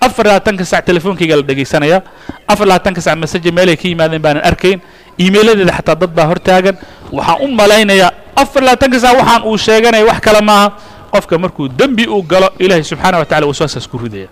Afar 0.00 0.24
labaatanka 0.26 0.64
sac 0.64 0.84
telefoonkayga 0.88 1.36
la 1.36 1.42
dhegaysanaya 1.44 1.98
afar 2.48 2.66
labaatanka 2.66 3.00
sac 3.04 3.16
masaje 3.20 3.50
meelay 3.52 3.76
ka 3.76 3.84
yimaadeen 3.88 4.22
baanan 4.24 4.42
arkayn. 4.48 4.80
Iimayladeeda 5.20 5.72
xataa 5.76 5.94
dad 6.00 6.12
baa 6.16 6.26
hortaagan 6.30 6.76
waxaan 7.12 7.38
u 7.44 7.46
malaynayaa 7.60 8.10
afar 8.42 8.62
labaatanka 8.64 8.96
sac 9.04 9.12
waxaan 9.20 9.42
uu 9.44 9.56
sheeganaya 9.60 10.04
wax 10.08 10.20
kale 10.24 10.40
maaha. 10.40 10.68
Qofka 11.12 11.36
markuu 11.38 11.68
dembi 11.68 12.06
uu 12.08 12.22
galo 12.22 12.48
ilaahay 12.58 12.84
subxaana 12.84 13.18
wa 13.20 13.26
tacala 13.28 13.46
waswaasaas 13.46 13.84
ku 13.90 13.98
ridaya 13.98 14.28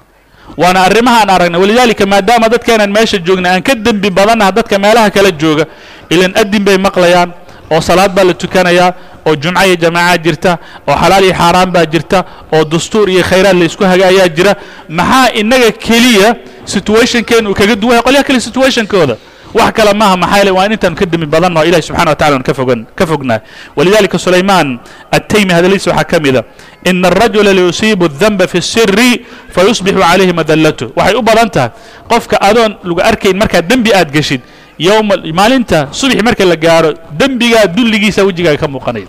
waana 0.56 0.80
arrimaha 0.88 1.20
aan 1.22 1.30
aragnay. 1.30 1.60
Walidaalika 1.60 2.06
maadaama 2.06 2.48
dadkeenan 2.48 2.90
meesha 2.90 3.18
joogna 3.18 3.50
aan 3.52 3.62
ka 3.62 3.74
dembi 3.74 4.10
badannaha 4.10 4.52
dadka 4.52 4.78
meelaha 4.78 5.10
kala 5.10 5.30
jooga 5.30 5.64
ilan 6.10 6.32
adin 6.36 6.64
bay 6.64 6.78
maqlayaan 6.78 7.32
oo 7.70 7.80
salaad 7.80 8.12
baa 8.14 8.24
la 8.24 8.34
tukanayaa 8.34 8.92
oo 9.26 9.34
jumco 9.36 9.62
iyo 9.66 9.76
jamaacaad 9.76 10.22
jirta 10.24 10.58
oo 10.88 10.96
xalaal 10.96 11.24
iyo 11.24 11.34
xaaraan 11.34 11.70
baa 11.70 11.84
jirta 11.86 12.24
oo 12.52 12.64
dastuur 12.64 13.08
iyo 13.10 13.22
khayraad 13.22 13.56
la 13.58 13.64
isku 13.64 13.84
haga 13.84 14.06
ayaa 14.08 14.28
jira. 14.28 14.54
Maxaa 14.88 15.30
inaga 15.34 15.70
keliya 15.72 16.36
situationkeen 16.64 17.46
uu 17.46 17.54
kaga 17.54 17.76
duwan 17.76 17.94
yahay 17.96 18.02
qolyaha 18.06 18.24
kale 18.24 18.40
situationkooda 18.40 19.16
wax 19.57 19.69
kale 19.77 19.93
maaha 20.01 20.15
maxaa 20.17 20.37
yeele 20.41 20.51
waa 20.57 20.65
in 20.65 20.71
intaanu 20.75 20.95
ka 21.01 21.05
demi 21.05 21.25
badanno 21.33 21.61
ilahi 21.69 21.81
subxana 21.87 22.09
wa 22.13 22.17
tacala 22.17 22.35
aan 22.37 22.43
ka 22.49 22.53
fogan 22.59 22.79
ka 22.97 23.05
fognahay 23.11 23.41
walidalika 23.77 24.17
sulaymaan 24.25 24.79
attaymi 25.17 25.53
hadaladiisa 25.57 25.89
waxaa 25.93 26.09
ka 26.11 26.17
mida 26.25 26.41
ina 26.89 27.07
arajula 27.13 27.53
layusiibu 27.53 28.05
الdanba 28.09 28.47
fi 28.51 28.57
الsiri 28.63 29.09
fayusbixu 29.55 29.99
calayhi 30.01 30.33
madallatu 30.33 30.85
waxay 30.97 31.15
u 31.15 31.21
badan 31.29 31.49
tahay 31.55 31.69
qofka 32.11 32.35
adoon 32.49 32.71
lagu 32.87 33.01
arkayn 33.09 33.37
markaa 33.41 33.61
dembi 33.61 33.91
aad 33.99 34.09
geshid 34.17 34.41
yowma 34.87 35.15
maalinta 35.39 35.79
subaxi 35.99 36.23
marka 36.27 36.43
la 36.51 36.57
gaaro 36.65 36.89
dembigaa 37.21 37.65
dulligiisa 37.75 38.21
wejigaaga 38.27 38.57
ka 38.63 38.67
muuqanaya 38.73 39.05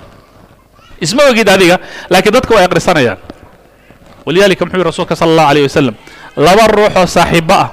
isma 1.04 1.22
ogid 1.32 1.48
adiga 1.56 1.76
laakiin 2.12 2.34
dadka 2.36 2.52
way 2.56 2.64
aqrisanayaan 2.68 3.18
walidalika 4.26 4.64
muxuu 4.64 4.76
yihi 4.78 4.88
rasuulka 4.90 5.16
sala 5.16 5.30
allahu 5.32 5.48
alayh 5.52 5.62
wasalam 5.68 5.94
laba 6.46 6.64
ruuxoo 6.76 7.06
saaxiibo 7.16 7.54
ah 7.64 7.68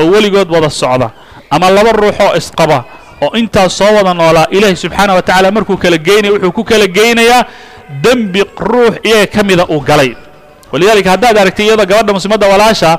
oo 0.00 0.06
weligood 0.14 0.48
wada 0.54 0.70
socda 0.70 1.08
ama 1.51 1.67
laba 1.75 1.91
ruuxoo 2.01 2.31
isqaba 2.39 2.77
oo 3.25 3.31
intaas 3.41 3.73
soo 3.77 3.91
wada 3.97 4.13
noolaa 4.13 4.47
ilaahi 4.55 4.75
subxaana 4.83 5.13
wa 5.17 5.21
tacaala 5.21 5.51
markuu 5.51 5.77
kala 5.83 5.97
geynaya 6.07 6.33
wuxuu 6.33 6.51
ku 6.57 6.63
kala 6.63 6.87
geynayaa 6.97 7.41
dembi 8.03 8.41
ruux 8.57 8.93
iyaga 9.03 9.27
ka 9.33 9.41
mida 9.43 9.65
uu 9.67 9.79
galay. 9.89 10.11
Walidaalika 10.71 11.09
haddaad 11.13 11.35
aragtay 11.37 11.65
iyadoo 11.67 11.85
gabadha 11.85 12.13
muslimadda 12.17 12.47
walaasha 12.47 12.91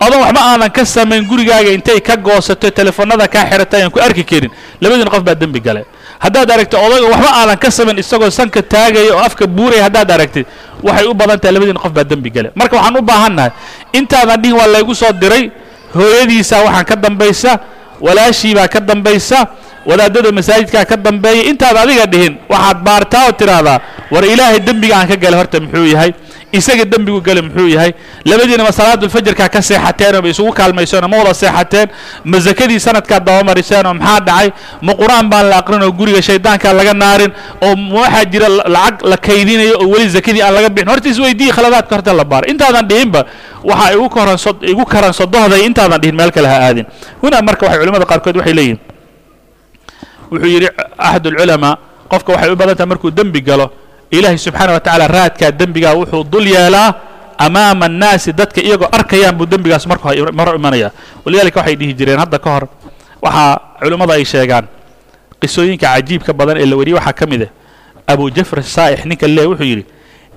adoon 0.00 0.20
waxba 0.24 0.40
aadan 0.50 0.70
ka 0.76 0.82
samayn 0.84 1.22
gurigaaga 1.30 1.70
intay 1.76 2.00
ka 2.00 2.16
goosato 2.16 2.70
telefoonada 2.78 3.28
kaa 3.28 3.44
xiratay 3.50 3.82
aan 3.84 3.90
ku 3.92 4.00
arki 4.00 4.24
karin. 4.24 4.50
Labadiina 4.80 5.10
qof 5.14 5.20
baa 5.28 5.34
dembi 5.36 5.60
gale 5.60 5.82
haddaad 6.24 6.48
aragtay 6.54 6.80
odayga 6.86 7.06
waxba 7.14 7.30
aadan 7.40 7.58
ka 7.62 7.68
samayn 7.70 7.98
isagoo 8.02 8.30
sanka 8.38 8.62
taagaya 8.72 9.12
oo 9.14 9.20
afka 9.28 9.44
buuraya 9.46 9.82
haddaad 9.86 10.10
aragtid 10.16 10.46
waxay 10.82 11.06
u 11.06 11.14
badan 11.14 11.38
tahay 11.40 11.52
labadiina 11.54 11.80
qof 11.84 11.92
baa 11.92 12.04
dembi 12.12 12.30
gale 12.36 12.48
marka 12.56 12.74
waxaan 12.80 12.96
u 12.96 13.02
baahannahay 13.10 13.50
intaadan 13.92 14.40
dhihin 14.42 14.56
waa 14.60 14.66
laygu 14.74 14.94
soo 14.96 15.12
diray 15.22 15.44
hooyadiisaa 15.94 16.62
waxaan 16.66 16.84
ka 16.90 16.96
dambaysa 16.96 17.52
walaashiibaa 18.00 18.68
ka 18.68 18.80
dambaysa 18.80 19.46
wadaadada 19.88 20.30
masaajidkaa 20.38 20.84
ka 20.90 20.96
dambeeya 21.06 21.42
intaad 21.50 21.76
adiga 21.82 22.06
dhihin 22.12 22.34
waxaad 22.52 22.78
baartaa 22.86 23.24
oo 23.28 23.32
tidhaahdaa 23.40 23.78
war 24.12 24.24
ilaahay 24.32 24.60
dembiga 24.68 24.94
aan 25.00 25.08
ka 25.12 25.16
galay 25.22 25.38
horta 25.40 25.60
muxuu 25.64 25.86
yahay 25.94 26.12
isaga 26.58 26.84
dembigu 26.92 27.20
gale 27.26 27.40
muxuu 27.46 27.68
yahay 27.74 27.92
labadiinama 28.30 28.72
salaadulfajarkaa 28.78 29.48
ka 29.54 29.60
seexateenoo 29.68 30.20
ma 30.24 30.28
isugu 30.32 30.52
kaalmayseenoo 30.58 31.08
ma 31.12 31.16
wada 31.20 31.34
seexateen 31.42 31.88
ma 32.30 32.36
sakadii 32.46 32.80
sanadkaad 32.86 33.24
dabamariseenoo 33.28 33.94
maxaa 34.00 34.20
dhacay 34.28 34.48
ma 34.86 34.92
qur'aan 35.00 35.26
baan 35.32 35.46
la 35.52 35.56
aqrinoo 35.62 35.90
guriga 36.00 36.20
shaydaankaa 36.28 36.72
laga 36.80 36.92
naarin 37.02 37.32
oo 37.66 37.72
waxaa 38.00 38.24
jira 38.32 38.48
lacag 38.76 38.96
la 39.12 39.16
kaydinayo 39.26 39.74
oo 39.82 39.88
weli 39.92 40.08
sakadii 40.16 40.42
aan 40.46 40.54
laga 40.56 40.68
bixin. 40.74 40.88
Horta 40.92 41.08
isweydiiyi 41.12 41.52
khaladaadka 41.56 41.92
horta 41.96 42.12
la 42.20 42.24
baaray 42.32 42.50
intaadan 42.52 42.84
dhihinba 42.90 43.20
waxa 43.70 43.86
igu 44.72 44.84
karansodohday 44.92 45.62
intaadan 45.68 46.00
dhihin 46.02 46.16
meel 46.20 46.30
kale 46.36 46.48
ha 46.52 46.58
aadin. 46.68 46.86
Huna 47.22 47.38
marka 47.48 47.64
waxay 47.66 47.80
culimada 47.82 48.04
qaarkood 48.12 48.36
waxay 48.40 48.54
leeyihiin 48.58 48.78
wuxuu 50.30 50.48
yidhi 50.54 50.68
axad 50.98 51.26
ulculamaa 51.26 51.74
qofka 52.10 52.32
waxay 52.32 52.50
u 52.52 52.56
badan 52.56 52.74
tahay 52.76 52.88
markuu 52.92 53.10
dembi 53.10 53.40
galo 53.40 53.66
ilaahay 54.10 54.38
subxaana 54.38 54.72
wa 54.76 54.80
tacaala 54.80 55.06
raadkaa 55.08 55.50
dembigaa 55.52 55.94
wuxuu 55.94 56.24
dul 56.24 56.46
yeelaa 56.46 56.94
amaama 57.38 57.86
annaasi 57.86 58.32
dadka 58.32 58.60
iyagoo 58.60 58.88
arkayaan 58.92 59.34
buu 59.38 59.46
dembigaas 59.46 59.86
marka 59.86 60.10
maro 60.32 60.54
imanaya. 60.58 60.90
Walidalika 61.24 61.60
waxay 61.60 61.76
dhihi 61.76 61.94
jireen 61.94 62.18
hadda 62.18 62.38
ka 62.38 62.50
hor 62.50 62.64
waxaa 63.22 63.78
culimmada 63.80 64.14
ay 64.18 64.24
sheegaan 64.24 64.66
qisooyinka 65.40 65.86
cajiibka 65.86 66.32
badan 66.34 66.56
ee 66.62 66.66
la 66.66 66.76
wariyey 66.76 66.96
waxaa 66.98 67.12
ka 67.14 67.26
mid 67.26 67.42
ah. 67.46 67.50
Abu 68.08 68.30
jafr 68.30 68.62
saa'ix 68.64 69.04
ninka 69.06 69.26
leeh 69.28 69.46
wuxuu 69.46 69.64
yidhi 69.70 69.84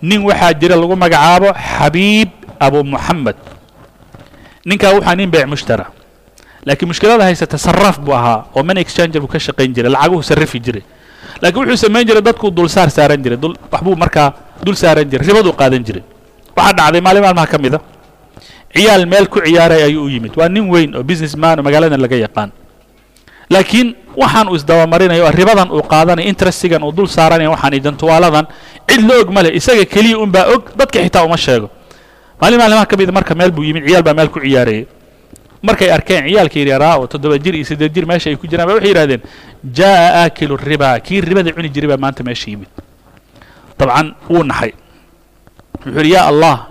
nin 0.02 0.22
waxaa 0.30 0.54
jira 0.54 0.76
lagu 0.76 0.96
magacaabo 0.96 1.50
xabiib 1.56 2.30
abu 2.60 2.84
muxamed 2.84 3.38
ninkaa 4.66 4.94
waxaa 4.98 5.16
nin 5.16 5.30
beec 5.32 5.48
mushtara 5.50 5.86
laakiin 6.66 6.88
mushkilada 6.88 7.24
haysata 7.24 7.58
saraaf 7.58 8.00
buu 8.00 8.14
ahaa 8.14 8.46
oo 8.56 8.64
man 8.64 8.78
exchanger 8.78 9.22
buu 9.22 9.28
ka 9.28 9.40
shaqayn 9.40 9.74
jiray 9.74 9.92
lacaguhu 9.92 10.24
sarrifi 10.24 10.60
jiray. 10.60 10.84
Laakiin 11.42 11.64
wuxuu 11.66 11.78
samayn 11.88 12.06
jiray 12.08 12.22
dadkuu 12.22 12.52
dulsaar 12.52 12.90
saaran 12.92 13.22
jiray 13.24 13.38
waxbuu 13.72 13.96
markaa 13.96 14.34
dul 14.64 14.76
saaran 14.76 15.06
jiray 15.10 15.26
ribaduu 15.28 15.54
qaadan 15.54 15.84
jiray. 15.84 16.04
Waxaa 16.58 16.74
dhacday 16.78 17.02
maalin 17.02 17.22
maalmaha 17.24 17.48
ka 17.48 17.58
mid 17.58 17.74
a 17.76 17.80
ciyaal 18.76 19.06
meel 19.06 19.28
ku 19.28 19.40
ciyaaray 19.42 19.84
ayuu 19.84 20.06
u 20.06 20.10
yimid. 20.10 20.32
Waa 20.38 20.50
nin 20.50 20.70
weyn 20.70 20.96
oo 20.96 21.04
business 21.04 21.34
oo 21.36 21.62
magaaladan 21.64 22.00
laga 22.02 22.16
yaqaan. 22.16 22.52
Laakiin 23.50 23.96
waxaan 24.16 24.48
uu 24.50 24.56
isdabamarinayo 24.56 25.26
ribadan 25.32 25.68
uu 25.72 25.82
qaadanaya 25.84 26.28
interestigan 26.30 26.84
uu 26.84 26.92
dul 26.92 27.08
saaranaya 27.08 27.50
waxaan 27.50 27.74
idantuwaaladan 27.74 28.46
cid 28.88 29.02
la 29.10 29.16
og 29.20 29.30
ma 29.34 29.42
isaga 29.50 29.86
keliya 29.86 30.18
unbaa 30.20 30.46
og 30.54 30.72
dadka 30.78 31.00
xitaa 31.04 31.26
uma 31.26 31.38
sheego. 31.38 31.70
Maalin 32.42 32.60
maalmaha 32.60 32.86
ka 32.86 32.96
mida 32.98 33.12
marka 33.12 33.36
meel 33.36 33.52
buu 33.52 33.64
yimid 33.64 33.84
ciyaal 33.88 34.04
baa 34.04 34.14
meel 34.14 34.30
ku 34.30 34.40
ciyaarayay 34.40 34.86
markay 35.62 35.90
arkeen 35.92 36.24
ciyaalka 36.30 36.58
yaryaraa 36.60 36.96
oo 37.00 37.08
toddoba 37.08 37.38
jir 37.38 37.56
iyo 37.56 37.66
siddeed 37.66 37.94
jir 37.96 38.06
meesha 38.06 38.30
ay 38.30 38.36
ku 38.36 38.48
jiraan 38.48 38.68
ba 38.70 38.74
waxay 38.78 38.90
yidhahdeen 38.92 39.22
jaa'a 39.78 40.24
aakilu 40.26 40.58
riba. 40.58 41.00
Kii 41.00 41.22
ribada 41.22 41.52
cuni 41.54 41.70
jiray 41.70 41.90
baa 41.94 41.98
maanta 42.04 42.24
meesha 42.24 42.50
yimid. 42.52 42.70
Dabcan 43.80 44.16
wuu 44.30 44.44
naxay 44.44 44.72
wuxuu 45.86 45.98
yidhi 46.00 46.12
yaa 46.16 46.26
allah 46.32 46.68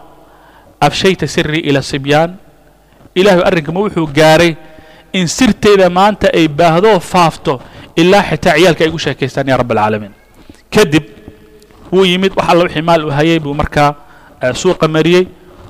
afshayta 0.80 1.26
sirii 1.26 1.62
ila 1.70 1.82
sibyaan. 1.82 2.30
Ilaahu 3.14 3.42
arrinkama 3.48 3.80
wuxuu 3.80 4.06
gaaray 4.06 4.56
in 5.12 5.26
sirteeda 5.26 5.90
maanta 5.90 6.30
ay 6.34 6.48
baahdo 6.48 7.00
faafto 7.00 7.60
ilaa 7.96 8.22
xitaa 8.30 8.54
ciyaalka 8.58 8.84
ay 8.84 8.90
gu 8.90 8.98
sheekaystaan 8.98 9.48
ya 9.48 9.56
rabb 9.56 9.70
alcaalamiin 9.72 10.12
kadib 10.74 11.04
wuu 11.92 12.04
yimid 12.06 12.32
wax 12.38 12.46
alla 12.50 12.62
wixii 12.64 12.82
maal 12.82 13.04
uu 13.06 13.10
hayay 13.10 13.38
buu 13.42 13.54
markaa 13.54 13.94
suuqa 14.54 14.86
mariyey 14.88 15.26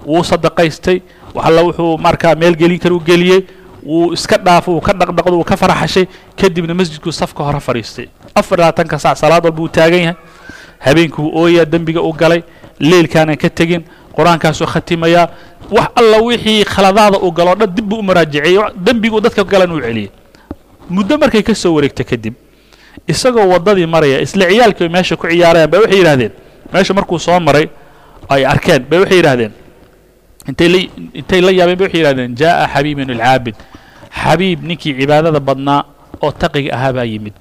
wuu 0.06 0.20
sadaqaystay 0.24 1.00
wax 1.34 1.44
alla 1.46 1.62
wuxuu 1.62 1.98
markaa 1.98 2.34
meel 2.34 2.56
gelin 2.56 2.78
kara 2.78 2.94
u 2.94 3.00
geliyey 3.00 3.40
wuu 3.86 4.12
iska 4.12 4.36
dhaafo 4.38 4.72
wuu 4.72 4.80
ka 4.80 4.92
dhaqdhaqdo 4.92 5.36
wuu 5.36 5.44
ka 5.44 5.56
faraxashay 5.56 6.06
kadibna 6.40 6.74
masjidkuu 6.74 7.12
safka 7.12 7.44
hore 7.44 7.60
fadhiistay 7.60 8.06
afar 8.34 8.58
labaatanka 8.58 8.98
sac 8.98 9.16
salaad 9.16 9.44
walba 9.44 9.62
uu 9.62 9.68
taagan 9.68 10.00
yahay. 10.00 10.16
Habeenkii 10.78 11.22
wuu 11.22 11.32
ooyayaa 11.42 11.64
dembiga 11.64 12.00
u 12.02 12.12
galay 12.12 12.42
leylkaanan 12.78 13.36
ka 13.36 13.48
tegin 13.50 13.82
qur'aankaasuu 14.16 14.66
khatimayaa. 14.66 15.28
Wax 15.70 15.88
alla 15.96 16.18
wixii 16.22 16.64
khaladaada 16.64 17.18
uu 17.20 17.30
galoo 17.32 17.54
dhan 17.54 17.74
dib 17.74 17.84
buu 17.88 17.98
u 17.98 18.02
muraajaceeyey 18.02 18.58
dembiguu 18.76 19.20
dadka 19.20 19.44
galan 19.44 19.72
uu 19.72 19.80
celiyey 19.80 20.10
muddo 20.90 21.18
markay 21.18 21.42
ka 21.42 21.54
soo 21.54 21.74
wareegta 21.74 22.04
kadib 22.04 22.34
isagoo 23.06 23.46
waddadii 23.52 23.86
maraya 23.86 24.20
isla 24.20 24.44
ciyaalkii 24.50 24.88
meesha 24.88 25.16
ku 25.16 25.26
ciyaarayaan 25.28 25.70
bay 25.70 25.80
waxay 25.80 25.98
yidhahdeen 25.98 26.32
meesha 26.72 26.94
markuu 26.94 27.18
soo 27.18 27.38
maray 27.40 27.68
ay 28.28 28.44
arkeen 28.46 28.82
bay 28.90 28.98
waxay 29.00 29.16
yidhahdeen 29.18 29.52
intay 30.48 31.40
la 31.44 31.50
yaabeen 31.52 31.76
bay 31.78 31.86
waxay 31.86 32.00
yidhahdeen 32.00 32.32
jaa'a 32.40 32.64
xabiibun 32.74 33.10
alcaabid 33.14 33.54
xabiib 34.22 34.58
ninkii 34.68 34.94
cibaadada 35.00 35.40
badnaa 35.40 35.84
oo 36.22 36.32
taqiga 36.32 36.74
ahaa 36.76 36.92
baa 36.96 37.04
yimid. 37.12 37.34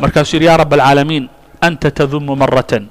Markaasuu 0.00 0.36
yidhi 0.36 0.46
yaa 0.46 0.56
rab 0.62 0.72
alcaalamiin 0.72 1.28
anta 1.60 1.90
tadumu 1.90 2.36
maratan 2.36 2.88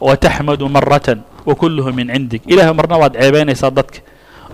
wa 0.00 0.16
taxmadu 0.16 0.68
maratan 0.68 1.18
wa 1.46 1.54
kulluhu 1.54 1.92
min 1.92 2.08
cindig 2.12 2.42
ilahay 2.46 2.72
marna 2.74 2.96
waad 3.02 3.14
ceebaynaysaa 3.20 3.70
dadka 3.70 3.98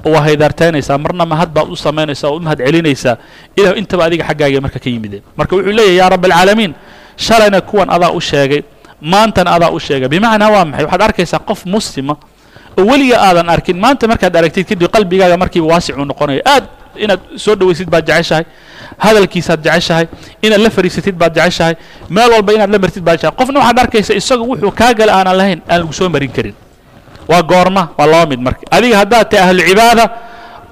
oo 0.06 0.10
waa 0.14 0.22
haydaartaynaysaa 0.26 0.98
marna 0.98 1.26
mahad 1.26 1.50
baad 1.56 1.68
u 1.70 1.76
samaynaysaa 1.76 2.28
oo 2.30 2.36
u 2.38 2.40
mahad 2.40 2.58
celinaysaa. 2.66 3.16
Ilahu 3.58 3.74
intaba 3.80 4.04
adiga 4.06 4.24
xaggaaga 4.30 4.60
marka 4.64 4.78
ka 4.78 4.88
yimideen 4.90 5.22
marka 5.36 5.52
wuxuu 5.56 5.74
leeyahy 5.78 5.96
yaa 6.00 6.08
rab 6.14 6.24
alcaalamiin 6.24 6.72
shalayna 7.16 7.60
kuwan 7.60 7.90
adaa 7.90 8.10
u 8.14 8.20
sheegay 8.20 8.62
maantana 9.02 9.50
adaa 9.58 9.70
u 9.74 9.78
sheegay. 9.80 10.08
Bimacnaa 10.08 10.50
waa 10.54 10.64
maxay? 10.64 10.84
Waxaad 10.86 11.02
arkaysaa 11.02 11.40
qof 11.48 11.66
muslima 11.66 12.16
oo 12.78 12.84
weliga 12.90 13.16
aadan 13.28 13.48
arkin 13.54 13.76
maanta 13.84 14.04
markaad 14.12 14.34
aragtid 14.40 14.64
kadib 14.70 14.88
qalbigaaga 14.96 15.36
markiiba 15.42 15.66
waasicuu 15.72 16.04
noqonayo 16.12 16.42
aad 16.54 16.64
inaad 17.04 17.20
soo 17.44 17.54
dhawaysid 17.60 17.88
baad 17.94 18.04
jeceshahay 18.10 18.44
hadalkiisaad 19.04 19.60
jeceshahay 19.66 20.06
inaad 20.46 20.60
la 20.66 20.70
fariisatid 20.76 21.14
baad 21.22 21.32
jeceshahay 21.38 21.74
meel 22.16 22.30
walba 22.36 22.50
inaad 22.56 22.70
la 22.74 22.78
martid 22.84 23.02
baad 23.06 23.16
jeceshahay. 23.18 23.36
Qofna 23.40 23.58
waxaad 23.60 23.78
arkaysa 23.84 24.12
isagu 24.20 24.44
wuxuu 24.50 24.72
kaa 24.80 24.92
gala 24.98 25.12
aanan 25.18 25.36
lahayn 25.40 25.60
aan 25.68 25.78
lagu 25.80 25.92
soo 25.92 26.08
marin 26.14 26.32
karin. 26.36 26.54
Waa 27.30 27.42
goorma 27.50 27.82
waa 27.98 28.06
laba 28.12 28.26
mid 28.32 28.40
marka. 28.46 28.62
Adiga 28.76 28.96
haddaad 29.02 29.26
tahay 29.30 29.44
ahlu 29.48 29.60
cibaada 29.68 30.04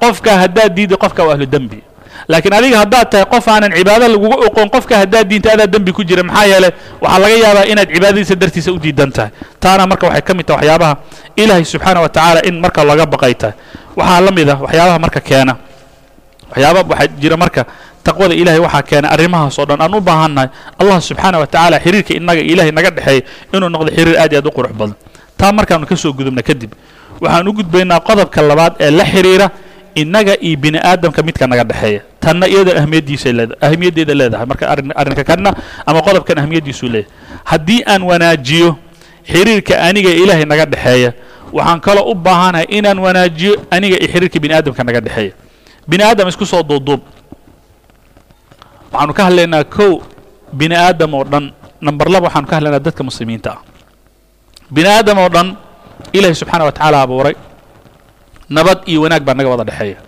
qofka 0.02 0.30
haddaad 0.42 0.70
diiday 0.76 0.98
qofka 1.04 1.20
waa 1.26 1.34
ahlu 1.36 1.46
dembi 1.54 1.78
laakiin 2.30 2.54
adiga 2.58 2.76
haddaad 2.86 3.06
tahay 3.10 3.26
qof 3.32 3.46
aanan 3.50 3.72
cibaado 3.74 4.06
laguga 4.14 4.36
oqoon 4.46 4.68
qofka 4.74 4.94
haddaad 5.02 5.26
diinta 5.30 5.66
dembi 5.66 5.90
ku 5.92 6.02
jira 6.08 6.22
maxaa 6.22 6.46
yeelay 6.52 6.72
waxaa 7.02 7.18
laga 7.22 7.36
yaabaa 7.44 7.66
inaad 7.72 7.88
cibaadadiisa 7.94 8.34
dartiisa 8.42 8.70
u 8.72 8.78
diidan 8.78 9.10
tahay. 9.16 9.30
Taana 9.62 9.82
marka 9.90 10.06
waxay 10.06 10.22
ka 10.22 10.32
mid 10.38 10.46
tahay 10.46 10.62
waxyaabaha 10.70 10.94
ilaahay 11.36 11.64
subxaana 11.72 11.98
wa 12.04 12.08
tacaala 12.08 12.40
in 12.48 12.54
marka 12.62 12.80
laga 12.86 13.04
baqay 13.12 13.34
tahay. 13.34 13.54
Waxaa 13.98 14.20
la 14.26 14.30
mid 14.30 14.46
ah 14.48 14.58
waxyaabaha 14.64 14.98
marka 15.04 15.20
keena. 15.28 15.54
Waxyaaba 16.54 16.80
waxaa 16.86 17.08
jira 17.20 17.36
marka 17.36 17.62
taqwada 18.06 18.34
ilahay 18.34 18.60
waxaa 18.62 18.82
keena 18.86 19.08
arrimahaas 19.10 19.58
oo 19.58 19.66
dhan. 19.66 19.80
Aan 19.82 19.90
u 19.94 20.00
baahannahay 20.00 20.48
allah 20.80 20.98
subxaana 21.02 21.36
wa 21.42 21.46
tacaala 21.50 21.76
xiriirka 21.82 22.14
inaga 22.14 22.40
ilahay 22.52 22.70
naga 22.70 22.90
dhexeeya 22.94 23.22
inuu 23.54 23.68
noqdo 23.74 23.90
xiriir 23.96 24.16
aad 24.22 24.30
iyo 24.32 24.38
aad 24.38 24.46
u 24.46 24.52
qurux 24.54 24.70
badan. 24.78 24.94
Taa 25.36 25.50
markaanu 25.52 25.86
ka 25.90 25.96
gudubna 25.98 26.42
kadib 26.46 26.70
waxaan 27.20 27.48
u 27.48 27.52
gudbaynaa 27.58 28.00
qodobka 28.08 28.38
labaad 28.42 28.72
ee 28.78 28.90
la 28.90 29.04
xiriira 29.04 29.46
innaga 29.94 30.34
iyo 30.40 30.56
bini 30.62 30.78
aadamka 30.78 31.22
midka 31.26 31.46
naga 31.46 31.64
dhexeeya 31.64 32.02
tanna 32.20 32.46
iyada 32.48 32.72
ahmiyaddiisay 32.80 33.32
leeda 33.32 33.54
ahmiyaddeeda 33.66 34.14
leedahay. 34.20 34.46
Marka 34.46 34.64
arrin 34.72 34.92
arrinka 35.00 35.24
kanna 35.24 35.50
ama 35.86 36.00
qodobkan 36.06 36.36
ahmiyaddiisuu 36.42 36.88
leeyahay. 36.88 37.10
Haddii 37.50 37.80
aan 37.92 38.02
wanaajiyo 38.10 38.76
xiriirka 39.30 39.74
aniga 39.88 40.10
ilaahay 40.22 40.44
naga 40.44 40.64
dhexeeya 40.72 41.10
waxaan 41.52 41.80
kaloo 41.80 42.10
u 42.12 42.14
baahanahay 42.14 42.66
inaan 42.78 42.98
wanaajiyo 42.98 43.52
aniga 43.70 43.96
iyo 43.98 44.08
xiriirka 44.12 44.38
bini 44.42 44.54
aadamka 44.54 44.84
naga 44.84 45.00
dhexeeya. 45.00 45.32
Bini 45.88 46.02
aadam 46.04 46.28
isku 46.28 46.46
soo 46.46 46.62
duuduub 46.62 47.00
waxaanu 48.92 49.12
ka 49.16 49.22
hadlaynaa 49.28 49.64
kow 49.64 50.00
bini 50.52 50.74
aadam 50.76 51.14
oo 51.14 51.24
dhan. 51.24 51.52
Number 51.80 52.06
laba 52.12 52.26
waxaanu 52.28 52.46
ka 52.50 52.54
hadlaynaa 52.60 52.84
dadka 52.86 53.02
muslimiinta. 53.08 53.50
Ah 53.56 53.60
bini 54.70 54.88
aadam 54.88 55.18
oo 55.18 55.28
dhan 55.34 55.48
ilaahay 56.12 56.34
subxaana 56.40 56.64
wa 56.68 56.72
tacaala 56.72 56.98
abuuray. 57.02 57.34
Nabad 58.50 58.78
iyo 58.90 59.00
wanaag 59.06 59.22
baa 59.26 59.34
naga 59.38 59.48
wada 59.52 59.64
dhexeeya 59.64 59.98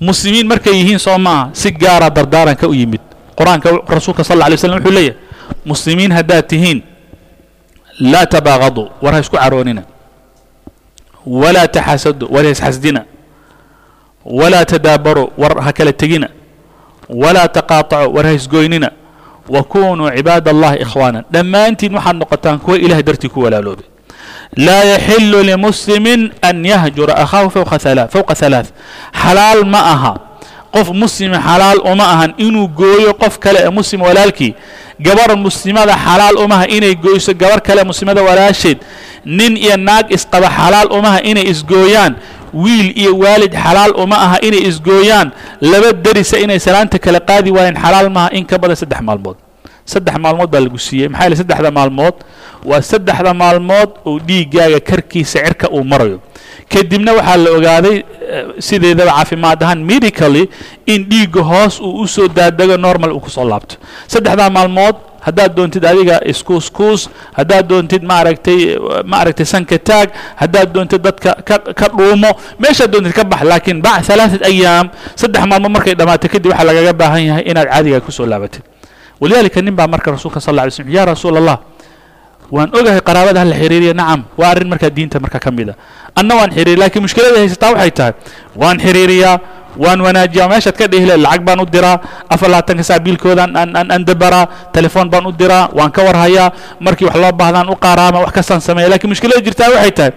muslimiin 0.00 0.46
markay 0.46 0.72
yihiin 0.74 0.98
soo 0.98 1.18
maaha 1.18 1.50
si 1.52 1.70
gaara 1.72 2.10
dardaaranka 2.10 2.68
u 2.68 2.74
yimid. 2.74 3.00
Qur'aanka 3.38 3.70
rasuulka 3.88 4.24
sal 4.24 4.36
alla 4.36 4.46
alay 4.46 4.58
slam 4.58 4.74
wuxuu 4.80 4.92
leeyahay 4.92 5.16
muslimiin 5.64 6.12
haddaad 6.12 6.46
tihiin 6.48 6.82
laa 8.00 8.26
tabaaqaduu 8.26 8.86
war 9.02 9.14
ha 9.14 9.20
isku 9.20 9.36
caroonina. 9.36 9.82
Walaa 11.26 11.68
taxasadu 11.68 12.26
war 12.34 12.44
ha 12.44 12.50
isxasdina. 12.50 13.04
Walaa 14.24 14.64
tadaabaruu 14.64 15.28
war 15.38 15.60
ha 15.64 15.72
kala 15.72 15.92
tegina. 15.92 16.28
Walaa 17.08 17.48
taqaatacuu 17.48 18.14
war 18.16 18.26
ha 18.26 18.32
isgoynina. 18.32 18.90
Wa 19.48 19.62
kunuu 19.62 20.10
cibaada 20.16 20.50
allahi 20.50 20.78
ikhwaana 20.82 21.24
dhammaantiin 21.32 21.94
waxaad 21.94 22.16
noqotaan 22.16 22.58
kuwa 22.58 22.78
ilahay 22.78 23.02
dartii 23.02 23.28
ku 23.28 23.40
walaaloobay 23.42 23.84
laa 24.56 24.84
yaxilu 24.84 25.42
limuslimin 25.42 26.32
an 26.42 26.64
yahjura 26.64 27.14
akhaahu 27.16 27.50
fowqa 27.50 27.78
halaa 28.40 28.64
xalaal 29.22 29.64
ma 29.64 29.80
aha 29.94 30.12
qof 30.70 30.88
muslima 30.94 31.38
xalaal 31.42 31.78
uma 31.92 32.04
ahan 32.14 32.34
inuu 32.38 32.68
gooyo 32.68 33.14
qof 33.14 33.38
kale 33.38 33.58
ee 33.66 33.70
muslim 33.70 34.00
walaalkii 34.02 34.54
gabar 35.00 35.36
muslimada 35.36 35.94
xalaal 35.96 36.36
umaha 36.38 36.66
inay 36.68 36.94
gooyso 36.94 37.34
gabar 37.34 37.60
kale 37.60 37.84
muslimada 37.84 38.22
walaasheed 38.22 38.78
nin 39.24 39.56
iyo 39.56 39.76
naag 39.76 40.06
isqaba 40.14 40.48
xalaal 40.50 40.88
umaha 40.92 41.18
inay 41.22 41.44
isgooyaan 41.50 42.14
wiil 42.54 42.88
iyo 42.98 43.18
waalid 43.18 43.52
xalaal 43.54 43.92
uma 43.98 44.16
aha 44.26 44.36
inay 44.42 44.62
isgooyaan 44.70 45.30
laba 45.60 45.92
derisa 45.92 46.38
inay 46.38 46.58
salaanta 46.60 46.98
kala 46.98 47.20
qaadi 47.20 47.50
waayeen 47.50 47.76
xalaal 47.78 48.10
maaha 48.10 48.30
in 48.38 48.44
ka 48.46 48.58
badan 48.58 48.76
saddex 48.76 49.00
maalmood 49.02 49.36
saddex 49.92 50.16
maalmood 50.24 50.50
baa 50.54 50.60
lagu 50.64 50.78
siiyey. 50.86 51.08
Maxaa 51.12 51.24
yeele 51.26 51.36
saddexda 51.42 51.70
maalmood 51.78 52.16
waa 52.70 52.82
saddexda 52.90 53.32
maalmood 53.42 53.90
oo 54.08 54.18
dhiiggaaga 54.28 54.80
karkiisa 54.88 55.38
cirka 55.44 55.66
uu 55.76 55.84
marayo. 55.92 56.18
Kadibna 56.72 57.12
waxaa 57.18 57.36
la 57.44 57.50
ogaaday 57.58 57.96
sideedaba 58.68 59.12
caafimaad 59.18 59.62
ahaan 59.64 59.80
medically 59.92 60.44
in 60.86 61.00
dhiigga 61.10 61.42
hoos 61.50 61.80
uu 61.80 62.00
u 62.02 62.06
soo 62.08 62.28
normal 62.86 63.10
uu 63.12 63.20
ku 63.20 63.30
soo 63.30 63.44
laabto. 63.52 63.76
Saddexdaa 64.12 64.50
maalmood 64.50 64.96
haddaad 65.26 65.52
doontid 65.56 65.84
adiga 65.84 66.16
iskuuskuus 66.30 67.02
haddaad 67.38 67.66
doontid 67.68 68.02
maaragtay 68.10 68.60
maaragtay 69.12 69.44
sanka 69.52 69.76
taag 69.78 70.08
haddaad 70.40 70.68
doontid 70.74 71.02
dadka 71.06 71.30
ka 71.80 71.86
dhuumo 71.96 72.30
meeshaad 72.62 72.88
doontid 72.92 73.12
ka 73.18 73.24
bax 73.32 73.42
laakiin 73.50 73.82
bac 73.84 74.00
halaaثat 74.08 74.42
ayaam 74.50 74.86
saddex 75.20 75.42
maalmood 75.50 75.72
markay 75.76 75.94
dhammaato 75.98 76.24
kadib 76.34 76.50
waxaa 76.52 76.64
lagaga 76.68 76.92
baahan 77.00 77.22
yahay 77.28 77.44
inaad 77.50 77.68
caadigaa 77.72 78.00
ku 78.06 78.08
soo 78.18 78.24
laabatid 78.32 78.62
walidaalika 79.20 79.60
nin 79.62 79.74
baa 79.76 79.86
marka 79.86 80.10
rasuulka 80.16 80.40
sal 80.40 80.54
lla 80.54 80.62
alay 80.66 80.72
slm 80.74 80.88
ya 80.90 81.04
rasuula 81.04 81.38
allah 81.42 81.58
waan 82.50 82.70
ogahay 82.74 83.00
qaraabada 83.08 83.40
hala 83.46 83.54
xiriiriya 83.54 83.94
nacam 83.94 84.20
waa 84.40 84.50
arrin 84.52 84.68
markaa 84.72 84.90
diinta 84.90 85.20
marka 85.22 85.38
ka 85.38 85.50
mid 85.54 85.68
a. 85.70 85.74
Anna 86.18 86.34
waan 86.40 86.50
xiriiriya 86.50 86.82
lakiin 86.88 87.02
mushkilada 87.06 87.38
haysataa 87.38 87.70
waxay 87.78 87.90
tahay 87.98 88.12
waan 88.58 88.76
xiriiriyaa 88.84 89.36
waan 89.78 90.00
wanaajiyaa 90.02 90.48
meeshaad 90.50 90.74
ka 90.80 90.86
dhihi 90.90 91.06
leed 91.06 91.20
lacag 91.22 91.42
baan 91.46 91.60
u 91.62 91.66
diraa 91.74 91.96
afar 92.34 92.48
labaatanka 92.50 92.82
saa 92.82 92.98
biilkoodaan 92.98 93.54
aan 93.54 94.02
dabaraa 94.08 94.46
telefoon 94.74 95.06
baan 95.12 95.26
u 95.30 95.32
diraa 95.32 95.70
waan 95.78 95.92
ka 95.94 96.02
warhayaa 96.02 96.50
markii 96.82 97.06
wax 97.06 97.16
loo 97.22 97.30
baahdaan 97.32 97.70
u 97.70 97.76
qaaraama 97.78 98.18
wax 98.26 98.32
kastaan 98.34 98.58
sameeya 98.60 98.88
lakiin 98.90 99.10
mushkilada 99.14 99.38
jirtaa 99.46 99.70
waxay 99.70 99.92
tahay 99.94 100.12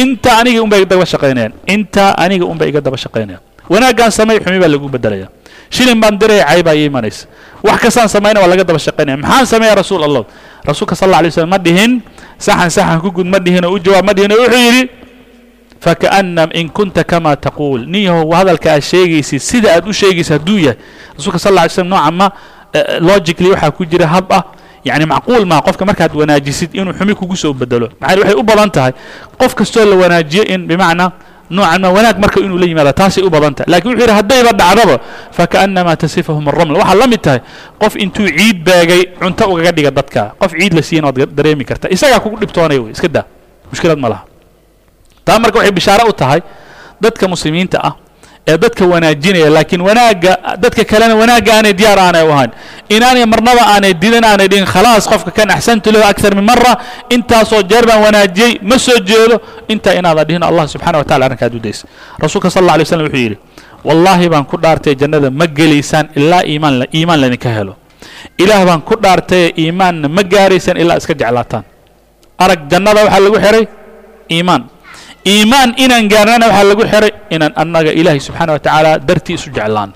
inta 0.00 0.36
aniga 0.40 0.60
unbay 0.66 0.84
daba 0.84 1.06
shaqaynayaan 1.08 1.52
inta 1.66 2.12
aniga 2.24 2.44
unbay 2.44 2.68
iga 2.68 2.80
daba 2.84 2.96
shaqaynayaan. 3.00 3.40
Wanaaggaan 3.72 4.12
samey 4.12 4.36
xumi 4.44 4.60
baa 4.60 4.68
lagu 4.68 4.88
bedelaya 4.92 5.28
shilin 5.70 6.00
baan 6.00 6.18
diraya 6.18 6.44
cay 6.48 6.62
baa 6.62 6.74
ii 6.74 6.86
imanaysa. 6.86 7.26
Wax 7.62 7.80
kastaan 7.82 8.08
samayna 8.08 8.40
waa 8.40 8.46
laga 8.48 8.64
daba 8.64 8.78
shaqaynaya 8.78 9.16
maxaan 9.18 9.46
sameeya 9.46 9.74
rasuul 9.74 10.02
allah 10.04 10.24
rasuulka 10.64 10.94
sal 10.96 11.08
alla 11.08 11.18
alay 11.26 11.30
slam 11.30 11.48
ma 11.50 11.58
dhihin 11.58 12.00
saxan 12.38 12.70
saxan 12.70 13.00
ku 13.02 13.10
gud 13.10 13.26
ma 13.26 13.38
dhihin 13.38 13.64
oo 13.66 13.74
u 13.74 13.78
jawaab 13.78 14.04
ma 14.06 14.12
dhihin 14.14 14.30
oo 14.32 14.38
wuxuu 14.42 14.58
yidhi 14.62 14.82
fakaana 15.80 16.48
in 16.54 16.68
kunta 16.70 17.04
kama 17.04 17.36
taquul. 17.36 17.86
Nin 17.86 18.02
yahow 18.10 18.30
hadalka 18.34 18.72
aad 18.72 18.82
sheegaysid 18.82 19.40
sida 19.40 19.74
aad 19.76 19.88
u 19.88 19.92
sheegaysid 19.92 20.32
hadduu 20.38 20.58
yahay. 20.58 20.78
Rasuulka 21.18 21.38
sal 21.38 21.52
alla 21.52 21.60
alay 21.66 21.74
slam 21.74 21.88
nooca 21.88 22.10
ma 22.10 22.26
logically 23.00 23.50
waxaa 23.50 23.70
ku 23.70 23.84
jira 23.86 24.06
hab 24.06 24.32
ah. 24.32 24.42
Yani 24.84 25.04
macquul 25.06 25.44
maa 25.44 25.60
qofka 25.60 25.84
markaad 25.84 26.14
wanaajisid 26.14 26.70
inuu 26.74 26.94
xumi 26.94 27.14
kugu 27.14 27.36
soo 27.36 27.52
bedelo. 27.52 27.90
Maxaa 28.00 28.18
waxay 28.22 28.34
u 28.38 28.42
badan 28.42 28.70
tahay. 28.70 28.92
Qof 29.38 29.54
kastoo 29.54 29.84
la 29.84 29.96
wanaajiyo 29.96 30.44
in 30.46 30.66
bimacnaa 30.66 31.12
noocan 31.50 31.80
ma 31.82 31.88
wanaag 31.90 32.16
marka 32.22 32.40
inuu 32.40 32.58
la 32.58 32.66
yimaado 32.66 32.92
taasay 32.92 33.24
u 33.24 33.30
badan 33.30 33.54
tahay. 33.54 33.70
Lakin 33.72 33.90
wuxuu 33.90 34.02
yidhi 34.04 34.14
haddayba 34.18 34.52
dhacdaba 34.52 34.96
fakaanama 35.32 35.96
tasifahum 35.96 36.44
araml 36.48 36.76
waxaa 36.80 36.94
la 37.00 37.06
mid 37.06 37.20
tahay 37.20 37.40
qof 37.80 37.96
intuu 37.96 38.26
ciid 38.28 38.58
beegay 38.64 39.02
cunto 39.20 39.44
ugaga 39.52 39.72
dhiga 39.72 39.90
dadka. 39.90 40.22
Qof 40.40 40.52
ciid 40.52 40.72
la 40.76 40.82
siiyana 40.82 41.08
waad 41.08 41.32
dareemi 41.34 41.64
karta. 41.64 41.88
Isagaa 41.88 42.20
kugu 42.20 42.36
dhibtoonaya 42.42 42.80
wey 42.82 42.92
iska 42.92 43.08
daa 43.08 43.24
mushkilad 43.72 43.98
ma 43.98 44.08
laha. 44.12 44.22
Taa 45.24 45.38
marka 45.38 45.58
waxay 45.58 45.72
bishaare 45.72 46.04
u 46.08 46.12
tahay 46.12 46.40
dadka 47.00 47.24
muslimiinta 47.28 47.78
ah 47.82 47.94
ee 48.50 48.56
dadka 48.62 48.84
wanaajinaya 48.92 49.50
laakiin 49.56 49.82
wanaagga 49.88 50.32
dadka 50.62 50.82
kalena 50.90 51.14
wanaagga 51.20 51.50
aanay 51.56 51.72
diyaar 51.80 51.98
aanay 52.06 52.24
u 52.28 52.32
ahayn. 52.34 52.50
Inaanay 52.96 53.24
marnaba 53.32 53.62
aanay 53.74 53.92
didan 54.02 54.24
aanay 54.30 54.48
dhihin 54.52 54.64
khalaas 54.72 55.04
qofka 55.12 55.30
kan 55.38 55.50
axsantu 55.56 55.88
lahu 55.94 56.04
akthar 56.10 56.32
min 56.38 56.44
mara 56.50 56.72
intaasoo 57.14 57.62
jeer 57.70 57.84
baan 57.88 58.00
wanaajiyey 58.06 58.52
ma 58.70 58.76
soo 58.86 58.98
jeedo. 59.10 59.36
Intaa 59.72 59.94
inaada 60.00 60.24
dhihin 60.28 60.42
allah 60.48 60.64
subxana 60.72 60.98
wa 61.00 61.04
tacala 61.04 61.24
arrinkaad 61.28 61.52
u 61.54 61.60
daysa 61.66 61.84
rasuulka 62.22 62.48
sal 62.54 62.62
alla 62.64 62.72
alay 62.80 62.86
slam 62.88 63.02
wuxuu 63.06 63.20
yidhi 63.24 63.36
wallaahi 63.88 64.26
baan 64.32 64.44
ku 64.50 64.56
dhaartay 64.64 64.94
jannada 65.00 65.28
ma 65.40 65.46
gelaysaan 65.58 66.06
ilaa 66.16 66.42
iimaan 66.50 66.74
iimaan 66.98 67.20
laydinka 67.22 67.50
helo. 67.58 67.74
Ilaah 68.42 68.62
baan 68.68 68.80
ku 68.88 68.94
dhaartaye 69.04 69.46
iimaanna 69.62 70.08
ma 70.16 70.22
gaaraysaan 70.32 70.76
ilaa 70.82 70.96
iska 71.00 71.12
jeclaataan. 71.20 71.64
Arag 72.44 72.60
jannada 72.72 73.00
waxaa 73.04 73.20
lagu 73.24 73.36
xihay 73.44 73.64
iimaan 74.36 74.62
iimaan 75.26 75.74
inaan 75.76 76.08
gaarnana 76.08 76.46
waxaa 76.48 76.64
lagu 76.70 76.82
xihay 76.86 77.10
inaan 77.30 77.52
annaga 77.56 77.90
ilaahay 77.92 78.20
subxaana 78.20 78.52
wa 78.52 78.58
tacaala 78.58 78.98
dartii 78.98 79.34
isu 79.34 79.50
jeclaan. 79.50 79.92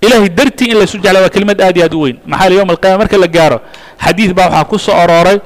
Ilaahay 0.00 0.28
dartii 0.28 0.70
in 0.72 0.76
laysu 0.80 0.98
jeclaa 0.98 1.22
waa 1.22 1.28
kelimad 1.34 1.60
aad 1.60 1.76
iyo 1.76 1.84
aad 1.84 1.94
u 1.94 2.00
weyn. 2.00 2.16
Maxaa 2.26 2.48
la 2.48 2.54
yowma 2.54 2.72
alqiyama 2.72 2.98
marka 2.98 3.16
la 3.18 3.26
gaaro 3.28 3.58
xadiid 4.04 4.32
baa 4.34 4.48
waxaa 4.48 4.64
ku 4.64 4.78
soo 4.78 4.94
arooray 4.96 5.38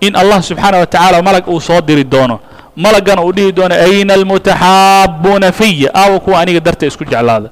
in 0.00 0.16
allah 0.16 0.42
subxaana 0.42 0.78
wa 0.78 0.86
tacaala 0.86 1.22
malag 1.22 1.48
uu 1.48 1.60
soo 1.60 1.80
diri 1.80 2.04
doono. 2.04 2.40
Malagana 2.76 3.22
uu 3.24 3.32
dhihi 3.32 3.52
doono 3.52 3.74
ayna 3.74 4.14
almutaxaabuuna 4.14 5.52
fiya 5.52 5.90
aawa 5.94 6.20
kuwa 6.20 6.40
aniga 6.40 6.60
darta 6.60 6.86
isku 6.86 7.04
jeclaada. 7.04 7.48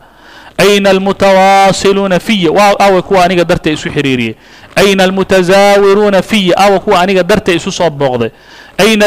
Ayna 0.58 0.90
almutawaasiluuna 0.90 2.20
fiya 2.20 2.50
aawa 2.80 3.02
kuwa 3.02 3.24
aniga 3.24 3.44
darta 3.44 3.70
isu 3.70 3.88
xiriiriyey 3.90 4.34
ayna 4.76 5.04
almutasaawiruuna 5.04 6.22
fiya 6.22 6.56
aawa 6.58 6.80
kuwa 6.80 7.00
aniga 7.00 7.22
darta 7.22 7.52
isu 7.52 7.72
soo 7.72 7.90
booqday. 7.90 8.30
Ayna 8.78 9.06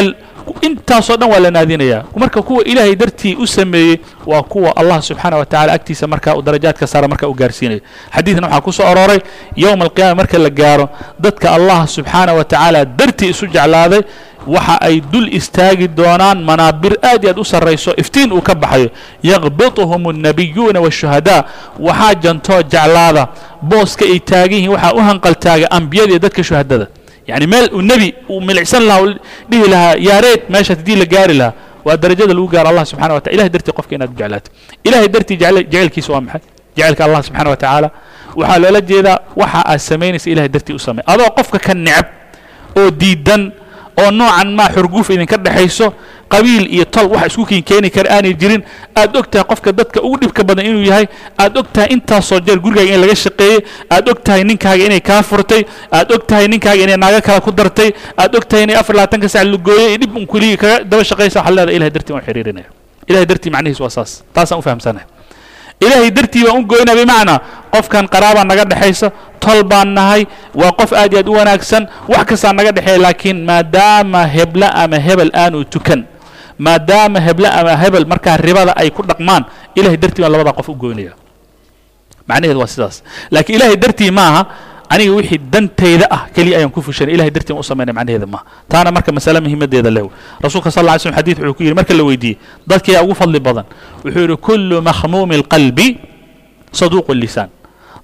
intaasoo 0.62 1.16
dhan 1.16 1.30
waa 1.30 1.38
la 1.40 1.50
naadinayaa 1.50 2.04
marka 2.16 2.42
kuwa 2.42 2.64
ilaahay 2.64 2.96
dartii 2.96 3.34
u 3.34 3.46
sameeyey 3.46 3.96
waa 4.26 4.42
kuwa 4.42 4.76
allah 4.76 5.02
subxaana 5.02 5.36
wa 5.36 5.46
tacala 5.46 5.72
agtiisa 5.72 6.06
markaa 6.06 6.34
uu 6.36 6.42
darajaadka 6.42 6.86
saara 6.86 7.08
markaa 7.08 7.26
u 7.28 7.34
gaarsiinayo 7.34 7.80
xadiidkan 8.14 8.44
waxaa 8.44 8.60
ku 8.60 8.72
soo 8.72 8.86
arooray 8.86 9.18
yowma 9.56 9.84
alqiyaama 9.84 10.14
marka 10.14 10.38
la 10.38 10.50
gaaro 10.50 10.88
dadka 11.20 11.50
allah 11.56 11.88
subxaana 11.88 12.32
wa 12.34 12.44
tacaala 12.44 12.84
dartii 12.84 13.28
isu 13.28 13.46
jeclaaday 13.46 14.00
waxa 14.46 14.80
ay 14.80 15.00
dul 15.00 15.28
istaagi 15.32 15.88
doonaan 15.88 16.42
manaabir 16.44 16.96
aad 17.02 17.24
iy 17.24 17.30
aad 17.30 17.38
u 17.40 17.44
sarrayso 17.44 17.94
iftiin 17.96 18.32
uu 18.32 18.40
ka 18.44 18.54
baxayo. 18.54 18.90
Yaqbituhum 19.22 20.06
annabiyuuna 20.12 20.80
waashuhadaa 20.80 21.44
waxaa 21.80 22.14
jantoo 22.14 22.62
jeclaada 22.62 23.28
booska 23.62 24.04
ay 24.04 24.20
taagan 24.20 24.52
yihiin 24.60 24.70
waxaa 24.76 24.92
u 24.92 25.00
hanqaltaaga 25.00 25.70
ambiyada 25.70 26.10
iyo 26.10 26.18
dadka 26.18 26.42
shuhadada 26.44 26.86
yani 27.26 27.46
meel 27.46 27.66
uu 27.76 27.82
nebi 27.82 28.14
uu 28.28 28.40
milicsan 28.40 28.82
lahaa 28.88 29.02
u 29.02 29.08
dhihi 29.50 29.66
lahaa 29.74 29.94
yaareed 30.08 30.40
meeshaas 30.52 30.78
haddii 30.78 30.96
la 31.02 31.06
gaari 31.14 31.34
lahaa 31.40 31.54
waa 31.84 31.96
darajada 31.96 32.32
lagu 32.34 32.48
gaaro 32.54 32.68
allah 32.72 32.84
subxana 32.90 33.14
wa 33.14 33.20
tala 33.20 33.34
ilahay 33.36 33.50
dartii 33.54 33.72
qofka 33.78 33.94
inaad 33.96 34.12
jeclaato. 34.18 34.48
Ilahay 34.84 35.08
dartii 35.14 35.36
jecelkiisa 35.36 36.12
waa 36.12 36.20
maxay? 36.20 36.40
Jecelka 36.76 37.02
allah 37.04 37.20
subxana 37.26 37.50
wa 37.50 37.56
tacaala 37.56 37.88
waxaa 38.36 38.58
loola 38.62 38.80
jeedaa 38.80 39.18
waxa 39.36 39.60
aad 39.70 39.80
samaynaysa 39.90 40.30
ilahay 40.30 40.48
dartii 40.48 40.74
u 40.74 40.78
samey. 40.78 41.04
Adoo 41.06 41.28
qofka 41.36 41.58
ka 41.66 41.74
necab 41.74 42.06
oo 42.78 42.90
diidan 42.90 43.52
oo 44.00 44.10
noocan 44.10 44.48
maa 44.58 44.68
xurguuf 44.74 45.10
idinka 45.10 45.36
dhexayso 45.36 45.86
qabiil 46.28 46.66
iyo 46.74 46.84
tol 46.84 47.06
wax 47.14 47.26
isku 47.32 47.44
kiin 47.46 47.62
keeni 47.62 47.90
kara 47.90 48.10
aanay 48.16 48.34
jirin. 48.34 48.62
Aad 48.96 49.16
og 49.16 49.26
tahay 49.30 49.44
qofka 49.44 49.72
dadka 49.72 50.00
ugu 50.02 50.16
dhibka 50.22 50.42
badan 50.44 50.66
inuu 50.66 50.84
yahay. 50.84 51.06
Aad 51.38 51.56
og 51.58 51.66
tahay 51.72 51.88
intaasoo 51.94 52.40
jeer 52.40 52.58
gurigaaga 52.58 52.94
in 52.94 53.00
laga 53.00 53.14
shaqeeyey. 53.14 53.58
Aad 53.90 54.08
og 54.08 54.22
tahay 54.24 54.44
ninkaaga 54.44 54.84
inay 54.84 55.00
kaa 55.00 55.22
furtay. 55.22 55.62
Aad 55.92 56.12
og 56.12 56.26
tahay 56.26 56.48
ninkaaga 56.48 56.82
inay 56.82 56.96
naago 56.96 57.20
kale 57.20 57.40
ku 57.40 57.50
dartay. 57.52 57.92
Aad 58.16 58.34
og 58.36 58.44
tahay 58.48 58.64
inay 58.64 58.76
afar 58.76 58.96
labaatanka 58.96 59.28
sac 59.28 59.44
lugooyey 59.44 59.88
iyo 59.94 59.98
dhib 59.98 60.16
un 60.16 60.26
kuligii 60.26 60.56
kaga 60.56 60.84
daba 60.84 61.04
shaqaysa 61.04 61.40
waxaad 61.40 61.54
leedahay 61.56 61.76
ilahay 61.76 61.90
dartii 61.90 62.12
waan 62.14 62.24
xiriirinaya. 62.24 62.66
Ilahay 63.08 63.26
dartii 63.26 63.50
macnihiis 63.50 63.80
waa 63.80 63.90
saas. 63.90 64.22
Taasaan 64.34 64.58
u 64.58 64.62
fahamsanahay. 64.62 65.06
Ilaahay 65.80 66.10
dartii 66.10 66.44
baan 66.46 66.62
u 66.62 66.66
goynaa 66.66 66.94
bimacnaa. 66.94 67.38
Qofkan 67.74 68.06
qaraabaa 68.08 68.44
naga 68.44 68.64
dhexaysa 68.64 69.10
tol 69.40 69.62
baan 69.66 69.88
nahay 69.94 70.24
waa 70.54 70.72
qof 70.72 70.92
aad 70.92 71.12
iyo 71.12 71.18
aad 71.20 71.28
u 71.28 71.32
wanaagsan. 71.34 71.88
Wax 72.08 72.24
kastaa 72.30 72.52
naga 72.52 72.72
dhexeeya 72.72 72.98
laakiin 73.02 73.44
maadaama 73.44 74.24
hebla 74.26 74.68
ama 74.74 74.96
hebel 74.98 75.30
aanu 75.34 75.64
tukan 75.66 76.04
maadaama 76.58 77.20
hebla 77.20 77.48
ama 77.60 77.76
hebel 77.76 78.06
markaa 78.06 78.36
ribada 78.36 78.72
ay 78.76 78.90
ku 78.90 79.02
dhaqmaan 79.02 79.44
ilahay 79.74 79.96
dartii 79.96 80.22
baan 80.22 80.32
labadaa 80.32 80.52
qof 80.58 80.68
u 80.68 80.74
goynaya 80.74 81.12
macnaheedu 82.28 82.58
waa 82.60 82.66
sidaas. 82.70 83.02
Laakiin 83.30 83.56
ilahay 83.60 83.76
dartii 83.76 84.10
maaha 84.10 84.46
aniga 84.88 85.12
wixii 85.12 85.38
dantayda 85.52 86.06
ah 86.10 86.22
keliya 86.34 86.56
ayaan 86.62 86.70
ku 86.72 86.80
fushanay 86.82 87.14
ilahay 87.14 87.30
dartii 87.30 87.52
baan 87.52 87.60
u 87.60 87.66
samaynay 87.66 87.92
macnaheeda 87.94 88.26
maaha. 88.26 88.44
Taana 88.68 88.90
marka 88.94 89.12
masale 89.12 89.40
muhiimadeeda 89.44 89.90
leh 89.90 90.06
rasuulka 90.40 90.70
sal 90.70 90.84
lla 90.88 90.94
ly 90.96 91.00
slm 91.04 91.14
wuxuu 91.14 91.54
ku 91.54 91.62
yidhi 91.62 91.74
marka 91.76 91.92
la 91.94 92.04
weydiiyey 92.04 92.38
dadkii 92.66 92.96
ugu 93.04 93.14
fadli 93.14 93.40
badan. 93.40 93.64
Wuxuu 94.04 94.20
yidhi 94.24 94.36
kullu 94.40 94.80
makhmuumi 94.82 95.34
alqalbi 95.42 95.98
saduuqu 96.72 97.12
lisaan. 97.14 97.48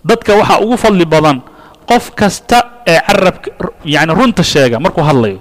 Dadka 0.05 0.35
waxaa 0.37 0.61
ugu 0.61 0.77
fadli 0.77 1.05
badan 1.09 1.41
qof 1.89 2.11
kasta 2.15 2.59
ee 2.87 3.01
carabka 3.07 3.51
yani 3.85 4.13
runta 4.15 4.43
sheega 4.45 4.77
markuu 4.81 5.03
hadlayo 5.03 5.39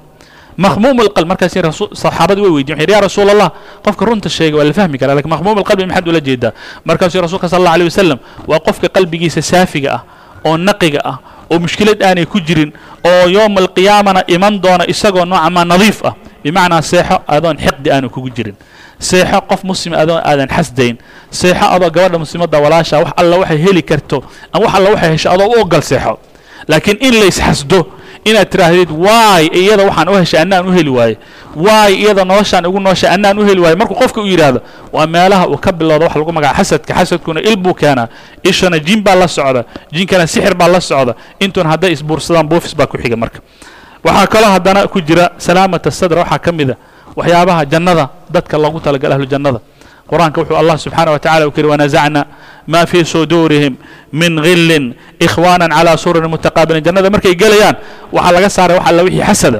makhmuum 0.59 0.99
alqalb 1.07 1.27
markaas 1.31 1.55
saxaabadii 1.55 2.43
way 2.43 2.51
weydiyen 2.59 2.77
waxay 2.79 2.99
rasuul 3.01 3.29
allah 3.31 3.49
qofka 3.85 4.03
runta 4.05 4.29
sheega 4.29 4.59
waa 4.59 4.67
la 4.67 4.73
fahmi 4.75 4.99
karaa 4.99 5.15
laakiin 5.15 5.31
makhmuum 5.31 5.57
alqalbi 5.63 5.87
maxaad 5.87 6.07
ula 6.11 6.19
jeedaa. 6.19 6.51
Markaasuu 6.83 7.23
rasuulka 7.23 7.47
sal 7.47 7.63
allah 7.63 7.79
alay 7.79 7.87
wasalam 7.87 8.19
waa 8.47 8.59
qofka 8.59 8.91
qalbigiisa 8.91 9.39
saafiga 9.41 9.89
ah 9.95 10.01
oo 10.43 10.57
naqiga 10.59 10.99
ah 11.03 11.17
oo 11.47 11.59
mushkilad 11.63 12.03
aanay 12.03 12.25
ku 12.27 12.43
jirin 12.43 12.75
oo 13.07 13.23
yowma 13.31 13.63
alqiyaamana 13.63 14.27
iman 14.27 14.59
doona 14.59 14.83
isagoo 14.83 15.23
nooca 15.25 15.47
nadiif 15.65 16.03
ah. 16.03 16.13
Bimacnaa 16.43 16.81
seexo 16.81 17.19
adoon 17.27 17.57
xiqdi 17.59 17.91
aanu 17.91 18.09
kugu 18.09 18.29
jirin. 18.31 18.55
Seexo 18.99 19.41
qof 19.47 19.63
muslim 19.63 19.93
adoon 19.93 20.21
aadan 20.23 20.47
xasdayn. 20.47 20.95
Seexo 21.31 21.67
adoo 21.67 21.89
gabadha 21.91 22.19
muslimadda 22.19 22.59
walaasha 22.59 22.99
wax 23.03 23.11
alla 23.15 23.37
waxay 23.43 23.59
heli 23.59 23.83
karto 23.83 24.23
ama 24.53 24.65
wax 24.65 24.75
alla 24.75 24.89
waxay 24.95 25.11
hesho 25.11 25.29
adoo 25.31 25.47
u 25.55 25.59
ogol 25.59 25.83
seexo. 25.83 26.19
Laakiin 26.67 26.97
in 26.99 27.13
laysxasdo 27.19 27.98
inaad 28.25 28.49
tidhaahdid 28.49 28.89
waay 28.91 29.45
iyada 29.53 29.83
waxaan 29.89 30.09
u 30.09 30.13
heshay 30.19 30.39
annaan 30.41 30.67
u 30.67 30.71
heli 30.71 30.89
waaye 30.89 31.17
waay 31.55 31.93
iyada 31.95 32.25
noloshaan 32.25 32.65
igu 32.65 32.79
nooshay 32.79 33.09
annaan 33.09 33.39
u 33.39 33.43
heli 33.45 33.61
waaye 33.61 33.75
markuu 33.75 33.95
qofka 33.95 34.21
u 34.21 34.27
yidhaahdo 34.27 34.61
waa 34.93 35.07
meelaha 35.07 35.47
uu 35.47 35.57
ka 35.57 35.71
bilowdo 35.71 36.05
wax 36.05 36.15
lagu 36.15 36.31
magaca 36.31 36.55
xasadka 36.57 36.93
xasadkuna 36.93 37.39
il 37.41 37.55
buu 37.57 37.73
keenaa. 37.73 38.07
Ishana 38.43 38.79
jin 38.79 39.01
baa 39.03 39.15
la 39.15 39.27
socda 39.27 39.63
jinkana 39.91 40.27
sixir 40.27 40.53
baa 40.55 40.67
la 40.67 40.81
socda. 40.81 41.15
Intuuna 41.39 41.69
hadday 41.69 41.91
isbuursadaan 41.93 42.47
buufis 42.47 42.75
baa 42.75 42.87
ku 42.87 42.97
xiga 42.97 43.15
marka. 43.15 43.39
Waxaa 44.03 44.27
kaloo 44.27 44.49
haddana 44.55 44.87
ku 44.87 45.01
jira 45.01 45.29
salaamata 45.37 45.91
sadra 45.91 46.21
waxaa 46.23 46.39
ka 46.39 46.51
mid 46.51 46.69
a 46.71 46.75
waxyaabaha 47.15 47.65
jannada 47.65 48.09
dadka 48.31 48.57
loogu 48.57 48.79
talagala 48.79 49.15
ahlu 49.15 49.25
jannada 49.25 49.59
qur'aanka 50.09 50.37
wuxuu 50.41 50.57
allah 50.61 50.75
subxaana 50.77 51.11
wa 51.15 51.19
tacala 51.19 51.47
u 51.47 51.51
kiri 51.55 51.67
wanasacna 51.73 52.21
ma 52.67 52.85
fii 52.85 53.05
suduurihim 53.05 53.73
min 54.13 54.33
gillin 54.45 54.93
ikhwaanan 55.19 55.69
calaa 55.77 55.97
sururin 55.97 56.29
mutaqaabiliin 56.33 56.83
jannada 56.85 57.09
markay 57.09 57.35
gelayaan 57.41 57.75
waxaa 58.15 58.31
laga 58.35 58.49
saaray 58.49 58.75
wax 58.77 58.85
alla 58.89 59.01
wixii 59.05 59.23
xasada. 59.29 59.59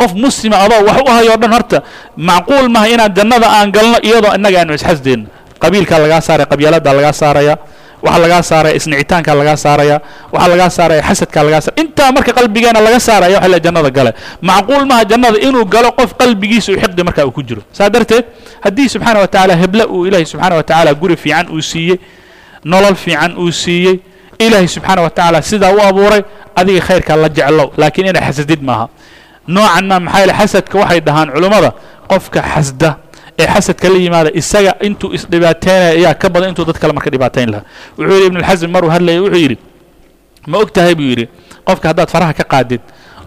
Qof 0.00 0.12
muslima 0.14 0.56
adoo 0.64 0.80
wax 0.88 0.98
u 1.02 1.10
hayo 1.16 1.30
o 1.34 1.38
dhan 1.42 1.52
horta 1.52 1.78
macquul 2.16 2.66
maha 2.74 2.86
inaan 2.88 3.12
jannada 3.18 3.46
aan 3.56 3.68
galno 3.74 3.98
iyadoo 4.08 4.32
innaga 4.36 4.58
aanu 4.62 4.72
isxasdeyno 4.78 5.24
qabiilkaa 5.62 5.98
lagaa 6.04 6.20
saaray 6.28 6.46
qabyaalada 6.52 6.90
lagaa 6.98 7.12
saaraya 7.22 7.54
waxaa 8.04 8.20
lagaa 8.24 8.42
saaraya 8.50 8.74
isnicitaanka 8.78 9.30
lagaa 9.40 9.56
saaraya. 9.64 9.96
Waxaa 10.32 10.48
lagaa 10.52 10.70
saaraya 10.78 11.02
xasadka 11.08 11.38
lagaa 11.46 11.60
saaraya 11.64 11.80
intaa 11.84 12.10
marka 12.16 12.32
qalbigeena 12.38 12.80
laga 12.86 13.00
saaraya 13.08 13.36
waxa 13.38 13.48
la 13.54 13.58
jannada 13.64 13.90
gale. 13.96 14.12
Macquul 14.48 14.84
maha 14.90 15.02
jannada 15.10 15.38
inuu 15.46 15.64
galo 15.74 15.90
qof 15.98 16.10
qalbigiisa 16.20 16.72
uu 16.72 16.80
xiqdi 16.82 17.02
markaa 17.08 17.24
uu 17.28 17.32
ku 17.36 17.42
jiro. 17.48 17.62
Saa 17.72 17.88
darteed 17.94 18.24
haddii 18.64 18.88
subxaana 18.92 19.18
wa 19.24 19.28
tacaala 19.28 19.54
heble 19.62 19.84
uu 19.94 20.06
ilaahay 20.08 20.26
subxaana 20.32 20.54
wa 20.56 20.62
tacaala 20.68 20.94
guri 21.00 21.16
fiican 21.16 21.46
uu 21.54 21.60
siiyey 21.70 21.96
nolol 22.64 22.94
fiican 23.04 23.32
uu 23.42 23.52
siiyey 23.52 23.96
ilaahay 24.44 24.68
subxaana 24.68 25.00
wa 25.06 25.10
tacaala 25.10 25.38
sidaa 25.50 25.72
u 25.76 25.80
abuuray 25.88 26.22
adiga 26.56 26.80
khayrkaa 26.88 27.16
la 27.22 27.28
jeclow. 27.28 27.68
Laakiin 27.80 28.06
inay 28.10 28.22
xasadid 28.28 28.60
maaha. 28.68 28.86
Noocan 29.54 29.84
ma 29.90 29.96
maxaa 30.00 30.20
yaele 30.20 30.34
xasadka 30.40 30.74
waxay 30.82 31.00
dhahaan 31.06 31.28
culummada 31.34 31.70
qofka 32.10 32.40
xasda 32.52 32.90
ee 33.40 33.46
xasadka 33.54 33.86
la 33.92 33.98
yimaada 34.04 34.30
isaga 34.40 34.72
intuu 34.86 35.08
isdhibaateynaya 35.16 35.90
ayaa 35.98 36.14
ka 36.22 36.26
badan 36.34 36.48
intuu 36.52 36.64
dad 36.68 36.78
kale 36.82 36.92
marka 36.96 37.10
dhibaatayn 37.14 37.48
lahaa. 37.54 37.64
Wuxuu 37.98 38.14
yidhi 38.16 38.26
ibnulxasm 38.30 38.70
maruu 38.74 38.90
hadlayay 38.94 39.20
wuxuu 39.24 39.42
yidhi 39.44 39.56
ma 40.50 40.56
og 40.62 40.70
tahay 40.76 40.94
buu 40.98 41.08
yidhi 41.12 41.24
qofka 41.68 41.86
haddaad 41.90 42.08
faraha 42.14 42.32
ka 42.40 42.44
qaadid 42.52 42.80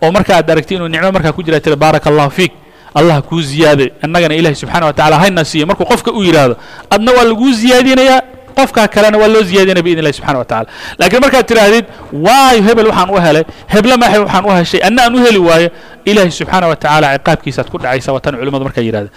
oo 0.03 0.11
marka 0.11 0.31
aad 0.37 0.49
aragti 0.53 0.73
inuu 0.75 0.87
nicmo 0.93 1.11
markaa 1.15 1.31
ku 1.37 1.41
jira 1.45 1.59
tiri 1.59 1.75
baaraka 1.75 2.09
allahu 2.11 2.31
fiik 2.37 2.51
allah 2.99 3.21
kuu 3.29 3.41
ziyaaday 3.41 3.89
annagana 4.05 4.35
ilahi 4.35 4.55
subxana 4.61 4.85
wa 4.89 4.93
tacala 4.93 5.17
hayna 5.21 5.41
siiyo 5.45 5.65
markuu 5.69 5.85
qofka 5.91 6.11
u 6.11 6.21
yidhaahdo 6.27 6.55
adna 6.89 7.11
waa 7.17 7.23
laguu 7.29 7.51
ziyaadinayaa 7.61 8.21
qofkaa 8.59 8.87
kalena 8.95 9.17
waa 9.21 9.27
loo 9.33 9.43
ziyaadinaya 9.49 9.83
biidn 9.87 9.99
illahi 10.01 10.15
subxana 10.19 10.39
wa 10.41 10.45
tacala 10.51 10.67
laakiin 10.99 11.21
markaad 11.25 11.45
tidhaahdid 11.51 11.85
waayo 12.25 12.61
hebel 12.67 12.87
waxaan 12.91 13.09
u 13.15 13.17
helay 13.25 13.43
heble 13.73 13.95
maaxe 14.01 14.19
waxaan 14.25 14.45
u 14.45 14.51
heshay 14.59 14.81
anna 14.87 15.01
aan 15.05 15.15
u 15.15 15.19
heli 15.25 15.39
waayo 15.49 15.69
ilaahi 16.09 16.31
subxaana 16.39 16.67
wa 16.71 16.75
tacaala 16.75 17.07
ciqaabkiisaad 17.17 17.67
ku 17.71 17.77
dhacaysa. 17.83 18.09
Watan 18.15 18.33
culimmadu 18.39 18.63
markay 18.67 18.83
yidhahda 18.87 19.09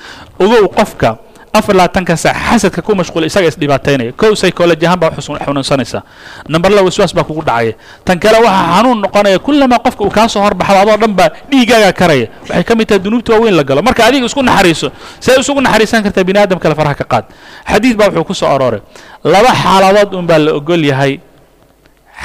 ogow 0.45 0.64
qofka 0.78 1.11
afar 1.59 1.74
labaatanka 1.76 2.16
saac 2.16 2.36
xasadka 2.36 2.82
ku 2.82 2.94
mashquula 2.94 3.26
isaga 3.26 3.48
isdhibaataynaya 3.48 4.12
kow 4.12 4.32
psychology 4.34 4.86
ahaan 4.86 5.00
baa 5.00 5.11
xanuunsanaysaa. 5.16 6.02
Number 6.48 6.70
la 6.70 6.82
waswaas 6.82 7.14
baa 7.14 7.24
kugu 7.24 7.42
dhacaya 7.42 7.72
tan 8.04 8.18
kale 8.18 8.38
waxaa 8.44 8.76
xanuun 8.76 9.00
noqonaya 9.04 9.38
kullamaa 9.38 9.78
qofka 9.78 10.04
uu 10.04 10.11
kaa 10.11 10.28
soo 10.28 10.42
horbaxdo 10.42 10.78
adoo 10.80 10.96
dhan 10.96 11.12
baa 11.14 11.30
dhiigaagaa 11.50 11.92
karaya. 11.92 12.26
Waxay 12.48 12.64
ka 12.64 12.74
mid 12.74 12.86
tahay 12.88 13.00
dunuubta 13.00 13.32
waaweyn 13.32 13.57
la 13.57 13.64
galo. 13.64 13.82
Marka 13.82 14.04
adiga 14.07 14.26
isku 14.26 14.42
naxariiso 14.42 14.90
see 15.20 15.34
isugu 15.40 15.61
naxariisan 15.61 16.02
kartaa 16.02 16.24
bini 16.24 16.38
aadam 16.38 16.59
kale 16.59 16.74
faraha 16.74 16.94
ka 16.94 17.04
qaad. 17.04 17.24
Xadiid 17.70 17.96
baa 17.96 18.09
wuxuu 18.11 18.24
ku 18.24 18.46
arooray. 18.46 18.80
Laba 19.24 19.50
xaaladood 19.54 20.14
un 20.14 20.26
la 20.26 20.52
ogol 20.54 20.84
yahay 20.84 21.20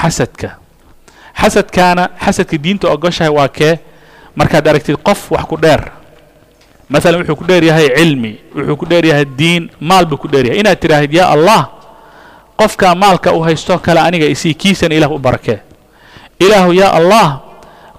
xasadka. 0.01 0.57
Xasadkaana 1.41 2.09
xasadka 2.19 2.57
diinta 2.57 2.87
ogoshahay 2.89 3.31
waa 3.31 3.47
kee? 3.47 3.79
Markaad 4.35 4.67
aragtid 4.67 4.95
qof 5.03 5.31
wax 5.31 5.45
ku 5.45 5.57
dheer 5.57 6.00
maala 6.91 7.17
wuxuu 7.23 7.35
ku 7.39 7.45
dheeryahay 7.47 7.87
cilmi 7.95 8.31
wuxuu 8.55 8.75
ku 8.75 8.85
dheeryahay 8.85 9.25
diin 9.25 9.71
maal 9.79 10.03
buu 10.05 10.19
ku 10.19 10.27
dheeryahay 10.27 10.59
inaad 10.59 10.75
tidhaahid 10.83 11.11
yaa 11.19 11.31
allah 11.35 11.61
qofkaa 12.59 12.91
maalka 12.95 13.31
u 13.31 13.39
haysto 13.47 13.79
kale 13.79 13.99
aniga 14.03 14.27
isii 14.27 14.53
kiisana 14.53 14.95
ilah 14.99 15.07
u 15.07 15.17
barakee 15.17 15.59
ilaahu 16.39 16.75
yaa 16.75 16.91
allah 16.99 17.27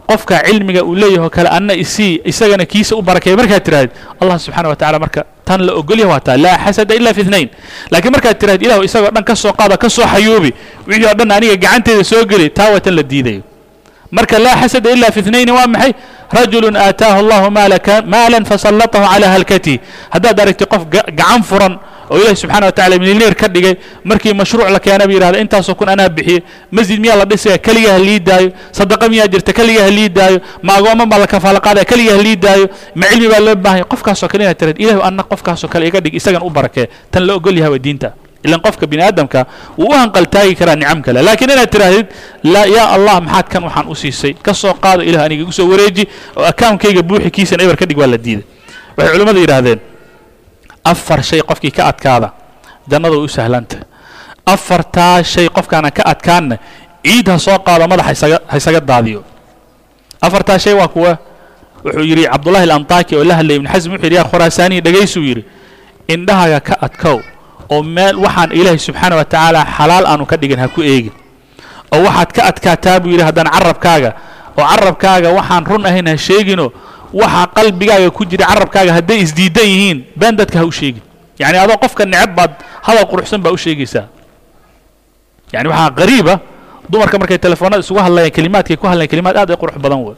qofkaa 0.07 0.45
cilmiga 0.45 0.85
uu 0.85 0.95
leeyaho 0.95 1.31
kale 1.33 1.49
anna 1.49 1.75
isii 1.85 2.21
isagana 2.25 2.65
kiisa 2.69 2.93
u 2.97 3.03
barakeey 3.03 3.33
markaad 3.37 3.65
tidhahdid 3.65 3.91
allah 4.21 4.37
subxana 4.37 4.69
wa 4.69 4.77
tacala 4.77 4.99
marka 5.01 5.25
tan 5.45 5.65
la 5.67 5.73
ogolya 5.81 6.07
waa 6.13 6.21
taa 6.21 6.37
laa 6.37 6.59
xasada 6.65 6.93
ila 6.95 7.15
fi 7.17 7.25
laakiin 7.25 8.13
markaad 8.13 8.37
tidhahdid 8.37 8.67
ilahu 8.69 8.85
isagoo 8.85 9.09
dhan 9.17 9.25
ka 9.25 9.35
soo 9.37 9.53
qaada 9.57 9.77
ka 9.81 9.89
soo 9.89 10.05
xayuubi 10.05 10.53
wixii 10.87 11.09
oo 11.09 11.15
dhan 11.17 11.31
aniga 11.33 11.57
gacanteeda 11.57 12.05
soo 12.05 12.25
geli 12.29 12.51
taa 12.51 12.71
waa 12.77 12.81
tan 12.85 12.95
la 12.95 13.03
diidayo 13.03 13.43
marka 14.13 14.39
laa 14.39 14.61
xasada 14.63 14.91
ila 14.93 15.09
fi 15.11 15.21
waa 15.59 15.67
maxay? 15.67 15.93
Rajulu 16.33 16.69
aataahu 16.77 17.19
allahu 17.23 17.51
maala 17.53 18.39
fasallatahu 18.45 19.05
calaa 19.05 19.33
halkatihi 19.37 19.81
haddaad 20.15 20.41
aragti 20.41 20.65
qof 20.65 20.83
gacan 20.89 21.43
furan 21.45 21.77
oo 22.13 22.17
ilahi 22.21 22.37
subxana 22.37 22.67
wa 22.69 22.73
tacala 22.73 22.97
milneer 23.01 23.35
ka 23.35 23.49
dhigay 23.49 23.77
markii 24.05 24.33
mashruuc 24.33 24.69
la 24.69 24.81
keena 24.81 25.05
bu 25.09 25.13
yidhahda 25.13 25.39
intaasoo 25.41 25.75
kun 25.75 25.89
anaa 25.89 26.09
bixiyey. 26.09 26.41
Masjid 26.71 27.01
miyaa 27.01 27.17
la 27.17 27.25
dhisaya? 27.25 27.59
Keligaa 27.59 27.93
ha 27.97 27.99
lii 27.99 28.21
daayo. 28.21 28.49
Sadaqa 28.73 29.09
miyaa 29.09 29.29
jirta? 29.29 29.53
Keligaa 29.53 29.85
ha 29.85 29.91
lii 29.91 30.09
daayo. 30.09 30.41
Ma 30.63 30.77
agooman 30.77 31.09
baa 31.09 31.19
la 31.25 31.27
kafaalo 31.27 31.61
qaadaya? 31.61 31.85
Keligaa 31.85 32.17
ha 32.17 32.23
lii 32.23 32.37
daayo. 32.37 32.69
Ma 32.95 33.07
cilmi 33.13 33.29
baa 33.29 33.41
loo 33.41 33.55
baahanya 33.57 33.85
qofkaasoo 33.85 34.29
kale 34.29 34.45
inaad 34.45 34.57
tirad 34.59 34.77
ilahu 34.81 35.01
anna 35.03 35.23
qofkaasoo 35.23 35.69
kale 35.69 35.87
iga 35.89 36.01
dhig 36.01 36.15
isagan 36.15 36.43
u 36.45 36.51
barakee 36.51 36.89
tan 37.11 37.25
la 37.27 37.35
ogol 37.37 37.57
yahay 37.57 37.73
waa 37.73 37.79
diinta 37.81 38.13
ilan 38.45 38.61
qofka 38.61 38.87
bini 38.87 39.03
aadamka 39.03 39.47
wuu 39.79 39.89
u 39.89 39.95
hanqaltaagi 39.95 40.55
karaa 40.55 40.77
nicam 40.77 41.03
kale 41.03 41.23
laakiin 41.23 41.51
inaad 41.51 41.71
tidhaahdid 41.71 42.07
yaa 42.77 42.89
allah 42.97 43.21
maxaad 43.23 43.47
kan 43.49 43.63
waxaan 43.65 43.87
u 43.89 43.95
siisay 43.95 44.35
ka 44.35 44.55
soo 44.55 44.75
qaado 44.75 45.03
ilah 45.03 45.23
aniga 45.25 45.43
igu 45.43 45.53
soo 45.53 45.69
wareeji 45.71 46.09
oo 46.37 46.45
akaunkayga 46.45 47.03
buuxi 47.03 47.31
kiisan 47.31 47.61
eber 47.61 47.77
ka 47.77 47.87
dhig 47.87 47.99
waa 47.99 48.11
la 48.11 48.19
diiday 48.19 48.45
waxay 48.97 49.13
culimmadu 49.15 49.41
yidhaahdeen 49.41 49.81
afar 50.85 51.23
shay 51.23 51.41
qofkii 51.41 51.71
ka 51.71 51.87
adkaada 51.87 52.33
jannada 52.89 53.15
way 53.15 53.25
u 53.25 53.29
sahlanta 53.29 53.87
afartaa 54.47 55.23
shay 55.23 55.49
qofkaana 55.49 55.91
ka 55.91 56.03
adkaanna 56.03 56.59
ciid 57.05 57.29
ha 57.29 57.39
soo 57.39 57.59
qaado 57.59 57.87
madax 57.89 58.23
ha 58.49 58.81
daadiyo 58.81 59.25
afartaa 60.21 60.59
shay 60.59 60.75
waa 60.75 60.89
kuwa 60.89 61.19
wuxuu 61.85 62.03
yidhi 62.03 62.27
cabdullahi 62.27 62.65
alantaki 62.65 63.17
oo 63.17 63.25
la 63.25 63.35
hadlayay 63.37 63.59
ibn 63.59 63.69
xasm 63.69 63.91
wuxuu 63.93 64.07
yidhi 64.07 64.17
yaa 64.17 64.25
khuraasaaniyi 64.25 64.81
dhegaysuu 64.81 65.23
yidhi 65.23 65.45
indhahaaga 66.09 66.61
ka 66.61 66.75
adkow 66.83 67.21
oo 67.71 67.83
meel 67.83 68.17
waxaan 68.19 68.53
ilaahay 68.53 68.79
subxaana 68.79 69.17
wa 69.17 69.25
tacaala 69.25 69.67
xalaal 69.77 70.07
aanu 70.07 70.27
ka 70.27 70.37
dhigin 70.37 70.59
ha 70.59 70.69
ku 70.69 70.83
eegin 70.83 71.13
oo 71.93 72.03
waxaad 72.05 72.31
ka 72.33 72.43
adkaataa 72.51 73.01
buu 73.01 73.11
yidhi 73.11 73.23
haddana 73.25 73.51
carabkaaga 73.51 74.11
oo 74.59 74.65
carabkaaga 74.65 75.29
waxaan 75.31 75.65
run 75.67 75.87
ahayn 75.87 76.07
ha 76.09 76.17
sheeginoo 76.17 76.73
waxa 77.13 77.47
qalbigaaga 77.57 78.11
ku 78.11 78.25
jira 78.25 78.47
carabkaaga 78.47 78.93
hadday 78.99 79.21
isdiidan 79.21 79.67
yihiin 79.67 79.99
been 80.17 80.37
dadka 80.37 80.59
ha 80.59 80.65
u 80.65 80.73
sheegin. 80.73 81.03
Yacni 81.39 81.59
adoo 81.59 81.77
qofka 81.77 82.05
neceb 82.05 82.35
baad 82.37 82.53
hadal 82.83 83.05
quruxsan 83.11 83.41
baa 83.45 83.53
u 83.53 83.57
sheegaysaa. 83.59 84.07
Yani 85.53 85.69
waxaa 85.69 85.91
qariiba 85.91 86.41
dumarka 86.89 87.19
markay 87.19 87.39
telefoonada 87.39 87.81
isugu 87.85 88.01
hadlayaan 88.01 88.33
kelimaadkay 88.33 88.77
ku 88.77 88.87
hadlayan 88.87 89.09
kelimaad 89.13 89.37
aad 89.37 89.51
ay 89.51 89.57
qurux 89.61 89.77
badan 89.79 90.01
wey 90.05 90.17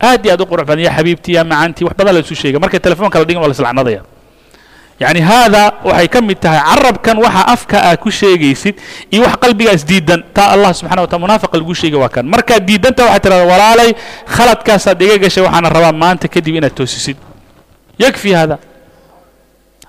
aad 0.00 0.24
iyo 0.24 0.32
aad 0.34 0.40
u 0.40 0.46
qurux 0.48 0.64
badan 0.64 0.84
ya 0.84 0.92
xabiibtii 0.96 1.34
ya 1.36 1.44
macaantii 1.44 1.84
wax 1.84 1.94
badan 1.96 2.14
la 2.16 2.20
isu 2.20 2.34
sheegay. 2.34 2.60
Markay 2.60 2.80
telefoonka 2.80 3.18
la 3.20 3.24
dhigin 3.24 3.40
waa 3.42 3.48
la 3.52 4.02
yacni 5.00 5.20
haadaa 5.20 5.84
waxay 5.84 6.08
ka 6.08 6.20
mid 6.20 6.38
tahay 6.40 6.60
carabkan 6.60 7.16
waxa 7.18 7.42
afka 7.54 7.76
aa 7.88 7.96
ku 7.96 8.10
sheegaysid 8.10 8.80
iyo 9.12 9.22
wax 9.28 9.36
qalbigaas 9.42 9.82
diidan 9.84 10.24
taa 10.32 10.52
allah 10.54 10.72
subxana 10.72 11.04
wa 11.04 11.08
taala 11.08 11.24
munaafaqa 11.26 11.54
lagu 11.58 11.74
sheega 11.74 11.98
waa 12.00 12.08
kan. 12.08 12.24
Markaad 12.24 12.64
diidanta 12.64 13.04
waxaad 13.04 13.22
tidhahdaa 13.22 13.50
walaalay 13.52 13.90
khaladkaasaad 14.24 14.96
iga 15.02 15.16
gashay 15.18 15.44
waxaana 15.44 15.68
rabaa 15.68 15.92
maanta 15.92 16.28
kadib 16.28 16.56
inaad 16.56 16.72
toosisid. 16.72 17.16
Yakfi 18.00 18.32
haadaa 18.32 18.60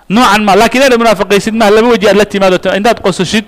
noocan 0.10 0.44
ma 0.44 0.56
lakiin 0.56 0.84
inaad 0.84 1.00
munaafaqaysid 1.00 1.54
maa 1.54 1.70
laba 1.72 1.88
waji 1.92 2.08
aad 2.08 2.18
la 2.18 2.26
timaado 2.26 2.58
intaad 2.76 3.00
qososhid 3.04 3.46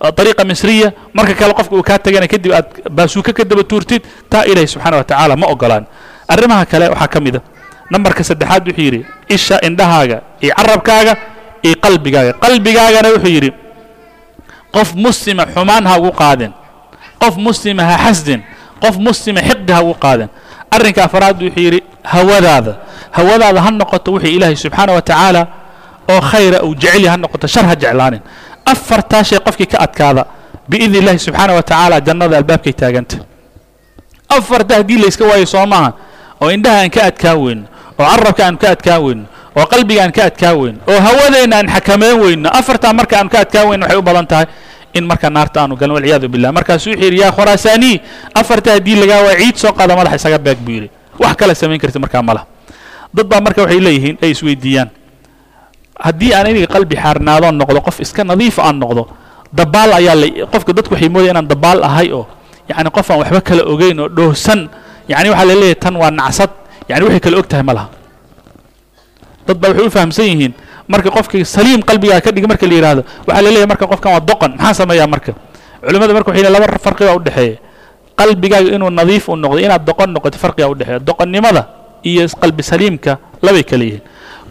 uh, 0.00 0.12
ariiqa 0.20 0.44
misriya 0.44 0.92
marka 1.14 1.34
kale 1.34 1.54
qofka 1.54 1.74
uu 1.76 1.82
kaa 1.82 1.98
tagana 1.98 2.28
kadib 2.28 2.52
aad 2.52 2.68
baasuuka 2.90 3.32
ka 3.32 3.44
daba 3.44 3.64
tuurtid 3.64 4.02
taa 4.28 4.44
ilaahay 4.44 4.68
subxana 4.68 4.96
wa 5.00 5.04
tacaala 5.04 5.36
ma 5.36 5.46
ogolaan 5.48 5.86
arrimaha 6.28 6.66
kale 6.66 6.88
waxaa 6.92 7.08
ka 7.08 7.20
mida 7.20 7.40
ah 7.40 7.51
nambarka 7.92 8.22
saddexaad 8.28 8.64
wuxuu 8.68 8.84
yidhi 8.88 9.00
isha 9.36 9.56
indhahaaga 9.68 10.18
iyo 10.44 10.52
carabkaaga 10.58 11.12
iyo 11.66 11.74
qalbigaaga. 11.84 12.32
Qalbigaagana 12.42 13.08
wuxuu 13.14 13.32
yidhi 13.36 13.50
qof 14.74 14.88
muslima 15.04 15.44
xumaan 15.54 15.84
ha 15.88 15.94
ugu 16.00 16.12
qaadin 16.22 16.52
qof 17.22 17.34
muslima 17.46 17.82
ha 17.90 17.96
xasdin 18.04 18.40
qof 18.82 18.94
muslima 19.06 19.40
xiqdi 19.48 19.72
ha 19.76 19.80
ugu 19.84 19.94
qaadin. 20.04 20.28
Arrinka 20.74 21.00
afraad 21.04 21.36
wuxuu 21.42 21.60
yidhi 21.66 21.80
hawadaada. 22.12 22.72
Hawadaada 23.16 23.60
ha 23.64 23.70
noqoto 23.70 24.08
wixii 24.16 24.36
ilaahay 24.36 24.56
subxaana 24.56 24.92
wa 24.96 25.02
tacaala 25.08 25.42
oo 26.12 26.20
khayra 26.30 26.58
uu 26.66 26.74
jecel 26.74 27.02
yahay 27.04 27.12
ha 27.14 27.16
noqoto 27.24 27.46
shar 27.54 27.64
ha 27.70 27.74
jeclaanin. 27.82 28.22
Afartaa 28.72 29.22
qofkii 29.46 29.66
ka 29.72 29.78
adkaada 29.84 30.24
biidni 30.68 30.98
illahi 30.98 31.18
subxaana 31.18 31.52
wa 31.58 31.62
tacaala 31.62 32.00
jannada 32.00 32.36
albaabkay 32.40 32.72
taaganta. 32.72 33.16
Afarta 34.28 34.74
haddii 34.80 34.98
layska 35.04 35.24
waayo 35.24 35.46
soo 35.46 35.66
maaha 35.66 35.92
oo 36.40 36.50
indhaha 36.50 36.78
aan 36.82 36.90
ka 36.90 37.00
adkaan 37.10 37.38
weyno 37.44 37.64
oo 37.98 38.04
carabka 38.06 38.42
aan 38.46 38.56
ka 38.56 38.66
adkaan 38.74 39.00
weyno 39.04 39.24
oo 39.56 39.66
qalbiga 39.66 40.02
aan 40.04 40.12
ka 40.12 40.22
adkaan 40.30 40.56
weyno 40.60 40.78
oo 40.88 41.00
hawadeenna 41.00 41.56
aan 41.60 41.68
xakameyn 41.68 42.16
weyno 42.20 42.48
afartaa 42.52 42.92
marka 42.92 43.18
aan 43.20 43.28
ka 43.28 43.38
adkaan 43.44 43.68
weyno 43.68 43.84
waxay 43.86 43.98
u 43.98 44.02
badan 44.04 44.26
tahay 44.26 44.46
in 44.92 45.04
marka 45.08 45.30
naarta 45.30 45.64
aanu 45.64 45.76
galno 45.76 45.94
walciyaadu 45.96 46.28
billah 46.28 46.52
markaasu 46.52 46.90
wuxuu 46.92 47.04
yidhi 47.04 47.20
yaa 47.24 47.32
khuraasaanii 47.32 47.96
afarta 48.34 48.76
haddii 48.76 48.96
lagaa 49.00 49.20
waa 49.26 49.36
ciid 49.40 49.56
soo 49.56 49.72
qaada 49.72 49.96
madaxa 49.96 50.16
isaga 50.20 50.38
beeg 50.38 50.58
buu 50.60 50.72
yidhi. 50.76 50.88
Wax 51.20 51.36
kale 51.36 51.54
samayn 51.54 51.80
karti 51.80 51.98
markaa 51.98 52.22
ma 52.22 52.44
dad 53.12 53.26
baa 53.28 53.40
marka 53.40 53.62
waxay 53.64 53.80
leeyihiin 53.80 54.16
ay 54.24 54.30
isweydiiyaan 54.32 54.88
haddii 56.00 56.32
aan 56.32 56.46
iniga 56.48 56.68
qalbi 56.72 56.96
xaarnaadoon 56.96 57.56
noqdo 57.60 57.80
qof 57.84 58.00
iska 58.00 58.24
nadiifa 58.24 58.64
aan 58.64 58.80
noqdo 58.80 59.08
dabaal 59.52 60.00
ayaa 60.00 60.16
la 60.16 60.26
qofka 60.48 60.72
dadku 60.72 60.96
waxay 60.96 61.08
moodaya 61.12 61.36
inaan 61.36 61.48
dabaal 61.48 61.84
ahay 61.84 62.08
oo 62.12 62.24
yacni 62.68 62.88
qof 62.90 63.06
aan 63.12 63.18
waxba 63.20 63.40
kala 63.44 63.62
ogeyn 63.68 64.00
oo 64.00 64.08
dhoohsan 64.08 64.68
yacni 65.08 65.28
waxaa 65.28 65.48
la 65.52 65.68
tan 65.76 65.94
waa 66.00 66.10
nacsad 66.10 66.50
yani 66.88 67.02
waxay 67.06 67.20
kala 67.20 67.36
og 67.38 67.48
tahay 67.48 67.62
ma 67.64 67.72
laha. 67.72 67.88
Dad 69.46 69.56
baa 69.58 69.68
waxay 69.70 69.86
u 69.86 69.90
fahamsan 69.90 70.24
yihiin 70.26 70.52
marka 70.88 71.10
qofkii 71.10 71.44
saliim 71.44 71.82
qalbigaa 71.82 72.20
ka 72.20 72.30
dhig 72.32 72.46
marka 72.48 72.66
la 72.66 72.74
yidhaahdo 72.74 73.02
waxaa 73.26 73.42
la 73.42 73.48
leeyahay 73.50 73.66
marka 73.72 73.86
qofkan 73.86 74.10
waa 74.12 74.20
doqon 74.20 74.50
maxaa 74.56 74.74
sameeyaa 74.82 75.06
marka? 75.06 75.32
Culimmada 75.82 76.12
marka 76.14 76.30
waxay 76.30 76.50
laba 76.50 76.66
farqi 76.78 77.04
baa 77.04 77.16
u 77.16 77.20
dhexeeya. 77.22 77.56
Qalbigaaga 78.16 78.68
inuu 78.76 78.90
nadiif 78.90 79.28
u 79.28 79.36
noqdo 79.36 79.58
inaad 79.58 79.84
doqon 79.84 80.10
noqoto 80.14 80.38
farqigaa 80.38 80.68
u 80.70 80.74
dhexeeya. 80.74 80.98
Doqonnimada 81.00 81.62
iyo 82.04 82.26
qalbi 82.40 82.62
saliimka 82.62 83.18
labay 83.42 83.62
kala 83.64 83.84
yihiin. 83.84 84.02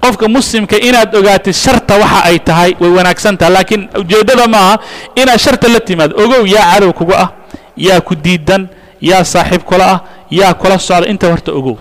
Qofka 0.02 0.26
muslimka 0.28 0.76
inaad 0.82 1.14
ogaatid 1.16 1.54
sharta 1.54 1.94
waxa 2.02 2.20
ay 2.26 2.40
tahay 2.42 2.72
way 2.82 2.90
wanaagsan 2.90 3.38
tahay 3.38 3.54
laakiin 3.54 3.86
ujeeddada 4.02 4.48
maaha 4.50 4.80
inaad 5.16 5.40
sharta 5.40 5.68
la 5.70 5.80
timaado. 5.80 6.18
Ogow 6.18 6.44
yaa 6.46 6.74
cadow 6.74 6.92
kuga 6.94 7.16
ah 7.22 7.30
yaa 7.78 8.02
ku 8.02 8.16
diidan 8.16 8.66
yaa 9.00 9.24
saaxiib 9.24 9.62
kula 9.64 9.86
ah 9.86 10.00
yaa 10.32 10.54
kula 10.58 10.80
socda. 10.82 11.06
Inta 11.08 11.30
horta 11.30 11.52
ogow 11.54 11.78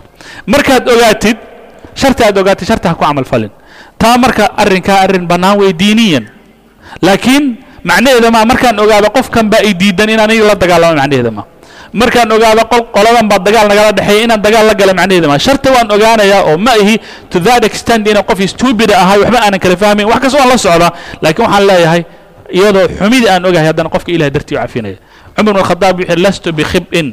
markaad 0.47 0.85
ogaatid 0.95 1.37
sharta 2.01 2.27
aad 2.29 2.37
ogaatid 2.43 2.67
sharta 2.69 2.89
ha 2.91 2.95
ku 2.95 3.05
camal 3.05 3.25
falin. 3.25 3.51
Taa 4.01 4.17
marka 4.19 4.45
arrinkaa 4.63 4.99
arrin 5.05 5.27
bannaan 5.31 5.59
wey 5.61 5.73
diiniyan 5.81 6.25
laakiin 7.03 7.45
macnaheeda 7.85 8.31
maa 8.31 8.45
markaan 8.45 8.77
ogaado 8.85 9.09
qofkan 9.17 9.47
baa 9.53 9.63
i 9.65 9.73
diidan 9.75 10.09
in 10.11 10.21
aniga 10.21 10.45
la 10.51 10.55
dagaalamo 10.63 10.95
macnaheeda 11.01 11.31
maa 11.31 11.45
markaan 11.93 12.29
ogaado 12.37 12.63
qol 12.73 12.83
qoladan 12.97 13.27
baa 13.31 13.39
dagaal 13.47 13.67
nagala 13.69 13.93
dhexeeya 13.99 14.25
inaan 14.25 14.41
dagaal 14.47 14.67
la 14.71 14.75
gala 14.81 14.93
macnaheeda 15.01 15.29
maa 15.33 15.39
sharta 15.47 15.69
waan 15.75 15.89
ogaanayaa 15.97 16.43
oo 16.51 16.57
ma 16.67 16.73
ihi 16.83 16.95
to 17.31 17.39
that 17.41 17.63
extent 17.65 18.07
inaan 18.09 18.25
qof 18.31 18.41
stupid 18.55 18.91
ahay 19.03 19.19
waxba 19.23 19.39
aanan 19.45 19.61
kala 19.65 19.77
fahmayn 19.83 20.07
wax 20.13 20.21
kasta 20.25 20.39
waan 20.41 20.49
la 20.53 20.59
socdaa 20.67 20.93
laakiin 21.23 21.45
waxaan 21.47 21.65
leeyahay 21.71 22.03
iyadoo 22.59 22.87
xumidii 22.99 23.29
aan 23.35 23.43
ogahay 23.49 23.67
haddana 23.71 23.89
qofka 23.95 24.11
ilahay 24.17 24.31
dartii 24.37 24.57
u 24.57 24.61
cafinaya 24.65 24.97
cumar 25.37 25.53
bn 25.55 25.63
khadaab 25.69 25.95
wuxuu 26.01 26.21
lastu 26.25 26.49
bikhib'in 26.59 27.09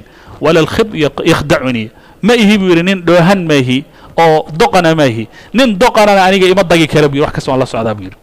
wala 0.45 0.59
alkhib 0.63 0.89
yakhdacunii 1.31 1.87
ma 2.27 2.33
ihi 2.35 2.53
buu 2.59 2.69
yidhi 2.71 2.83
nin 2.89 2.99
dhoohan 3.07 3.39
ma 3.49 3.55
ihi 3.61 3.77
oo 4.23 4.37
doqana 4.59 4.91
ma 4.99 5.05
ihi 5.11 5.23
nin 5.57 5.69
doqanana 5.81 6.21
aniga 6.27 6.45
ima 6.53 6.63
dagi 6.71 6.87
kara 6.91 7.07
buu 7.11 7.19
yidhi. 7.21 7.31
Kasta 7.35 7.49
waan 7.51 7.59
la 7.63 7.67
socdaa 7.73 7.95
buu 7.97 8.05
yidhi. 8.07 8.17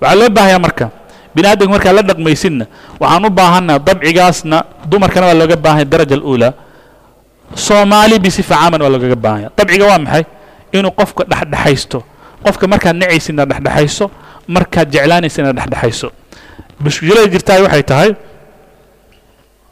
Waxaa 0.00 0.16
loo 0.20 0.28
baahayaa 0.36 0.60
marka 0.66 0.86
bini 1.34 1.46
aadamka 1.48 1.72
markaa 1.74 1.92
la 1.96 2.02
dhaqmaysidna 2.08 2.64
waxaan 3.00 3.24
u 3.24 3.30
baahanaa 3.38 3.78
dabcigaasna 3.86 4.56
dumarkana 4.90 5.26
waa 5.32 5.38
looga 5.40 5.56
baahanya 5.64 5.86
daraja 5.92 6.14
aluulaa 6.18 6.52
soomaali 7.54 8.18
bisifa 8.24 8.54
caaman 8.56 8.80
waa 8.82 8.92
loogaga 8.92 9.16
baahanya 9.24 9.48
dabciga 9.56 9.84
waa 9.90 9.98
maxay? 10.04 10.24
Inuu 10.76 10.92
qofka 10.98 11.22
dhexdhexaysto. 11.30 11.98
Qofka 12.44 12.64
markaad 12.72 12.96
nacaysidna 13.00 13.44
dhexdhexayso 13.50 14.04
markaad 14.54 14.88
jeclaanaysina 14.94 15.52
dhexdhexayso. 15.58 16.08
Mushkilada 16.82 17.28
jirtaay 17.32 17.60
waxay 17.66 17.82
tahay 17.90 18.10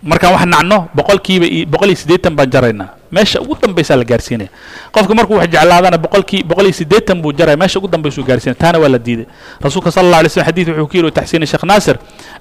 markaan 0.02 0.32
wax 0.34 0.44
nacno 0.46 0.88
boqolkiiba 0.96 1.46
boqol 1.68 1.88
iyo 1.92 1.96
siddeetan 1.96 2.32
baan 2.36 2.50
jaraynaa 2.50 2.88
meesha 3.12 3.40
ugu 3.40 3.56
dambaysaa 3.62 3.96
la 4.00 4.04
gaarsiinaya 4.04 4.48
qofka 4.92 5.12
markuu 5.14 5.36
wax 5.36 5.48
jeclaadana 5.52 5.98
boqolkii 5.98 6.42
boqol 6.44 6.64
iyo 6.64 6.72
siddeetan 6.72 7.20
buu 7.22 7.32
jaraya 7.36 7.56
meesha 7.56 7.78
ugu 7.78 7.88
dambaysuu 7.88 8.24
gaarsiinaya 8.24 8.54
taana 8.58 8.78
waa 8.78 8.88
la 8.88 8.98
diiday. 8.98 9.26
Rasuulka 9.60 9.90
sala 9.92 10.06
allah 10.08 10.18
alay 10.24 10.30
slam 10.30 10.46
xadiid 10.46 10.68
wuxuu 10.68 10.86
ku 10.88 10.96
yidhi 10.96 11.10
taxsiini 11.12 11.46
sheekh 11.46 11.64
naasir 11.68 11.96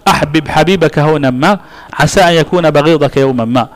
axbib 0.05 0.47
xabiibaka 0.47 1.01
hawna 1.03 1.32
ma 1.32 1.60
casa 1.97 2.26
an 2.26 2.34
yakuna 2.39 2.72
bagiidaka 2.72 3.20
yowma 3.20 3.45
ma. 3.45 3.68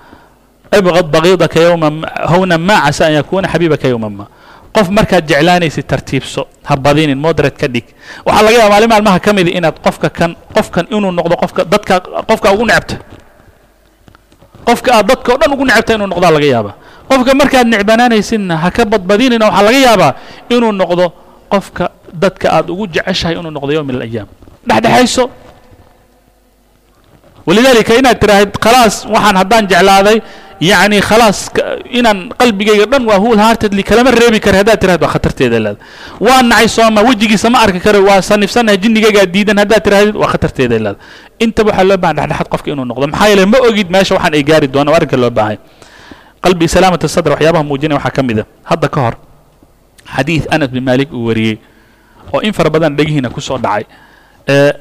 Ibqad 0.71 1.07
bagiidaka 1.11 1.59
yowma 1.59 1.87
hawna 2.29 2.57
ma 2.57 2.75
casa 2.87 3.05
an 3.11 3.13
yakuna 3.19 3.47
xabiibaka 3.51 3.87
yowma 3.87 4.09
ma. 4.09 4.25
Qof 4.73 4.89
markaad 4.89 5.27
jeclaanaysid 5.27 5.85
tartiibso 5.85 6.47
ha 6.63 6.75
badinin 6.75 7.17
moderate 7.19 7.57
ka 7.59 7.67
dhig. 7.67 7.83
Waxaa 8.25 8.41
laga 8.43 8.57
yaaba 8.57 8.69
maalin 8.69 8.89
maalmaha 8.89 9.19
ka 9.19 9.33
mida 9.33 9.51
inaad 9.51 9.75
qofka 9.83 10.09
kan 10.09 10.35
qofkan 10.55 10.87
inuu 10.89 11.11
noqdo 11.11 11.35
qofka 11.35 11.65
dadka 11.65 11.99
qofka 12.29 12.53
ugu 12.53 12.65
necbta 12.65 12.97
qofka 14.67 14.89
aad 14.97 15.05
dadka 15.11 15.29
o 15.33 15.37
dhan 15.41 15.51
ugu 15.55 15.63
necbta 15.69 15.91
inuu 15.95 16.07
noqdaa 16.13 16.31
laga 16.35 16.47
yaabaa. 16.55 16.75
Qofka 17.09 17.31
markaad 17.41 17.67
necbanaanaysidna 17.73 18.55
ha 18.63 18.69
ka 18.75 18.83
badbadinina 18.91 19.45
waxaa 19.49 19.65
laga 19.67 19.79
yaabaa 19.87 20.11
inuu 20.55 20.71
noqdo 20.81 21.05
qofka 21.53 21.85
dadka 22.23 22.47
aad 22.57 22.67
ugu 22.73 22.85
jeceshahay 22.93 23.35
inuu 23.39 23.51
noqdo 23.57 23.71
yowm 23.77 23.89
alayaam 23.95 24.27
dhexdhexayso 24.67 25.23
walidaalika 27.47 27.93
inaad 27.99 28.17
tiraahid 28.23 28.51
khalaas 28.63 28.95
waxaan 29.13 29.35
haddaan 29.41 29.63
jeclaaday 29.71 30.17
yacni 30.69 30.99
khalaas 31.07 31.39
inaan 31.99 32.19
qalbigayga 32.41 32.85
dhan 32.91 33.03
waa 33.09 33.19
whole 33.23 33.37
heartedly 33.43 33.83
kalama 33.89 34.11
reebi 34.19 34.39
kara 34.45 34.57
haddaad 34.61 34.79
tirahid 34.81 35.01
waa 35.05 35.11
khatarteeda 35.15 35.57
leeda 35.65 35.79
waa 36.25 36.41
nacay 36.51 36.67
sooma 36.75 37.01
wejigiisa 37.07 37.49
ma 37.53 37.59
arki 37.65 37.79
karo 37.85 37.99
waa 38.09 38.21
sanifsanahay 38.29 38.77
jinnigaygaa 38.83 39.25
diidan 39.33 39.57
haddaad 39.63 39.81
tirahdid 39.85 40.15
waa 40.21 40.29
khatarteeda 40.33 40.75
leeda 40.85 40.99
intaba 41.43 41.69
waxaa 41.71 41.87
loo 41.89 41.97
baahan 42.03 42.15
dhexdhexaad 42.17 42.47
qofka 42.53 42.67
inuu 42.71 42.85
noqdo. 42.91 43.05
Maxaa 43.11 43.27
yeele 43.31 43.45
ma 43.51 43.57
ogid 43.67 43.87
meesha 43.93 44.13
waxaan 44.15 44.33
ay 44.37 44.43
gaari 44.49 44.67
doonaan 44.73 44.95
arrinka 44.97 45.17
loo 45.23 45.31
baahay 45.39 45.57
qalbi 46.43 46.65
salaamat 46.75 47.01
sadr 47.15 47.31
waxyaabaha 47.35 47.63
muujinaya 47.69 47.97
waxaa 47.99 48.15
ka 48.17 48.21
mid 48.27 48.39
a 48.39 48.45
hadda 48.69 48.87
ka 48.95 48.99
hor 49.05 49.15
xadiid 50.15 50.43
anas 50.55 50.69
bin 50.75 50.83
maalik 50.87 51.09
uu 51.11 51.25
wariyey 51.29 51.55
oo 52.33 52.39
in 52.47 52.53
fara 52.53 52.69
badan 52.69 52.95
dhegihiina 52.97 53.29
ku 53.35 53.39
dhacay 53.41 53.83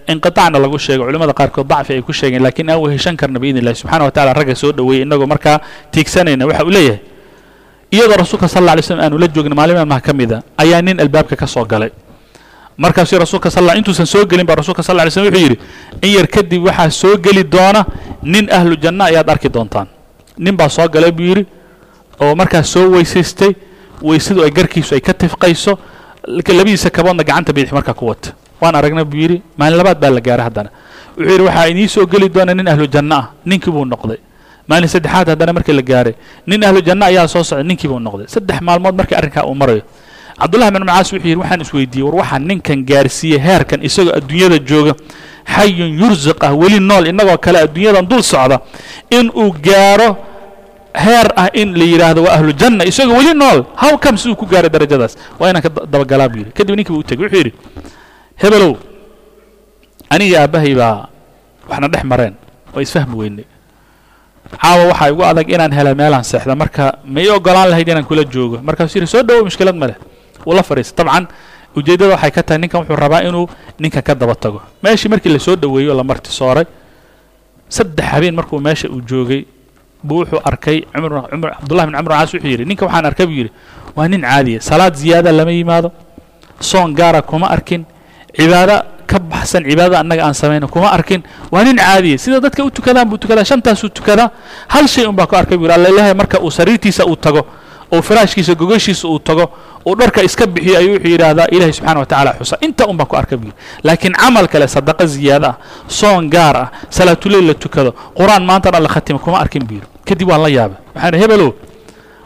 inqiطacna 0.08 0.58
lagu 0.58 0.78
sheego 0.78 1.04
culimada 1.06 1.32
qaarkood 1.32 1.66
dacfi 1.66 1.92
ay 1.94 2.02
ku 2.02 2.12
sheegeen 2.12 2.42
lakiin 2.42 2.70
aan 2.70 2.80
weheshan 2.80 3.16
karna 3.16 3.38
biidn 3.38 3.58
illahi 3.62 3.76
subxana 3.76 4.04
wa 4.04 4.10
tacala 4.10 4.34
ragga 4.34 4.54
soo 4.54 4.72
dhoweeyey 4.72 5.02
inagoo 5.06 5.26
markaa 5.26 5.60
tiigsanayna 5.92 6.46
waxa 6.46 6.64
uu 6.64 6.98
iyadoo 7.92 8.16
rasuulka 8.16 8.48
sal 8.48 8.68
alla 8.68 8.82
slam 8.82 9.00
aanu 9.00 9.18
la 9.18 9.28
joogin 9.28 9.54
maalin 9.54 9.76
maalmaha 9.76 10.00
ka 10.00 10.12
mida 10.12 10.42
ayaa 10.56 10.82
nin 10.82 11.00
albaabka 11.00 11.36
ka 11.36 11.46
soo 11.46 11.64
galay. 11.64 11.90
Markaasuu 12.76 13.18
rasuulka 13.20 13.50
sal 13.50 13.68
intuusan 13.76 14.06
soo 14.06 14.24
gelin 14.24 14.46
ba 14.46 14.54
rasulka 14.56 14.82
sal 14.82 14.96
ly 14.96 15.10
slm 15.10 15.28
wuxuu 15.28 15.38
yidhi 15.44 15.58
in 16.02 16.10
yar 16.16 16.26
kadib 16.26 16.64
waxaa 16.64 16.90
soo 16.90 17.16
geli 17.20 17.44
doona 17.44 17.84
nin 18.22 18.48
ahlu 18.50 18.76
janna 18.80 19.04
ayaad 19.12 19.28
arki 19.30 19.48
doontaan. 19.52 19.86
Nin 20.38 20.56
baa 20.56 20.68
soo 20.68 20.88
galay 20.88 21.12
buu 21.12 21.22
yidhi 21.36 21.46
oo 22.20 22.34
markaas 22.34 22.72
soo 22.72 22.88
weysaystay 22.96 23.52
weysadu 24.02 24.42
ay 24.42 24.50
garkiisu 24.50 24.94
ay 24.94 25.00
ka 25.00 25.12
tifqayso 25.12 25.78
labadiisa 26.26 26.90
kaboodna 26.90 27.22
gacanta 27.24 27.52
bidix 27.52 27.72
markaa 27.72 27.92
ku 27.94 28.06
wata 28.08 28.32
waan 28.62 28.74
aragna 28.78 29.02
buu 29.04 29.18
yidhi 29.24 29.38
maalin 29.58 29.76
labaad 29.80 29.98
baa 30.02 30.10
la 30.16 30.20
gaaray 30.26 30.44
haddana. 30.48 30.70
Wuxuu 31.18 31.30
yidhi 31.32 31.44
waxaa 31.48 31.66
inii 31.72 31.88
soo 31.94 32.06
geli 32.12 32.28
doona 32.34 32.54
nin 32.54 32.68
ahlu 32.72 32.86
janno 32.94 33.14
ah. 33.20 33.24
Ninkii 33.46 33.72
buu 33.74 33.84
noqday. 33.92 34.18
Maalin 34.68 34.88
saddexaad 34.94 35.28
haddana 35.34 35.52
markii 35.56 35.74
la 35.74 35.82
gaaray 35.82 36.14
nin 36.46 36.62
ahlu 36.64 36.80
janno 36.88 37.04
ayaa 37.10 37.26
soo 37.28 37.42
socday 37.42 37.64
ninkii 37.70 37.88
buu 37.90 37.98
noqday. 38.06 38.26
Saddex 38.34 38.58
maalmood 38.62 38.94
markii 38.94 39.16
arrinkaa 39.20 39.44
uu 39.50 39.54
marayo. 39.54 39.82
Cabdullahi 40.42 40.70
bin 40.74 40.84
macaas 40.86 41.12
wuxuu 41.12 41.28
yidhi 41.28 41.40
waxaan 41.42 41.60
isweydiiyey 41.64 42.06
war 42.06 42.14
waxaa 42.22 42.38
ninkan 42.48 42.78
gaarsiiyey 42.90 43.38
heerkan 43.46 43.80
isagoo 43.88 44.14
adduunyada 44.18 44.58
jooga. 44.70 44.94
Xayun 45.54 45.90
yursiq 46.00 46.38
ah 46.46 46.52
weli 46.60 46.78
nool 46.80 47.04
innagoo 47.10 47.38
kale 47.44 47.58
adduunyadan 47.66 48.06
dul 48.10 48.22
socda. 48.22 48.56
In 49.10 49.26
uu 49.42 49.50
gaaro 49.66 50.08
heer 51.04 51.28
ah 51.36 51.48
in 51.60 51.74
la 51.78 51.84
yidhaahdo 51.92 52.20
waa 52.26 52.34
ahlu 52.38 52.52
janna 52.60 52.84
isagoo 52.90 53.16
weli 53.18 53.34
nool. 53.34 53.60
How 53.82 53.98
come 53.98 54.16
siduu 54.18 54.36
ku 54.40 54.46
gaaray 54.46 54.70
darajadaas? 54.70 55.14
Waa 55.38 55.50
inaan 55.50 55.62
ka 55.62 55.70
dabagalaa 55.92 56.28
buu 56.32 56.38
yidhi. 56.42 56.52
Kadib 56.58 56.74
ninkii 56.78 56.92
buu 56.94 57.00
u 57.02 57.06
tegey 57.06 57.24
wuxuu 57.26 57.38
yidhi 57.42 57.52
hebelow 58.42 58.72
aniga 60.14 60.36
aabbahay 60.44 60.74
baa 60.80 61.08
waxna 61.70 61.88
dhex 61.92 62.04
mareen 62.12 62.34
waa 62.74 62.82
isfahmi 62.86 63.14
weynay 63.20 63.46
caawa 64.62 64.82
waxaa 64.92 65.08
igu 65.12 65.22
adag 65.30 65.46
inaan 65.54 65.72
hela 65.78 65.90
meelaan 66.00 66.24
seexda 66.30 66.54
marka 66.62 66.84
ma 67.14 67.20
ii 67.24 67.30
ogolaan 67.38 67.68
lahayd 67.72 67.88
inaan 67.88 68.04
kula 68.04 68.24
joogo. 68.34 68.56
Markaasuu 68.66 68.98
yidhi 69.00 69.08
soo 69.14 69.22
dhowow 69.22 69.44
mushkilad 69.48 69.76
ma 69.82 69.86
leh 69.90 69.96
wuu 70.44 70.54
la 70.58 70.62
fadhiistay 70.62 71.04
dabcan 71.04 71.24
ujeeddada 71.76 72.12
waxay 72.14 72.30
ka 72.36 72.42
tahay 72.42 72.58
ninkan 72.60 72.78
wuxuu 72.84 72.96
rabaa 73.04 73.22
inuu 73.28 73.46
ninkan 73.80 74.02
ka 74.02 74.12
daba 74.14 74.34
tago. 74.36 74.60
Meeshii 74.82 75.08
markii 75.08 75.32
la 75.32 75.38
soo 75.40 75.56
dhoweeyey 75.56 75.88
oo 75.90 75.96
la 75.96 76.04
marti 76.04 76.28
sooray 76.30 76.66
saddex 77.68 78.04
habeen 78.12 78.34
markuu 78.36 78.60
meesha 78.60 78.88
uu 78.92 79.00
joogay 79.00 79.46
buu 80.04 80.18
wuxuu 80.26 80.40
arkay 80.44 80.82
cumar 80.92 81.54
cabdullahi 81.56 81.86
bin 81.88 81.94
camr 81.96 82.12
caas 82.12 82.30
wuxuu 82.34 82.50
yidhi 82.52 82.64
ninka 82.68 82.84
waxaan 82.86 83.06
arkay 83.08 83.24
buu 83.26 83.38
yidhi 83.40 83.52
waa 83.96 84.08
nin 84.12 84.20
caadiya 84.20 84.60
salaad 84.60 84.92
ziyaada 85.00 85.32
lama 85.32 85.52
yimaado 85.54 85.88
soon 86.60 86.92
gaara 86.94 87.22
kuma 87.22 87.46
arkin 87.48 87.84
cibaado 88.36 88.76
ka 89.06 89.18
baxsan 89.18 89.62
cibaadada 89.68 90.00
annaga 90.00 90.22
aan 90.26 90.34
samayno 90.34 90.68
kuma 90.68 90.88
arkin 90.92 91.22
waa 91.52 91.64
nin 91.64 91.76
caadiya 91.76 92.18
sida 92.18 92.40
dadka 92.40 92.64
u 92.64 92.70
tukadaan 92.70 93.08
buu 93.08 93.18
tukadaa 93.18 93.44
shantaasuu 93.44 93.88
tukadaa 93.88 94.30
hal 94.68 94.86
shay 94.88 95.04
un 95.06 95.16
baa 95.16 95.26
ku 95.26 95.36
arkay 95.36 95.56
buu 95.58 95.66
yidhi 95.68 95.74
allailahay 95.78 96.14
marka 96.14 96.40
uu 96.40 96.50
sariirtiisa 96.50 97.04
uu 97.06 97.16
tago 97.16 97.46
oo 97.92 98.00
faraashkiisa 98.02 98.54
gogashiisa 98.54 99.08
uu 99.08 99.18
tago 99.18 99.44
uu 99.84 99.94
dharka 99.96 100.22
iska 100.22 100.46
bixiyo 100.46 100.78
ayuu 100.78 100.92
wuxuu 100.96 101.10
yidhaahdaa 101.12 101.46
ilahay 101.52 101.72
subxana 101.72 102.00
wa 102.00 102.06
tacala 102.06 102.32
xusa. 102.40 102.56
Inta 102.64 102.86
un 102.88 102.96
baan 102.96 103.08
ku 103.08 103.16
arka 103.16 103.36
buu 103.36 103.50
yidhi. 103.52 103.58
Laakiin 103.84 104.14
camal 104.16 104.48
kale 104.48 104.66
sadaqa 104.68 105.04
ziyaada 105.06 105.48
ah 105.48 105.56
soon 105.88 106.30
gaar 106.30 106.56
ah 106.56 106.68
salaatuleyl 106.88 107.44
la 107.46 107.54
tukado 107.54 107.92
qur'aan 108.16 108.44
maantana 108.48 108.80
la 108.80 108.88
khatimo 108.88 109.18
kuma 109.18 109.38
arkin 109.44 109.60
buu 109.66 109.74
yidhi. 109.76 109.86
Kadib 110.08 110.28
waan 110.30 110.40
la 110.42 110.48
yaabay. 110.48 110.78
Waxaan 110.94 111.14
hebelow 111.20 111.52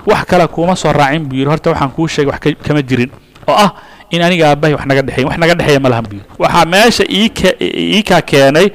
wax 0.06 0.22
kale 0.30 0.46
kuuma 0.54 0.76
soo 0.76 0.92
raacin 0.92 1.26
buu 1.26 1.34
yidhi. 1.36 1.50
Horta 1.50 1.70
waxaan 1.70 1.90
kuu 1.90 2.06
sheegay 2.06 2.30
wax 2.30 2.40
kama 2.62 2.82
jirin. 2.82 3.10
Oo 3.48 3.54
ah 3.56 3.74
in 4.14 4.20
aniga 4.26 4.44
aabbahay 4.50 4.74
wax 4.76 4.84
naga 4.90 5.02
dhexeyn 5.06 5.26
wax 5.28 5.36
naga 5.42 5.54
dhexeeya 5.58 5.80
ma 5.84 5.88
lahan 5.92 6.04
buu 6.08 6.16
yidhi 6.18 6.28
waxaa 6.42 6.64
meesha 6.72 7.04
iika 7.18 7.48
iikaa 7.60 8.22
keenay 8.30 8.66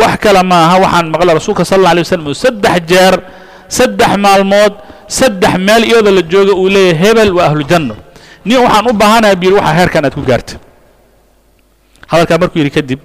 wax 0.00 0.12
kale 0.22 0.40
maaha 0.52 0.74
waxaan 0.84 1.06
maqlay 1.12 1.34
rasuulka 1.38 1.64
sal 1.64 1.78
alla 1.80 1.90
alay 1.96 2.02
wasalam 2.04 2.26
uu 2.30 2.36
saddex 2.44 2.76
jeer 2.90 3.14
saddex 3.76 4.10
maalmood 4.24 4.72
saddex 5.18 5.52
meel 5.66 5.82
iyadoo 5.88 6.12
la 6.18 6.22
jooga 6.32 6.52
uu 6.62 6.68
leeyahay 6.74 6.98
hebel 7.02 7.30
waa 7.36 7.46
ahlu 7.48 7.62
janno. 7.70 7.94
Nin 8.44 8.58
waxaan 8.64 8.84
u 8.88 8.92
baahanahay 8.92 9.36
buu 9.40 9.46
yidhi 9.48 9.56
waxaa 9.60 9.76
heerkan 9.78 10.02
aad 10.04 10.14
ku 10.18 10.22
gaartay. 10.30 10.58
Hadalkaa 12.10 12.38
markuu 12.42 12.58
yidhi 12.60 12.70
kadib 12.76 13.00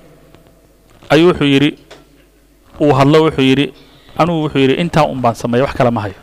ayuu 1.13 1.27
wuxuu 1.31 1.47
yidhi 1.53 1.69
uu 2.83 2.91
hadlo 2.99 3.17
wuxuu 3.27 3.45
yidhi 3.49 3.65
anugu 4.19 4.39
wuxuu 4.45 4.59
yidhi 4.63 4.75
intaa 4.83 5.05
un 5.07 5.19
baan 5.23 5.35
sameeya 5.35 5.63
wax 5.65 5.73
kale 5.79 5.91
ma 5.95 6.01
hayo. 6.05 6.17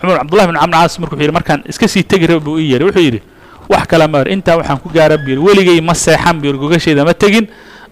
Cumar 0.00 0.18
cabdullahi 0.22 0.46
bin 0.50 0.56
camr 0.60 0.74
caas 0.78 0.94
markuu 1.02 1.18
yidhi 1.22 1.34
markaan 1.38 1.60
iska 1.70 1.88
sii 1.88 2.02
tegi 2.10 2.26
raba 2.30 2.40
buu 2.46 2.58
ii 2.62 2.70
yeeray 2.72 2.86
wuxuu 2.88 3.02
yidhi 3.08 3.20
wax 3.68 3.84
kale 3.90 4.06
ma 4.06 4.22
intaa 4.34 4.56
waxaan 4.60 4.78
ku 4.82 4.88
gaara 4.88 5.16
yidhi 5.16 5.38
weligay 5.46 5.80
ma 5.80 5.94
seexan 5.94 6.36
yidhi 6.44 6.58
gogasheeda 6.58 7.04
ma 7.04 7.14
tegin. 7.14 7.46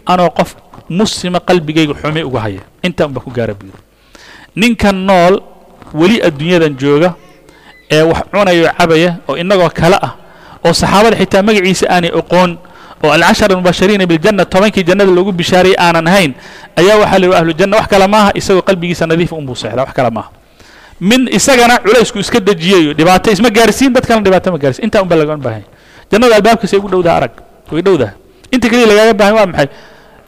Anoo 0.07 0.31
qof 0.31 0.57
muslima 0.89 1.41
qalbigayga 1.41 1.95
xumi 2.01 2.23
uga 2.23 2.41
haya. 2.41 2.61
Intaa 2.83 3.07
un 3.07 3.12
baan 3.14 3.25
ku 3.25 3.31
gaara 3.31 3.55
yidhi 3.55 3.79
ninkan 4.57 4.97
nool 5.09 5.41
weli 5.95 6.20
adduunyadan 6.23 6.77
jooga 6.77 7.14
ee 7.91 8.03
wax 8.03 8.25
cunayo 8.33 8.68
cabaya 8.79 9.11
oo 9.29 9.37
innagoo 9.37 9.68
kale 9.73 9.97
ah 9.97 10.12
oo 10.64 10.73
saxaabada 10.73 11.16
xitaa 11.16 11.43
magaciisa 11.43 11.87
aanay 11.89 12.12
oqoon 12.20 12.51
oo 13.05 13.11
alcashara 13.12 13.53
almubashariina 13.57 14.05
biljanna 14.07 14.45
tobankii 14.45 14.85
jannada 14.85 15.09
loogu 15.11 15.33
bishaarayay 15.33 15.77
aanan 15.81 16.07
ahayn 16.09 16.33
ayaa 16.77 16.97
waxaa 17.01 17.18
la 17.18 17.25
yidhi 17.27 17.37
ahlu 17.41 17.53
janna 17.61 17.77
wax 17.81 17.87
kale 17.93 18.07
maaha 18.14 18.31
isagoo 18.41 18.62
qalbigiisa 18.68 19.07
nadiifa 19.09 19.37
unbuu 19.37 19.57
seexdaa 19.57 19.85
wax 19.89 19.93
kale 19.97 20.11
maaha 20.16 20.31
min 21.03 21.27
isagana 21.39 21.83
culaysku 21.83 22.19
iska 22.23 22.39
dejiyayo 22.39 22.95
dhibaato 22.95 23.35
isma 23.35 23.51
gaarsiin 23.51 23.91
dad 23.93 24.07
kalena 24.07 24.23
dhibaato 24.27 24.49
ma 24.55 24.59
gaarsiin. 24.63 24.87
Intaa 24.87 25.03
un 25.03 25.09
baa 25.11 25.19
lagama 25.19 25.43
baahanya 25.43 25.67
jannada 26.11 26.35
albaabkiisa 26.39 26.79
ugu 26.79 26.89
dhowdaha 26.95 27.17
arag. 27.19 27.35
Way 27.73 27.83
dhowdaha 27.83 28.13
inta 28.55 28.67
keliya 28.71 28.87
lagaaga 28.87 29.15
baahan 29.21 29.35
waa 29.35 29.47
maxay? 29.51 29.69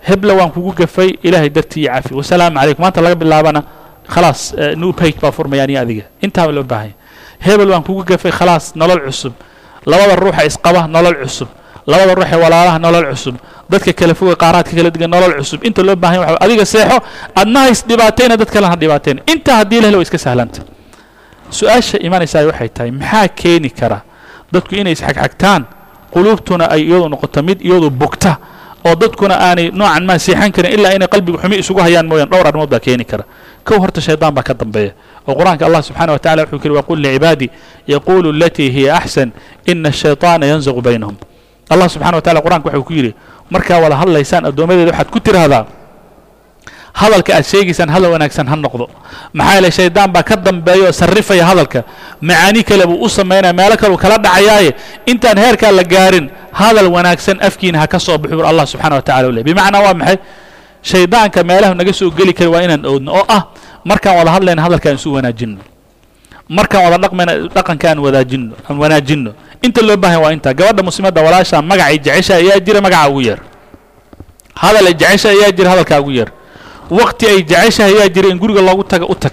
Hebla 0.08 0.32
waan 0.34 0.50
kugu 0.50 0.72
gafay 0.80 1.10
ilaahay 1.22 1.50
dartii 1.50 1.86
iyo 1.86 1.92
cafi 1.94 2.12
wasalaamu 2.14 2.58
calaykum. 2.58 2.82
Maanta 2.82 3.00
laga 3.00 3.14
bilaabana 3.14 3.60
khalaas 4.08 4.40
new 4.76 4.92
page 4.92 5.16
baa 5.22 5.30
furmaya 5.30 5.62
aniga 5.62 5.80
adiga. 5.86 6.04
Intaa 6.20 6.50
loo 6.50 6.66
baahanya 6.66 6.94
hebel 7.38 7.70
waan 7.70 7.82
kugu 7.86 8.02
gafay 8.04 8.32
khalaas 8.32 8.74
nolol 8.74 9.00
cusub. 9.06 9.32
Labada 9.86 10.16
ruuxa 10.16 10.42
isqaba 10.44 10.88
nolol 10.88 11.16
cusub. 11.22 11.48
Labada 11.86 12.14
ruuxee 12.18 12.40
walaalaha 12.44 12.78
nolol 12.78 13.06
cusub 13.14 13.36
dadka 13.70 13.92
kala 13.92 14.14
foga 14.14 14.34
qaaraadka 14.42 14.72
kala 14.76 14.90
degan 14.90 15.10
nolol 15.10 15.34
cusub. 15.40 15.60
Inta 15.64 15.82
loo 15.82 15.96
baahan 15.96 16.18
waxa 16.20 16.40
adiga 16.44 16.64
seexo 16.66 16.98
adna 17.34 17.60
hays 17.66 17.80
dhibaatayna 17.88 18.36
dad 18.36 18.50
kalena 18.54 18.70
ha 18.72 18.76
dhibaateen 18.76 19.18
intaa 19.32 19.56
haddii 19.60 19.80
la 19.80 19.86
helo 19.88 20.00
iska 20.02 20.18
sahlanta. 20.18 20.60
Su'aasha 21.50 21.98
imanaysaa 22.06 22.46
waxay 22.50 22.68
tahay 22.68 22.90
maxaa 22.90 23.28
keeni 23.28 23.70
kara 23.70 23.98
dadku 24.52 24.74
inay 24.74 24.92
isxagxagtaan? 24.92 25.62
Quluubtuna 26.14 26.70
ay 26.70 26.82
iyadu 26.86 27.08
noqoto 27.08 27.42
mid 27.42 27.58
iyadu 27.60 27.90
bugta 27.90 28.38
oo 28.86 28.94
dadkuna 28.94 29.34
aanay 29.46 29.70
noocan 29.74 30.04
maa 30.06 30.18
seexan 30.18 30.52
karin 30.52 30.72
ilaa 30.78 30.92
inay 30.94 31.08
qalbiga 31.08 31.38
xumi 31.42 31.56
isugu 31.58 31.80
hayaan 31.80 32.06
mooyaan. 32.06 32.30
Dhowr 32.30 32.46
arrimood 32.46 32.70
baa 32.70 32.80
keeni 32.80 33.04
kara. 33.04 33.24
Kow 33.66 33.78
horta 33.82 34.00
shaydaan 34.00 34.34
baa 34.34 34.42
ka 34.46 34.54
dambeeya 34.54 34.92
oo 35.26 35.34
qur'aanka 35.34 35.66
allah 35.66 35.82
subxana 35.82 36.12
wa 36.12 36.18
tacala 36.18 36.42
wuxuu 36.44 36.58
kiri 36.62 36.74
waqul 36.78 36.98
licibaadii 37.00 37.50
yaquulu 37.88 38.28
alatii 38.30 38.70
hiya 38.70 38.94
axsan 38.96 39.32
ina 39.66 39.88
ashayطaana 39.88 40.46
yanzaqu 40.46 40.80
baynahum 40.82 41.16
allah 41.72 41.88
subxana 41.88 42.16
wa 42.18 42.22
tacala 42.22 42.40
qur'anka 42.44 42.66
waxuu 42.68 42.84
ku 42.88 42.92
yidhi 42.92 43.12
markaa 43.50 43.78
wada 43.84 43.96
hadlaysaan 44.00 44.44
addoommadeeda 44.50 44.90
waxaad 44.92 45.08
ku 45.14 45.18
tiraahdaa 45.20 45.64
hadalka 46.94 47.30
aad 47.34 47.44
sheegaysaan 47.44 47.90
hadal 47.90 48.14
wanaagsan 48.14 48.46
ha 48.46 48.54
noqdo. 48.56 48.86
Maxaa 49.34 49.54
yeele 49.58 49.70
shaydaan 49.70 50.10
baa 50.14 50.22
ka 50.22 50.36
dambeeya 50.38 50.86
oo 50.88 50.92
sarrifaya 50.94 51.42
hadalka. 51.44 51.82
Macaani 52.22 52.62
kale 52.62 52.86
buu 52.86 53.02
u 53.02 53.08
samaynaya 53.10 53.52
meelo 53.52 53.74
kale 53.76 53.92
uu 53.94 53.98
kala 53.98 54.16
dhacayaaye. 54.18 54.70
Intaan 55.10 55.38
heerkaa 55.38 55.72
la 55.74 55.82
gaarin 55.82 56.30
hadal 56.54 56.86
wanaagsan 56.94 57.42
afkiina 57.42 57.78
ha 57.82 57.86
ka 57.90 57.98
soo 57.98 58.14
baxu 58.18 58.36
bur 58.38 58.46
allah 58.46 58.62
subxana 58.66 58.94
wa 58.94 59.02
tacala 59.02 59.26
u 59.28 59.42
bimacnaa 59.42 59.82
waa 59.82 59.94
maxay? 59.94 60.18
Shaydaanka 60.82 61.42
meelaha 61.42 61.74
naga 61.74 61.92
soo 61.92 62.10
geli 62.14 62.30
kara 62.32 62.50
waa 62.54 62.62
inaan 62.62 62.86
oodno 62.86 63.10
oo 63.12 63.26
ah 63.28 63.42
markaan 63.84 64.14
wada 64.22 64.30
hadlayna 64.30 64.62
hadalkaan 64.62 64.94
isu 64.94 65.18
wanaajinno. 65.18 65.62
Markaan 66.48 66.82
wada 66.86 66.98
dhaqmayna 67.02 67.32
dhaqanka 67.50 67.90
aan 67.90 67.98
wadaajinno 68.06 68.54
aan 68.70 68.76
wanaajinno 68.78 69.30
inta 69.66 69.80
loo 69.88 69.96
baahan 69.96 70.20
waa 70.24 70.32
intaa 70.36 70.54
gabadha 70.54 70.82
muslimadda 70.88 71.20
walaashaa 71.26 71.62
magacay 71.62 71.98
jecesha 71.98 72.34
ayaa 72.42 72.60
jira 72.66 72.80
magaca 72.84 73.08
ugu 73.10 73.20
yeer 73.28 73.40
hadal 74.62 74.86
jecesha 75.00 75.28
ayaa 75.34 75.50
jira 75.56 75.70
hadalkaa 75.72 76.00
ugu 76.00 76.10
yeer 76.18 76.30
waqti 76.90 77.24
ay 77.26 77.42
jeceshahay 77.42 77.92
ayaa 77.96 78.08
jira 78.14 78.28
in 78.28 78.38
guriga 78.38 78.60
loogu 78.60 78.84
taga 78.84 79.06
u 79.08 79.14
tag. 79.14 79.32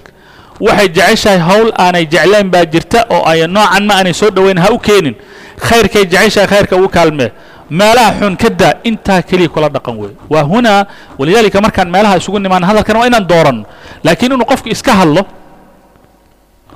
Waxay 0.60 0.88
jeceshahay 0.88 1.40
hawl 1.40 1.70
aanay 1.76 2.06
jeclayn 2.06 2.48
baa 2.54 2.66
jirta 2.66 3.06
oo 3.10 3.24
ay 3.28 3.48
noocan 3.48 3.84
ma 3.86 3.94
aanay 4.00 4.14
soo 4.14 4.30
dhoweyn 4.32 4.58
ha 4.60 4.70
u 4.72 4.80
keenin. 4.80 5.16
Khayrkay 5.60 6.06
jeceshahay 6.06 6.48
khayrka 6.48 6.76
ugu 6.80 6.90
kaalmee. 6.90 7.32
Meelaha 7.70 8.20
xun 8.20 8.36
ka 8.38 8.50
intaa 8.84 9.22
keliya 9.22 9.50
kula 9.50 9.70
dhaqan 9.70 9.96
wey 9.98 10.12
waa 10.30 10.44
hunaa 10.44 10.86
walidaalika 11.18 11.62
markaan 11.62 11.90
meelaha 11.90 12.18
isugu 12.20 12.40
nimaan 12.40 12.64
hadalkan 12.64 12.96
waa 13.00 13.08
inaan 13.08 13.28
dooranno 13.28 13.64
laakiin 14.04 14.32
inuu 14.32 14.46
qofku 14.46 14.70
iska 14.70 14.92
hadlo 14.92 15.24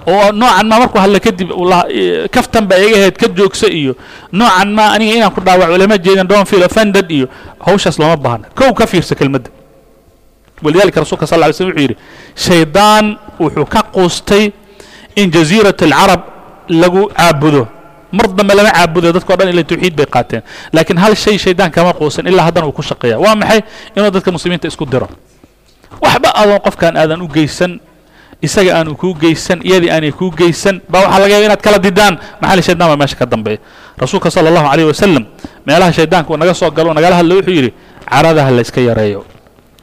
oo 0.07 0.31
noocan 0.31 0.65
ma 0.69 0.75
markuu 0.79 0.99
hadlo 1.01 1.19
kadib 1.19 1.49
kaftan 2.31 2.65
baa 2.69 2.77
iga 2.77 2.97
ahayd 3.01 3.17
ka 3.17 3.27
joogsa 3.37 3.67
iyo 3.67 3.93
noocan 4.31 4.69
ma 4.73 4.93
aniga 4.95 5.13
inaan 5.17 5.31
ku 5.33 5.41
dhaawaco 5.41 5.77
lama 5.77 5.97
jeedin 5.97 6.27
don't 6.27 6.47
feel 6.47 6.63
offended 6.63 7.09
iyo 7.11 7.27
hawshaas 7.65 7.97
looma 7.99 8.17
baahna. 8.17 8.45
Kow 8.55 8.73
ka 8.73 8.85
fiirsa 8.87 9.15
kelmadda. 9.15 9.49
Walidalika 10.63 10.99
rasulka 11.03 11.27
sal 11.27 11.39
lla 11.39 11.45
alay 11.49 11.57
wuxuu 11.57 11.79
yidhi 11.81 11.95
shaydaan 12.35 13.17
wuxuu 13.39 13.65
ka 13.65 13.81
quustay 13.91 14.51
in 15.15 15.31
jasiirat 15.31 15.81
alcarab 15.81 16.21
lagu 16.69 17.09
caabudo. 17.11 17.67
Mar 18.15 18.27
dambe 18.31 18.53
lama 18.55 18.71
caabudayo 18.71 19.11
dadka 19.13 19.33
o 19.33 19.35
dhan 19.37 19.49
ila 19.51 19.63
tawxiid 19.63 19.95
bay 19.95 20.05
qaateen. 20.05 20.41
Laakiin 20.73 20.97
hal 20.97 21.15
shay 21.15 21.37
shaydaan 21.37 21.71
kama 21.71 21.93
quusan 21.93 22.27
ilaa 22.27 22.45
haddana 22.47 22.67
uu 22.67 22.71
ku 22.71 22.81
shaqeeya. 22.81 23.19
Waa 23.19 23.35
maxay 23.35 23.61
inuu 23.95 24.11
dadka 24.11 24.31
muslimiinta 24.31 24.67
isku 24.71 24.85
diro? 24.85 25.09
Waxba 26.01 26.29
adoon 26.35 26.59
qofkan 26.63 26.95
aadan 26.97 27.21
u 27.21 27.27
geysan 27.27 27.79
isaga 28.41 28.71
aanu 28.79 28.95
kuu 28.95 29.13
geysan 29.15 29.59
iyadii 29.63 29.89
aanay 29.91 30.11
kuu 30.11 30.31
geysan 30.31 30.81
baa 30.89 31.01
waxaa 31.07 31.19
laga 31.19 31.33
yaba 31.33 31.45
inaad 31.49 31.61
kala 31.65 31.77
didaan 31.79 32.13
maxali 32.41 32.61
shaydaan 32.67 32.89
baa 32.91 32.97
meesha 33.01 33.15
ka 33.15 33.25
dambeeya. 33.25 33.59
Rasuulka 33.97 34.31
sala 34.31 34.49
allahu 34.51 34.67
alayh 34.73 34.85
wasalam 34.91 35.23
meelaha 35.65 35.91
shaydaanka 35.93 36.29
uu 36.33 36.37
naga 36.37 36.53
soo 36.53 36.71
galo 36.71 36.93
nagala 36.93 37.15
hadlo 37.19 37.35
wuxuu 37.39 37.51
yidhi 37.57 37.71
caradaha 38.09 38.51
la 38.51 38.61
iska 38.61 38.81
yareeyo. 38.81 39.25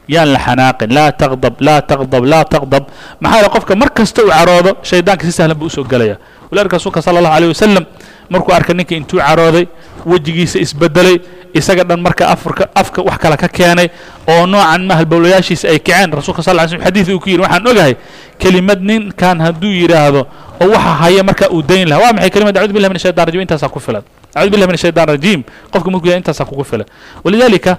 Yaan 0.07 0.29
la 0.35 0.39
xanaaqin. 0.39 0.89
Laa 0.93 1.11
taqdab 1.15 1.55
laa 1.63 1.81
taqdab 1.81 2.23
laa 2.31 2.43
taqdab. 2.45 2.83
Maxaa 3.23 3.37
yeele 3.39 3.49
qofka 3.55 3.73
mar 3.75 3.89
kasta 3.97 4.21
uu 4.23 4.29
caroodo 4.29 4.71
shaydaanka 4.83 5.23
si 5.25 5.31
sahlan 5.31 5.57
buu 5.57 5.67
u 5.67 5.69
soo 5.71 5.83
gelaya 5.83 6.17
rasuul 6.53 6.93
sala 7.01 7.19
alه 7.19 7.47
wasalam 7.49 7.85
markuu 8.29 8.53
arka 8.53 8.73
ninka 8.73 8.95
intuu 8.95 9.19
carooday 9.19 9.67
wejigiisa 10.05 10.59
isbedelay 10.59 11.19
isaga 11.53 11.83
dhan 11.83 12.01
marka 12.01 12.27
afka 12.27 13.01
wax 13.01 13.17
kale 13.17 13.37
ka 13.37 13.47
keenay 13.47 13.89
oo 14.27 14.45
noocan 14.45 14.85
ma 14.87 14.95
halbowlayaashiisa 14.95 15.69
ay 15.69 15.79
kaceen 15.79 16.11
rasulka 16.11 16.41
sal 16.43 16.57
sl 16.69 16.81
xadii 16.81 17.13
uu 17.13 17.19
ku 17.19 17.29
yidhi 17.29 17.41
waxaan 17.43 17.67
ogahay 17.67 17.95
kelimad 18.39 18.79
ninkan 18.81 19.37
hadduu 19.41 19.69
yidhaahdo 19.71 20.21
oo 20.61 20.69
waxa 20.71 20.91
haya 21.03 21.21
marka 21.23 21.49
uu 21.53 21.61
dayn 21.61 21.85
laha 21.89 22.01
waa 22.09 22.13
maxay 22.13 22.29
kelimad 22.29 22.57
audu 22.57 22.73
billah 22.73 22.89
min 22.89 22.99
shaytan 22.99 23.25
rajim 23.25 23.41
intaasaa 23.41 23.69
ku 23.69 23.79
filan. 23.79 24.01
Acudu 24.33 24.49
billah 24.57 24.67
min 24.67 24.77
shaytan 24.77 25.05
rajiim. 25.05 25.41
Qofka 25.69 25.89
markuu 25.93 26.09
yahay 26.09 26.21
intaasaa 26.25 26.45
kugu 26.49 26.63
filan. 26.65 26.87
Walidaalika 27.23 27.77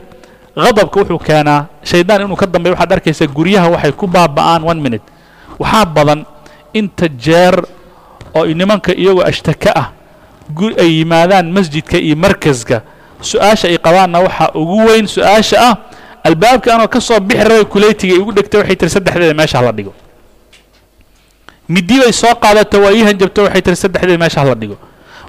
غadabka 0.54 1.00
wuxuu 1.02 1.18
keenaa 1.18 1.66
shaydaan 1.82 2.22
inuu 2.30 2.36
ka 2.38 2.46
dambeeyo. 2.46 2.74
Waxaad 2.78 2.92
arkaysaa 2.94 3.26
guryaha 3.26 3.68
waxay 3.74 3.92
ku 3.92 4.06
baaba'aan 4.06 4.62
one 4.62 4.78
minute. 4.80 5.02
Waxaa 5.58 5.84
badan 5.86 6.22
inta 6.70 7.08
jeer 7.10 7.58
oo 8.34 8.46
nimanka 8.46 8.92
iyagoo 8.94 9.22
ashtaka 9.30 9.70
ah 9.82 9.88
ay 10.82 10.90
yimaadaan 11.00 11.46
masjidka 11.56 11.96
iyo 11.98 12.16
markaska 12.16 12.82
su'aasha 13.20 13.68
ay 13.72 13.78
qabaanna 13.78 14.18
waxaa 14.26 14.50
ugu 14.54 14.76
weyn 14.86 15.06
su'aasha 15.08 15.56
ah 15.68 15.74
albaabka 16.24 16.74
anoo 16.74 16.88
ka 16.88 17.00
soo 17.00 17.20
bixi 17.20 17.44
rabay 17.44 17.64
kuleytiga 17.64 18.14
igu 18.20 18.32
dhegtay 18.32 18.60
waxay 18.60 18.76
tiri 18.76 18.90
saddexdeeda 18.90 19.34
meesha 19.34 19.58
hala 19.60 19.72
dhigo. 19.72 19.92
Midii 21.68 21.98
bay 22.04 22.12
soo 22.12 22.34
qaadato 22.42 22.80
waa 22.84 22.92
ii 22.92 23.04
hanjabto 23.08 23.42
waxay 23.48 23.62
tiri 23.62 23.76
saddexdeeda 23.76 24.18
meesha 24.18 24.40
hala 24.40 24.54
dhigo. 24.54 24.76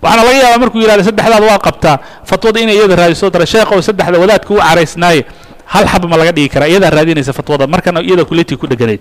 Waxaana 0.02 0.24
laga 0.28 0.38
yaabaa 0.44 0.60
markuu 0.64 0.80
yidhahda 0.84 1.04
saddexdaada 1.04 1.46
waa 1.50 1.60
qabtaa 1.68 1.98
fatwada 2.30 2.60
inay 2.60 2.76
iyada 2.76 2.96
raadiso 2.96 3.30
tara 3.30 3.46
sheekhow 3.46 3.80
saddexda 3.82 4.20
wadaadka 4.20 4.52
u 4.54 4.58
caraysnaaye 4.60 5.22
hal 5.66 5.86
xaba 5.92 6.08
ma 6.12 6.18
laga 6.20 6.32
dhigi 6.36 6.50
karaa 6.54 6.68
iyadaa 6.68 6.90
raadinaysa 6.92 7.34
fatwada 7.34 7.68
markana 7.68 8.00
iyada 8.04 8.26
kuleytiga 8.26 8.60
ku 8.60 8.68
dheganayd 8.68 9.00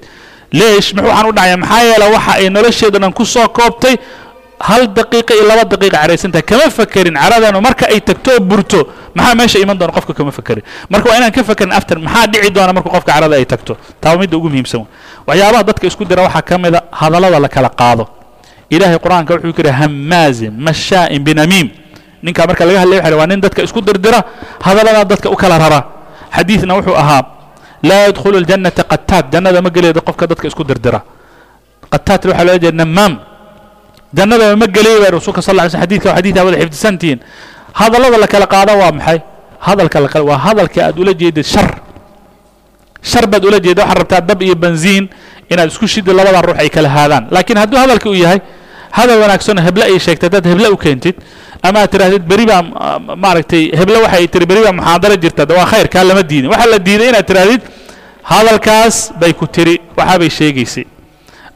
leesh 0.59 0.89
muxuu 0.97 1.09
waxaan 1.11 1.29
u 1.31 1.33
dhacaya 1.37 1.57
maxaa 1.63 1.83
yeele 1.89 2.07
waxa 2.15 2.33
ay 2.41 2.47
nolosheeda 2.57 2.99
dhan 3.03 3.13
ku 3.19 3.25
soo 3.35 3.49
koobtay 3.59 3.95
hal 4.69 4.83
daqiiqa 4.99 5.33
iyo 5.37 5.45
laba 5.51 5.65
daqiiqa 5.73 5.99
caraysantahay 6.03 6.45
kama 6.51 6.67
fakerin 6.79 7.15
caradanu 7.23 7.59
marka 7.67 7.85
ay 7.93 8.01
tagto 8.09 8.31
oo 8.37 8.41
burto 8.51 8.81
maxaa 9.17 9.35
meesha 9.39 9.59
iman 9.65 9.77
doona 9.79 9.93
qofka 9.97 10.13
kama 10.19 10.31
fakerin 10.39 10.63
marka 10.93 11.07
waa 11.11 11.17
inaan 11.21 11.33
ka 11.37 11.43
fakerin 11.51 11.73
after 11.79 11.97
maxaa 12.07 12.27
dhici 12.33 12.51
doona 12.57 12.73
marka 12.77 12.89
qofka 12.95 13.13
carada 13.13 13.35
ay 13.41 13.45
tagto? 13.53 13.73
Taaba 14.01 14.17
midda 14.23 14.37
ugu 14.39 14.49
muhiimsan 14.53 14.83
waxyaabaha 15.29 15.63
dadka 15.69 15.85
isku 15.91 16.05
dira 16.11 16.23
waxaa 16.27 16.43
ka 16.49 16.55
mid 16.59 16.75
a 16.75 16.81
hadallada 17.01 17.39
la 17.45 17.49
kala 17.49 17.69
qaado. 17.81 18.05
Ilaahay 18.71 18.99
qur'aanka 19.05 19.31
wuxuu 19.35 19.53
ku 19.53 19.61
yidhi 19.61 19.73
hamaazin 19.81 20.53
mashaa'in 20.67 21.21
binamiim 21.27 21.69
ninkaa 22.25 22.47
marka 22.49 22.65
laga 22.65 22.79
hadlaya 22.83 23.03
waxa 23.03 23.17
waa 23.21 23.27
nin 23.31 23.41
dadka 23.45 23.61
isku 23.67 23.81
dirdira 23.85 24.21
hadallada 24.67 25.05
dadka 25.05 25.29
u 25.31 25.37
kala 25.37 25.59
rara. 25.59 25.81
Xadiidna 26.37 26.73
wuxuu 26.79 26.97
ahaa 27.03 27.23
laa 27.89 28.03
yadkhulu 28.09 28.39
ljannata 28.47 28.83
qataad 28.93 29.25
jannada 29.33 29.61
ma 29.63 29.71
geleedo 29.77 30.01
qofka 30.09 30.25
dadka 30.31 30.47
isku 30.51 30.65
dirdira 30.65 31.01
qataadna 31.93 32.31
waxaa 32.33 32.45
loola 32.49 32.59
jeeda 32.65 32.77
namaam 32.85 33.13
jannadaba 34.17 34.57
ma 34.63 34.67
gelay 34.77 34.97
baa 35.03 35.11
rasuulka 35.17 35.43
sal 35.43 35.55
lla 35.57 35.65
ly 35.67 35.71
slm 35.71 35.81
xadidka 35.85 36.07
waa 36.11 36.17
xadiidka 36.19 36.41
wada 36.47 36.57
xifdisantihiin 36.63 37.19
hadallada 37.81 38.17
la 38.23 38.27
kala 38.33 38.47
qaada 38.55 38.73
waa 38.81 38.93
maxay? 38.99 39.19
Hadalka 39.67 39.97
la 40.01 40.09
kala 40.13 40.25
waa 40.31 40.39
hadalka 40.47 40.79
aad 40.87 40.97
ula 41.03 41.13
jeedid 41.17 41.45
shar. 41.45 41.81
Shar 43.03 43.27
baad 43.27 43.45
ula 43.45 43.59
jeeda 43.61 43.83
waxaad 43.83 43.99
rabtaa 44.01 44.21
dab 44.21 44.39
iyo 44.43 44.55
benziin 44.55 45.09
inaad 45.51 45.69
isku 45.73 45.87
shidi 45.89 46.13
labada 46.13 46.41
ruux 46.47 46.57
ay 46.63 46.69
kala 46.71 46.89
haadaan. 46.89 47.25
Laakiin 47.35 47.59
hadduu 47.59 47.79
hadalka 47.83 48.07
uu 48.09 48.15
yahay 48.15 48.41
hadal 48.99 49.19
wanaagsanoo 49.25 49.65
heble 49.69 49.85
ay 49.91 49.99
sheegtay 50.07 50.27
haddaad 50.29 50.47
heble 50.53 50.69
u 50.75 50.77
keentid 50.85 51.17
ama 51.69 51.79
aad 51.83 51.91
tidhahdid 51.95 52.23
beri 52.33 52.45
baa 52.51 52.61
maaragtay 53.25 53.63
heble 53.81 53.97
waxay 54.05 54.27
tiri 54.35 54.47
beri 54.51 54.63
baa 54.67 54.75
muxaadaro 54.81 55.17
jirta 55.25 55.43
waa 55.59 55.67
khayr 55.73 55.89
kaa 55.95 56.05
lama 56.11 56.23
diidin. 56.31 56.51
Waxaa 56.53 56.71
la 56.75 56.79
diiday 56.87 57.09
inaad 57.13 57.27
tidhahdid 57.31 57.63
hadalkaas 58.33 58.97
bay 59.21 59.33
ku 59.41 59.47
tiri 59.57 59.75
waxaabay 59.99 60.31
sheegaysay 60.39 60.85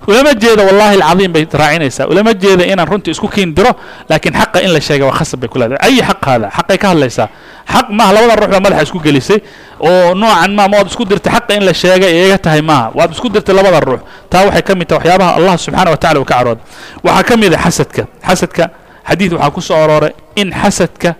ulama 0.09 0.33
jeeda 0.43 0.63
wallahi 0.69 0.95
alcadiim 0.97 1.33
bay 1.33 1.45
raacinaysaa. 1.61 2.07
Ulama 2.13 2.33
jeeda 2.43 2.65
inaan 2.73 2.89
runtii 2.89 3.11
isku 3.15 3.29
kiin 3.29 3.55
diro 3.57 3.73
laakiin 4.09 4.35
xaqa 4.41 4.59
in 4.65 4.73
la 4.73 4.81
sheega 4.81 5.05
waa 5.09 5.13
khasab 5.19 5.41
bay 5.41 5.49
ku 5.53 5.59
leedahay. 5.61 5.79
Ayi 5.87 6.01
xaq 6.09 6.21
haada 6.29 6.49
xaqay 6.57 6.79
ka 6.83 6.89
hadlaysaa. 6.93 7.29
Xaq 7.73 7.87
maaha 7.99 8.13
labada 8.17 8.35
ruux 8.41 8.49
baa 8.55 8.61
madaxa 8.65 8.83
isku 8.89 8.99
gelisay 9.07 9.39
oo 9.81 10.15
noocan 10.21 10.53
ma 10.57 10.65
ma 10.69 10.77
waad 10.81 10.89
isku 10.93 11.05
dirtay 11.05 11.33
xaqa 11.37 11.53
in 11.59 11.65
la 11.69 11.73
sheegay 11.83 12.13
eega 12.25 12.39
tahay 12.39 12.63
maaha. 12.71 12.91
Waad 12.99 13.11
isku 13.13 13.29
dirtay 13.29 13.55
labada 13.55 13.81
ruux. 13.81 14.01
Taa 14.31 14.45
waxay 14.49 14.63
ka 14.63 14.73
mid 14.75 14.87
tahay 14.89 14.99
waxyaabaha 15.05 15.31
allah 15.39 15.55
subxaana 15.65 15.91
wa 15.93 15.97
tacala 16.03 16.21
uu 16.21 16.25
ka 16.25 16.35
carooda 16.39 16.61
waxaa 17.05 17.23
ka 17.29 17.35
mid 17.37 17.53
ah 17.55 17.61
xasadka 17.69 18.03
xasadka 18.29 18.65
xadiid 19.09 19.33
waxaa 19.37 19.51
ku 19.57 19.61
soo 19.61 19.77
arooray 19.85 20.13
in 20.41 20.49
xasadka 20.63 21.11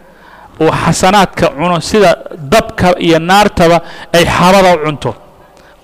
uu 0.61 0.71
xasanaadka 0.85 1.47
cuno 1.59 1.77
sida 1.81 2.11
dabka 2.53 2.89
iyo 2.99 3.19
naartaba 3.21 3.79
ay 4.17 4.25
xabada 4.25 4.71
u 4.75 4.79
cunto 4.87 5.11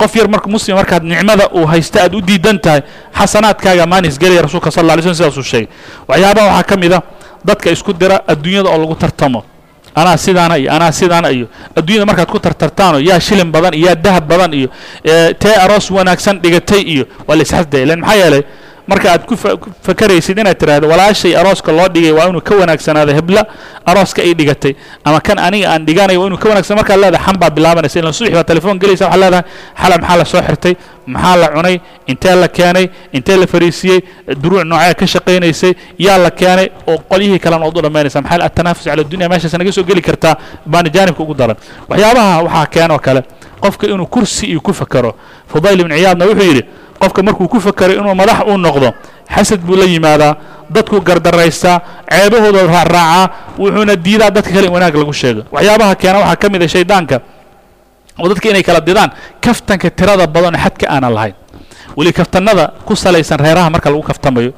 qof 0.04 0.14
yar 0.20 0.28
marka 0.28 0.48
muslim 0.54 0.76
markaad 0.76 1.02
nicmada 1.12 1.48
uu 1.56 1.64
haysta 1.72 2.02
aad 2.04 2.14
u 2.14 2.20
diidan 2.20 2.58
tahay 2.64 2.82
xasanaadkaaga 3.18 3.86
maanis 3.86 4.18
gelaya 4.20 4.42
rasuulka 4.44 4.70
sal 4.70 4.84
alla 4.84 4.96
lay 4.96 5.02
slm 5.02 5.14
sidaasuu 5.16 5.42
sheegay. 5.42 5.68
Waxyaabaha 6.08 6.46
waxaa 6.52 6.62
ka 6.70 6.76
mid 6.76 6.92
a 6.92 7.00
dadka 7.44 7.70
isku 7.70 7.92
dira 7.92 8.20
adduunyada 8.28 8.68
oo 8.70 8.78
lagu 8.78 8.94
tartamo. 8.94 9.40
Anaa 9.94 10.16
sidaana 10.16 10.56
iyo 10.58 10.72
anaa 10.72 10.92
sidaana 10.92 11.28
iyo. 11.30 11.46
Adduunyada 11.76 12.06
markaad 12.06 12.28
ku 12.28 12.38
tartartaano 12.38 12.98
yaa 13.00 13.20
shilin 13.20 13.50
badan 13.54 13.74
iyo 13.74 13.86
yaa 13.88 13.94
dahab 13.94 14.26
badan 14.28 14.52
iyo 14.54 14.68
tee 15.38 15.54
aroos 15.64 15.90
wanaagsan 15.90 16.40
dhigatay 16.42 16.82
iyo 16.82 17.04
waa 17.28 17.36
la 17.36 17.44
len 17.90 18.00
maxaa 18.00 18.16
yeelay 18.20 18.42
marka 18.86 19.12
aad 19.12 19.22
ku 19.26 19.34
fakaraysid 19.86 20.38
inaad 20.38 20.58
tidhahdo 20.58 20.88
walaashay 20.88 21.36
arooska 21.36 21.72
loo 21.72 21.88
dhigay 21.88 22.12
waa 22.12 22.28
inuu 22.28 22.40
ka 22.40 22.54
wanaagsanaado 22.54 23.12
hebla 23.14 23.46
arooska 23.86 24.22
ay 24.22 24.34
dhigatay. 24.34 24.74
Ama 25.04 25.20
kan 25.20 25.38
aniga 25.38 25.70
aan 25.72 25.86
dhiganayo 25.86 26.20
waa 26.20 26.26
inuu 26.26 26.38
ka 26.38 26.48
wanagsan 26.48 26.76
markaad 26.76 27.00
leedahay 27.00 27.24
xan 27.26 27.54
bilaabanaysa 27.56 27.98
ilan 28.00 28.12
subax 28.12 28.32
baa 28.34 28.44
telefoon 28.44 28.78
gelaysa. 28.78 29.04
Waxaad 29.08 29.20
leedahay 29.20 29.44
xala 29.82 29.96
maxaa 29.98 30.16
la 30.16 30.24
soo 30.24 30.42
xirtay? 30.42 30.74
Maxaa 31.06 31.36
la 31.36 31.48
cunay? 31.48 31.80
Intee 32.06 32.34
la 32.36 32.48
keenay? 32.48 32.86
Intee 33.12 33.36
la 33.36 33.46
fariisiyey? 33.46 34.00
Duruuc 34.42 34.64
noocee 34.64 34.94
ka 34.94 35.06
shaqaynaysay? 35.06 35.72
Yaa 35.98 36.18
la 36.18 36.30
keenay? 36.30 36.68
Oo 36.86 36.98
qolyihii 37.10 37.38
kalena 37.38 37.64
ood 37.66 37.78
u 37.78 37.82
dhammaynaysa 37.82 38.20
maxaa 38.22 38.44
atanaafus 38.44 38.84
cala 38.84 39.04
dunya 39.04 39.28
meeshaas 39.28 39.52
naga 39.58 39.72
soo 39.72 39.84
geli 39.84 40.02
kartaa 40.02 40.36
baana 40.66 40.88
jaanibka 40.94 41.22
ugu 41.22 41.34
daran. 41.34 41.56
Waxyaabaha 41.88 42.42
waxaa 42.42 42.66
keenoo 42.66 42.98
kale. 42.98 43.22
Qofka 43.60 43.86
inuu 43.86 44.06
kursi 44.06 44.46
iyo 44.46 44.60
ku 44.60 44.72
fakero 44.74 45.14
fudayl 45.48 45.80
ibn 45.80 45.92
ciyaadna 45.96 46.24
wuxuu 46.26 46.44
yidhi 46.50 46.62
qofka 47.04 47.22
markuu 47.22 47.48
ku 47.48 47.58
fakeray 47.60 47.96
inuu 48.00 48.14
madax 48.14 48.38
uu 48.50 48.56
noqdo 48.58 48.88
xasad 49.34 49.60
buu 49.66 49.76
la 49.76 49.84
yimaadaa 49.84 50.32
dadkuu 50.74 51.00
gardaraystaa 51.08 51.76
ceebahooda 52.10 52.60
raacraacaa 52.66 53.28
wuxuuna 53.58 53.94
diidaa 54.04 54.30
dadka 54.30 54.50
kale 54.54 54.66
in 54.66 54.72
wanaag 54.76 54.94
lagu 54.96 55.12
sheego. 55.12 55.42
Waxyaabaha 55.52 55.94
keena 56.00 56.18
waxaa 56.24 56.36
ka 56.42 56.46
mid 56.52 56.62
a 56.62 56.68
shaydaanka. 56.68 57.16
Oo 58.20 58.28
dadka 58.30 58.46
inay 58.50 58.62
kala 58.62 58.80
didaan 58.80 59.10
kaftanka 59.44 59.90
tirada 59.90 60.26
badan 60.26 60.56
xadka 60.64 60.86
aanan 60.94 61.12
lahayn. 61.16 61.34
Weli 61.96 62.12
kaftanada 62.12 62.64
ku 62.86 62.94
salaysan 62.96 63.38
reeraha 63.38 63.70
marka 63.70 63.90
lagu 63.90 64.02
kaftamayo 64.02 64.52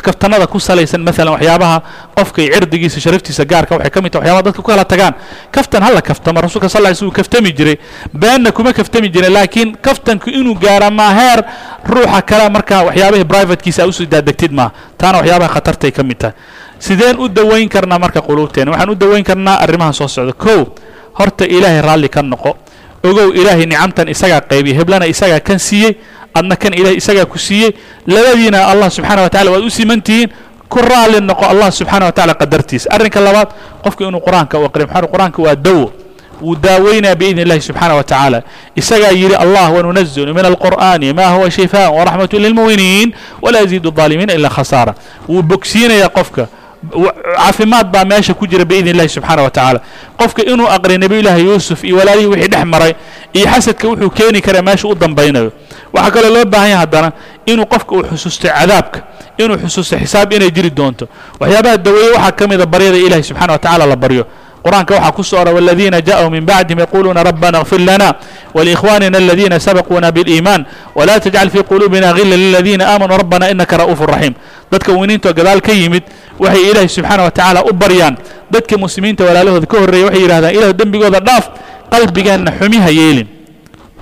kaftanada 0.00 0.46
ku 0.48 0.56
salaysan 0.58 1.04
maalan 1.04 1.36
waxyaabaha 1.36 1.76
qofka 2.16 2.42
cirdigiisa 2.42 3.00
sharaftiisa 3.00 3.44
gaarka 3.44 3.76
waxay 3.76 3.90
ka 3.90 4.00
mid 4.00 4.12
tahay 4.12 4.32
waxyaabaha 4.32 4.44
dadka 4.48 4.62
ku 4.62 4.70
tagaan. 4.88 5.14
Kaftan 5.52 5.82
hala 5.82 6.00
kaftamo 6.00 6.40
rasuulka 6.40 6.68
sal 6.68 6.82
ly 6.82 7.10
kaftami 7.12 7.52
jiray. 7.52 7.76
Beenna 8.12 8.52
kuma 8.52 8.72
kaftami 8.72 9.08
jiray 9.12 9.30
laakiin 9.30 9.76
kaftanku 9.76 10.30
inuu 10.30 10.54
gaara 10.56 10.90
maa 10.90 11.12
heer 11.12 11.44
ruuxa 11.84 12.22
kale 12.22 12.48
markaa 12.48 12.84
waxyaabahii 12.88 13.24
privatekiisa 13.24 13.86
u 13.86 13.92
soo 13.92 14.06
daadegtid 14.06 14.52
maaha 14.52 14.72
taana 14.98 15.18
waxyaabaha 15.18 15.50
khatartay 15.54 15.90
ka 15.92 16.02
mid 16.02 16.16
tahay. 16.18 16.34
Sideen 16.78 17.18
u 17.20 17.28
dawayn 17.28 17.68
karnaa 17.68 17.98
marka 17.98 18.20
quluubteena 18.20 18.70
waxaan 18.72 18.90
u 18.90 18.94
dawayn 18.94 19.24
karnaa 19.24 19.60
arrimahan 19.60 19.92
soo 19.92 20.08
socda. 20.08 20.32
Kow 20.32 20.72
horta 21.18 21.44
ilaahay 21.44 21.82
raalli 21.82 22.08
ka 22.08 22.22
noqo. 22.22 22.56
Ogow 23.04 23.34
ilaahay 23.34 23.66
nicamtan 23.66 24.08
isagaa 24.08 24.40
qaybiya 24.40 24.74
heblana 24.78 25.06
isagaa 25.06 25.40
kan 25.40 25.58
siiyey 25.58 25.98
adna 26.33 26.55
kan 26.55 26.73
ilahay 26.73 26.97
isagaa 26.97 27.25
ku 27.25 27.37
siiyey 27.37 27.71
labadiina 28.07 28.67
allah 28.67 28.89
subxaana 28.91 29.21
wa 29.25 29.29
tacala 29.29 29.51
waad 29.51 29.63
u 29.65 29.69
simantihiin 29.69 30.29
ku 30.69 30.79
raalli 30.81 31.19
noqo 31.21 31.45
allah 31.45 31.71
subxaana 31.71 32.05
wa 32.05 32.11
tacala 32.11 32.33
qadartiisa 32.33 32.89
arrinka 32.91 33.19
labaad 33.19 33.47
qofka 33.83 34.03
inuu 34.07 34.21
qur-aanka 34.25 34.59
u 34.59 34.65
aqriyo 34.65 34.87
maxaa 34.87 35.07
qur-aanka 35.13 35.39
waa 35.41 35.55
dawo 35.55 35.91
wuu 36.41 36.55
daaweynaya 36.55 37.15
biidni 37.15 37.41
illahi 37.41 37.61
subxaana 37.61 37.95
wa 37.95 38.03
tacaala 38.03 38.41
isagaa 38.75 39.11
yidhi 39.11 39.35
allah 39.35 39.73
wanunazilu 39.73 40.33
min 40.33 40.45
alqur'aani 40.45 41.13
ma 41.13 41.25
huwa 41.33 41.51
shifaan 41.51 41.89
waraxmatu 41.97 42.39
lilmu'miniin 42.39 43.13
walaa 43.41 43.59
yaziidu 43.65 43.89
الظaalimiina 43.89 44.33
ila 44.33 44.49
khasaara 44.49 44.93
wuu 45.29 45.41
bogsiinayaa 45.41 46.09
qofka 46.09 46.47
caafimaad 46.90 47.90
baa 47.92 48.04
meesha 48.04 48.34
ku 48.34 48.46
jira 48.46 48.64
biidn 48.64 48.88
illahi 48.88 49.08
subxaana 49.08 49.42
wa 49.42 49.50
tacaala. 49.50 49.80
Qofka 50.18 50.42
inuu 50.44 50.66
aqriya 50.68 50.98
nebiy 50.98 51.22
llaahi 51.22 51.44
yuusuf 51.44 51.84
iyo 51.84 51.96
walaalihii 51.96 52.26
wixii 52.26 52.48
dhex 52.48 52.64
maray 52.64 52.94
iyo 53.32 53.46
xasadka 53.46 53.88
wuxuu 53.88 54.10
keeni 54.10 54.40
karaa 54.40 54.62
meesha 54.62 54.88
u 54.88 54.94
dambaynayo. 54.94 55.52
Waxaa 55.92 56.10
kaloo 56.10 56.30
loo 56.34 56.44
baahan 56.44 56.70
yahay 56.70 56.80
haddana 56.80 57.12
inuu 57.46 57.66
qofka 57.66 57.92
uu 57.94 58.02
xusuusto 58.02 58.48
cadaabka 58.48 59.00
inuu 59.38 59.56
xusuusto 59.58 59.96
xisaab 59.98 60.32
inay 60.32 60.50
jiri 60.50 60.70
doonto. 60.70 61.08
Waxyaabaha 61.40 61.76
daweeye 61.78 62.10
waxaa 62.16 62.32
ka 62.32 62.46
mida 62.48 62.66
baryada 62.66 62.96
ilahi 62.98 63.22
subxana 63.22 63.52
wa 63.52 63.58
tacala 63.58 63.86
la 63.86 63.96
baryo 63.96 64.26
qur-aanka 64.63 64.93
waxaa 64.99 65.11
ku 65.15 65.23
soo 65.23 65.39
ora 65.41 65.51
wاladiina 65.53 66.01
jaءuu 66.01 66.29
min 66.29 66.43
bacdihim 66.45 66.79
yaquuluuna 66.79 67.23
rabbana 67.23 67.57
اغfir 67.63 67.79
lana 67.79 68.13
wlikhwanina 68.55 69.17
aladiina 69.17 69.59
sabaquuna 69.59 70.11
bاliiman 70.11 70.65
wla 70.95 71.19
tajcal 71.19 71.49
fii 71.49 71.63
quluubina 71.63 72.13
gila 72.13 72.35
liladiina 72.37 72.87
aamanuu 72.87 73.17
rabbana 73.17 73.49
inaka 73.51 73.77
ra'uuf 73.77 73.99
raxiim 74.01 74.33
dadka 74.71 74.91
muminiintoo 74.93 75.33
gadaal 75.33 75.61
ka 75.61 75.71
yimid 75.71 76.03
waxay 76.39 76.71
ilaahi 76.71 76.89
subxaana 76.89 77.23
wa 77.23 77.31
tacaala 77.31 77.59
u 77.63 77.71
baryaan 77.73 78.17
dadka 78.51 78.75
muslimiinta 78.77 79.23
walaalahooda 79.23 79.67
ka 79.67 79.77
horreeya 79.79 80.05
waxay 80.11 80.21
yidhahdaan 80.23 80.53
ilahu 80.55 80.73
dembigooda 80.73 81.19
dhaaf 81.19 81.45
qalbigeenna 81.93 82.51
xumiha 82.59 82.89
yeelin 82.91 83.27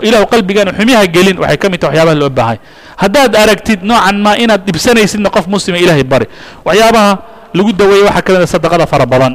ilahu 0.02 0.26
qalbigeena 0.34 0.72
xumiha 0.74 1.06
gelin 1.16 1.38
waxay 1.40 1.58
ka 1.62 1.68
mid 1.70 1.80
tahay 1.80 1.94
waxyaabaha 2.00 2.20
loo 2.22 2.30
baahay 2.34 2.58
haddaad 2.98 3.32
aragtid 3.36 3.80
noocan 3.84 4.18
maa 4.26 4.36
inaad 4.44 4.62
dhibsanaysidna 4.66 5.30
qof 5.30 5.46
muslima 5.48 5.78
ilaahay 5.78 6.04
bari 6.04 6.26
waxyaabaha 6.66 7.12
lagu 7.54 7.70
daweeyey 7.74 8.04
waxaa 8.10 8.22
ka 8.26 8.32
mid 8.34 8.42
a 8.42 8.48
sadaqada 8.48 8.86
fara 8.88 9.06
badan 9.06 9.34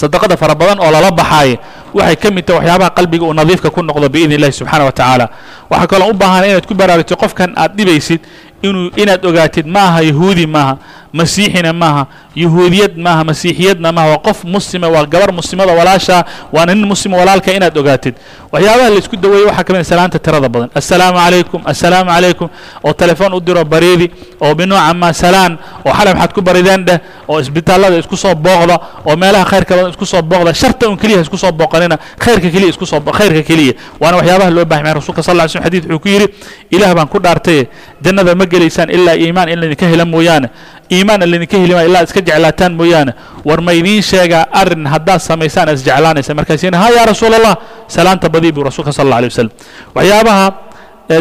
sadaqada 0.00 0.36
fara 0.42 0.54
badan 0.60 0.78
oo 0.84 0.90
lala 0.94 1.10
baxaaye 1.20 1.54
waxay 1.98 2.16
ka 2.22 2.28
mid 2.36 2.44
tahay 2.46 2.58
waxyaabaha 2.60 2.90
qalbiga 2.98 3.24
uu 3.28 3.34
nadiifka 3.40 3.68
ku 3.74 3.80
noqdo 3.88 4.08
biidn 4.14 4.32
illahi 4.36 4.52
subxaana 4.60 4.84
wa 4.88 4.92
tacaala 4.98 5.26
waxaa 5.70 5.86
kaloo 5.92 6.10
u 6.10 6.14
baahanay 6.22 6.50
inaad 6.52 6.66
ku 6.70 6.74
baraarugto 6.80 7.16
qofkan 7.22 7.50
aad 7.62 7.72
dhibaysid 7.78 8.20
inuu 8.62 8.90
inaad 8.96 9.24
ogaatid 9.26 9.66
maaha 9.66 10.00
yahuudi 10.02 10.46
maaha 10.46 10.76
masiixina 11.12 11.72
maaha 11.72 12.06
yahuudiyad 12.36 12.96
maaha 12.96 13.24
masiixiyadna 13.24 13.92
maaha 13.92 14.08
waa 14.10 14.18
qof 14.26 14.44
muslima 14.44 14.88
waa 14.88 15.06
gabar 15.06 15.32
muslimada 15.32 15.72
walaashaa 15.72 16.24
waana 16.52 16.74
nin 16.74 16.86
muslima 16.86 17.16
walaalka 17.16 17.52
inaad 17.52 17.78
ogaatid. 17.78 18.14
Waxyaabaha 18.52 18.90
la 18.90 18.96
isku 18.98 19.16
daweeyey 19.16 19.46
waxaa 19.46 19.64
ka 19.64 19.72
mid 19.72 19.82
salaanta 19.84 20.18
tirada 20.18 20.48
badan. 20.48 20.70
Assalaamu 20.74 21.18
calaykum 21.18 21.60
assalaamu 21.64 22.10
calaykum 22.10 22.48
oo 22.84 22.92
telefoon 22.92 23.32
u 23.34 23.40
diro 23.40 23.64
bareedi 23.64 24.10
oo 24.40 24.54
binooca 24.54 24.94
ma 24.94 25.12
salaan 25.12 25.58
oo 25.86 25.92
xalay 25.92 26.14
maxaad 26.14 26.32
ku 26.32 26.40
barideen 26.42 26.84
dheh 26.84 26.98
oo 27.28 27.40
isbitaallada 27.40 27.98
isku 27.98 28.16
soo 28.16 28.34
booqda 28.34 28.78
oo 29.06 29.16
meelaha 29.16 29.44
khayrka 29.44 29.76
badan 29.76 29.90
isku 29.90 30.06
soo 30.06 30.22
booqda 30.22 30.54
sharta 30.54 30.88
un 30.88 30.96
keliya 30.96 31.20
isku 31.20 31.36
soo 31.38 31.52
booqanina 31.52 31.98
khayrka 32.18 32.48
keliya 32.50 32.68
isku 32.70 32.86
soo 32.86 33.00
khayrka 33.00 33.42
keliya. 33.42 33.72
Waana 34.00 34.16
waxyaabaha 34.16 34.50
loo 34.50 34.64
baahay 34.64 34.94
rasuulka 34.94 35.22
sal 35.22 35.36
lla 35.36 35.48
slam 35.48 35.64
xadid 35.64 35.84
wuxuu 35.84 35.98
ku 36.00 36.08
yidhi 36.08 36.28
ilaah 36.70 36.94
baan 36.94 37.08
ku 37.08 37.18
dhaartaye 37.20 37.68
jannada 38.04 38.34
ma 38.34 38.46
gelaysaan 38.46 38.90
ilaa 38.90 39.14
iimaan 39.14 39.48
in 39.48 39.58
laydinka 39.60 39.86
hela 39.86 40.04
mooyaane. 40.04 40.48
Iimaan 40.92 41.22
an 41.22 41.30
laydinka 41.30 41.56
heli 41.58 41.74
ilaa 41.88 42.02
iska 42.06 42.20
jeclaataan 42.20 42.72
mooyaane. 42.80 43.12
War 43.44 43.60
ma 43.60 43.72
idiin 43.72 44.02
sheegaa 44.02 44.46
arrin 44.52 44.86
haddaad 44.86 45.20
samaysaan 45.20 45.68
is 45.74 45.82
jeclaanaysa. 45.84 46.34
Markaasina 46.34 46.78
ha 46.78 46.88
yaa 46.96 47.06
rasuul 47.06 47.34
allah 47.34 47.56
salaanta 47.88 48.28
badii 48.28 48.52
buu 48.52 48.64
rasuulka 48.64 48.92
sal 48.92 49.06
alla 49.06 49.16
alay 49.16 49.28
wasalam 49.30 49.52
waxyaabaha 49.94 50.46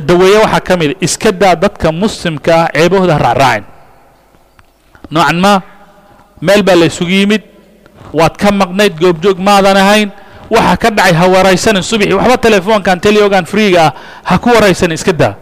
daweeye 0.10 0.38
waxaa 0.44 0.60
ka 0.68 0.78
mid 0.78 0.92
iska 1.02 1.32
daa 1.32 1.56
dadka 1.56 1.92
muslimka 1.92 2.54
ah 2.56 2.68
ceebahooda 2.74 3.14
ha 3.18 3.20
raacraacin. 3.20 3.64
Noocan 5.12 5.38
maa 5.40 5.62
meel 6.42 6.64
baa 6.64 6.76
la 6.76 6.88
yimid 6.88 7.42
waad 8.14 8.38
ka 8.38 8.52
maqnayd 8.52 8.94
goobjoog 9.00 9.40
maadan 9.40 9.78
ahayn 9.78 10.10
waxa 10.50 10.76
ka 10.78 10.90
dhacay 10.92 11.14
ha 11.14 11.26
waraysanin 11.28 11.84
subixi 11.84 12.14
waxba 12.14 12.38
telefoonkan 12.38 13.00
teleogan 13.00 13.44
freega 13.46 13.82
ah 13.88 13.92
ha 14.24 14.36
ku 14.40 14.50
waraysanin 14.56 14.96
iska 14.96 15.12
daa 15.12 15.36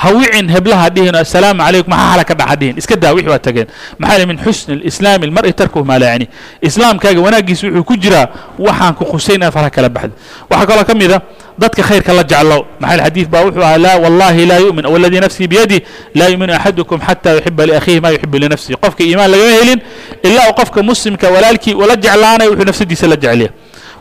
ha 0.00 0.08
wicin 0.14 0.46
heblaha 0.54 0.86
dhihin 0.94 1.14
assalaamu 1.22 1.58
calaykum 1.64 1.90
maxaa 1.90 2.10
xala 2.14 2.24
ka 2.30 2.34
dhaca 2.40 2.56
dhihin? 2.60 2.74
Iska 2.80 2.94
daa 3.02 3.12
wixii 3.16 3.30
waa 3.34 3.38
tageen. 3.46 3.66
Maxaa 3.98 4.26
min 4.30 4.38
xusni 4.44 4.72
alislaami 4.78 5.24
almar'i 5.26 5.52
tarkuhu 5.52 5.84
maa 5.84 5.98
laa 5.98 6.10
yacni. 6.14 6.26
Islaamkaaga 6.68 7.20
wanaaggiisa 7.26 7.66
wuxuu 7.66 7.84
ku 7.84 7.94
jiraa 8.02 8.26
waxaan 8.58 8.94
ku 8.94 9.04
khusayn 9.10 9.36
inaad 9.42 9.52
faraha 9.52 9.70
kala 9.76 9.88
baxda 9.88 10.14
waxaa 10.50 10.66
kaloo 10.70 10.84
ka 10.86 10.94
mid 10.94 11.10
a 11.10 11.18
dadka 11.58 11.82
khayrka 11.82 12.12
la 12.14 12.22
jeclo. 12.30 12.58
Maxaa 12.80 13.04
xadiid 13.10 13.26
baa 13.32 13.42
wuxuu 13.46 13.62
ahaa 13.62 13.78
laa 13.84 13.96
wallahi 14.04 14.46
laa 14.46 14.60
yu'min 14.62 14.86
waladii 14.86 15.20
nafsii 15.20 15.48
biyadi 15.50 15.78
laa 16.14 16.28
yu'minu 16.30 16.52
axadukum 16.54 17.00
xataa 17.06 17.34
yuxiba 17.42 17.66
liakhiihi 17.66 18.00
maa 18.00 18.12
yuxibu 18.14 18.36
linafsihi. 18.38 18.76
Qofka 18.82 19.02
iimaan 19.04 19.30
lagama 19.34 19.50
helin 19.58 19.80
ilaa 20.22 20.46
uu 20.50 20.54
qofka 20.54 20.82
muslimka 20.82 21.26
walaalkii 21.34 21.74
ula 21.74 21.96
jeclaanayo 21.98 22.50
wuxuu 22.54 22.66
nafsadiisa 22.70 23.06
la 23.10 23.16
jeceliya 23.18 23.50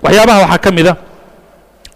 waxyaabaha 0.04 0.40
waxaa 0.46 0.58
ka 0.66 0.72
mid 0.72 0.88
a 0.88 0.94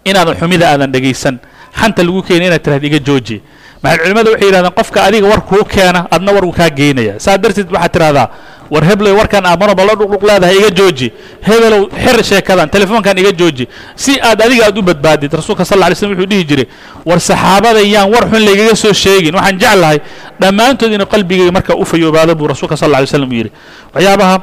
inaadan 0.04 0.34
xumida 0.40 0.64
aadan 0.74 0.90
dhegaysan 0.92 1.38
xanta 1.80 2.02
lagu 2.02 2.22
keena 2.26 2.44
inaad 2.50 2.62
tirahda 2.64 2.86
iga 2.90 2.98
jooji 2.98 3.38
maxay 3.82 3.98
culimada 4.02 4.30
waxay 4.30 4.46
yidhahdeen 4.48 4.74
qofka 4.78 4.98
adiga 5.04 5.26
war 5.28 5.40
kuu 5.42 5.64
keena 5.64 6.06
adna 6.10 6.30
war 6.32 6.44
uu 6.44 6.52
kaa 6.52 6.70
geynaya 6.70 7.18
saa 7.18 7.36
darteed 7.38 7.66
waxaad 7.72 7.92
tidhahdaa 7.92 8.28
war 8.72 8.84
heblow 8.84 9.12
warkan 9.18 9.44
aamano 9.46 9.74
balla 9.74 9.92
dhuqdhuq 9.98 10.22
leedahay 10.28 10.56
iga 10.56 10.70
jooji. 10.70 11.12
Hebelow 11.44 11.88
xir 11.92 12.24
sheekadan 12.24 12.70
telefoonkan 12.72 13.12
iga 13.18 13.28
jooji. 13.32 13.68
Si 13.96 14.16
aad 14.20 14.40
adiga 14.42 14.66
aad 14.72 14.78
u 14.78 14.82
badbaadid 14.82 15.28
rasuulka 15.34 15.64
sal 15.64 15.82
alay 15.82 15.92
slam 15.94 16.10
wuxuu 16.16 16.26
dhihi 16.26 16.44
jiray 16.48 16.66
war 17.04 17.20
saxaabada 17.20 17.80
yaan 17.84 18.08
war 18.12 18.24
xun 18.30 18.40
laygaga 18.40 18.72
soo 18.76 18.92
sheegin 18.96 19.34
waxaan 19.36 19.58
jeclahay 19.60 19.98
dhammaantood 20.40 20.88
inuu 20.92 21.04
qalbigayga 21.06 21.52
marka 21.52 21.76
u 21.76 21.84
fayoobaado 21.84 22.32
buu 22.34 22.46
rasuulka 22.48 22.76
sal 22.76 22.94
alay 22.94 23.04
slam 23.06 23.28
u 23.28 23.34
yidhi. 23.34 23.50
Waxyaabaha 23.94 24.36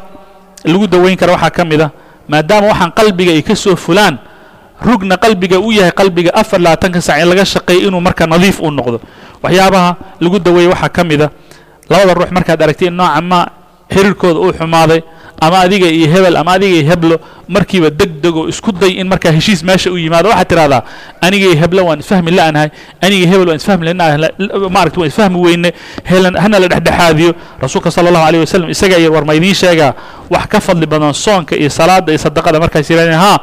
lagu 0.65 0.85
daweyn 0.87 1.17
kara 1.17 1.33
waxaa 1.33 1.49
ka 1.49 1.65
mid 1.65 1.81
a 1.81 1.89
maadaama 2.29 2.67
waxaan 2.69 2.91
qalbiga 2.93 3.31
ay 3.33 3.41
ka 3.41 3.55
soo 3.55 3.73
fulaan 3.75 4.19
rugna 4.81 5.17
qalbiga 5.17 5.59
u 5.59 5.71
yahay 5.71 5.91
qalbiga 5.91 6.31
afar 6.33 6.59
labaatanka 6.59 7.01
sac 7.01 7.19
in 7.21 7.27
laga 7.29 7.45
shaqeeyo 7.45 7.87
inuu 7.87 8.01
marka 8.01 8.27
nadiif 8.27 8.59
u 8.63 8.71
noqdo. 8.71 8.99
Waxyaabaha 9.43 9.95
lagu 10.21 10.39
daweeye 10.39 10.67
waxaa 10.71 10.89
ka 10.89 11.03
mid 11.03 11.21
a 11.21 11.29
labada 11.89 12.13
ruux 12.13 12.31
markaad 12.31 12.61
aragtiin 12.63 12.93
nooca 12.93 13.21
ma 13.21 13.39
xiriirkooda 13.91 14.39
uu 14.39 14.53
xumaaday 14.53 15.01
ama 15.41 15.59
adiga 15.63 15.87
iyo 15.87 16.07
hebel 16.11 16.35
ama 16.37 16.51
adiga 16.59 16.75
iyo 16.79 16.85
heblo 16.91 17.15
markiiba 17.47 17.89
deg 17.89 18.19
dego 18.21 18.47
isku 18.51 18.71
day 18.71 18.99
in 18.99 19.07
markaa 19.07 19.31
heshiis 19.31 19.63
meesha 19.63 19.91
u 19.91 19.97
yimaado. 19.97 20.29
Waxaad 20.29 20.47
tidhahdaa 20.47 20.83
aniga 21.21 21.45
iyo 21.47 21.55
heblo 21.59 21.85
waan 21.87 21.99
isfahmi 21.99 22.31
la'nahay 22.31 22.69
aniga 23.01 23.25
hebel 23.31 23.47
waan 23.47 23.57
isfahmi 23.59 23.83
maaragti 24.69 24.99
waan 24.99 25.09
isfahmi 25.09 25.37
weyne 25.39 25.73
helan 26.05 26.35
hana 26.35 26.59
la 26.59 26.67
dhexdhexaadiyo. 26.67 27.31
Rasuulka 27.61 27.91
sala 27.91 28.09
allahu 28.11 28.25
alayh 28.27 28.39
wasalam 28.43 28.69
isagaa 28.69 28.99
yidhi 28.99 29.09
war 29.11 29.25
ma 29.25 29.33
sheegaa 29.33 29.93
wax 30.29 30.45
ka 30.47 30.59
fadli 30.59 30.85
badan 30.85 31.13
soonka 31.13 31.55
iyo 31.55 31.69
salaada 31.69 32.11
iyo 32.11 32.19
sadaqada 32.19 32.59
markaas 32.59 32.85
yidhahdeen 32.89 33.17
haa 33.17 33.39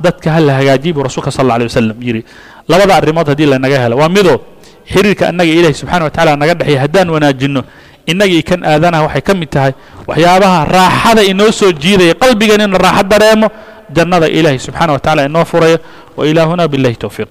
dadka 0.00 0.32
ha 0.32 0.40
la 0.40 0.78
buu 0.78 1.02
rasuulka 1.02 1.30
sal 1.30 1.44
alla 1.46 1.54
alay 1.54 1.66
wasalam 1.66 1.96
yidhi 2.02 2.24
labada 2.68 2.96
arrimood 2.96 3.26
haddii 3.28 3.46
lanaga 3.46 3.78
helo 3.82 3.96
waa 3.96 4.08
mido. 4.08 4.58
Xiriirka 4.88 5.28
annaga 5.28 5.52
ilaahi 5.52 5.74
subxana 5.76 6.04
wa 6.08 6.10
tacala 6.10 6.36
naga 6.36 6.54
dhexeeya 6.54 6.80
haddaan 6.80 7.08
wanaajinno 7.12 7.62
innagii 8.08 8.42
kan 8.42 8.64
aadanaha 8.64 9.04
waxay 9.04 9.22
ka 9.22 9.32
mid 9.36 9.50
tahay 9.52 9.72
waxyaabaha 10.08 10.64
raaxada 10.64 11.22
inoo 11.28 11.52
soo 11.52 11.72
jiidaya 11.72 12.16
qalbigan 12.16 12.60
in 12.64 12.72
raaxo 12.72 13.04
dareemo 13.04 13.48
jannada 13.92 14.28
ilaahi 14.32 14.56
subxaana 14.56 14.96
wa 14.96 15.00
tacala 15.00 15.28
inoo 15.28 15.44
furaya 15.44 15.78
wa 16.16 16.24
ilaahuna 16.24 16.64
billahi 16.72 16.96
towfiiq 16.96 17.28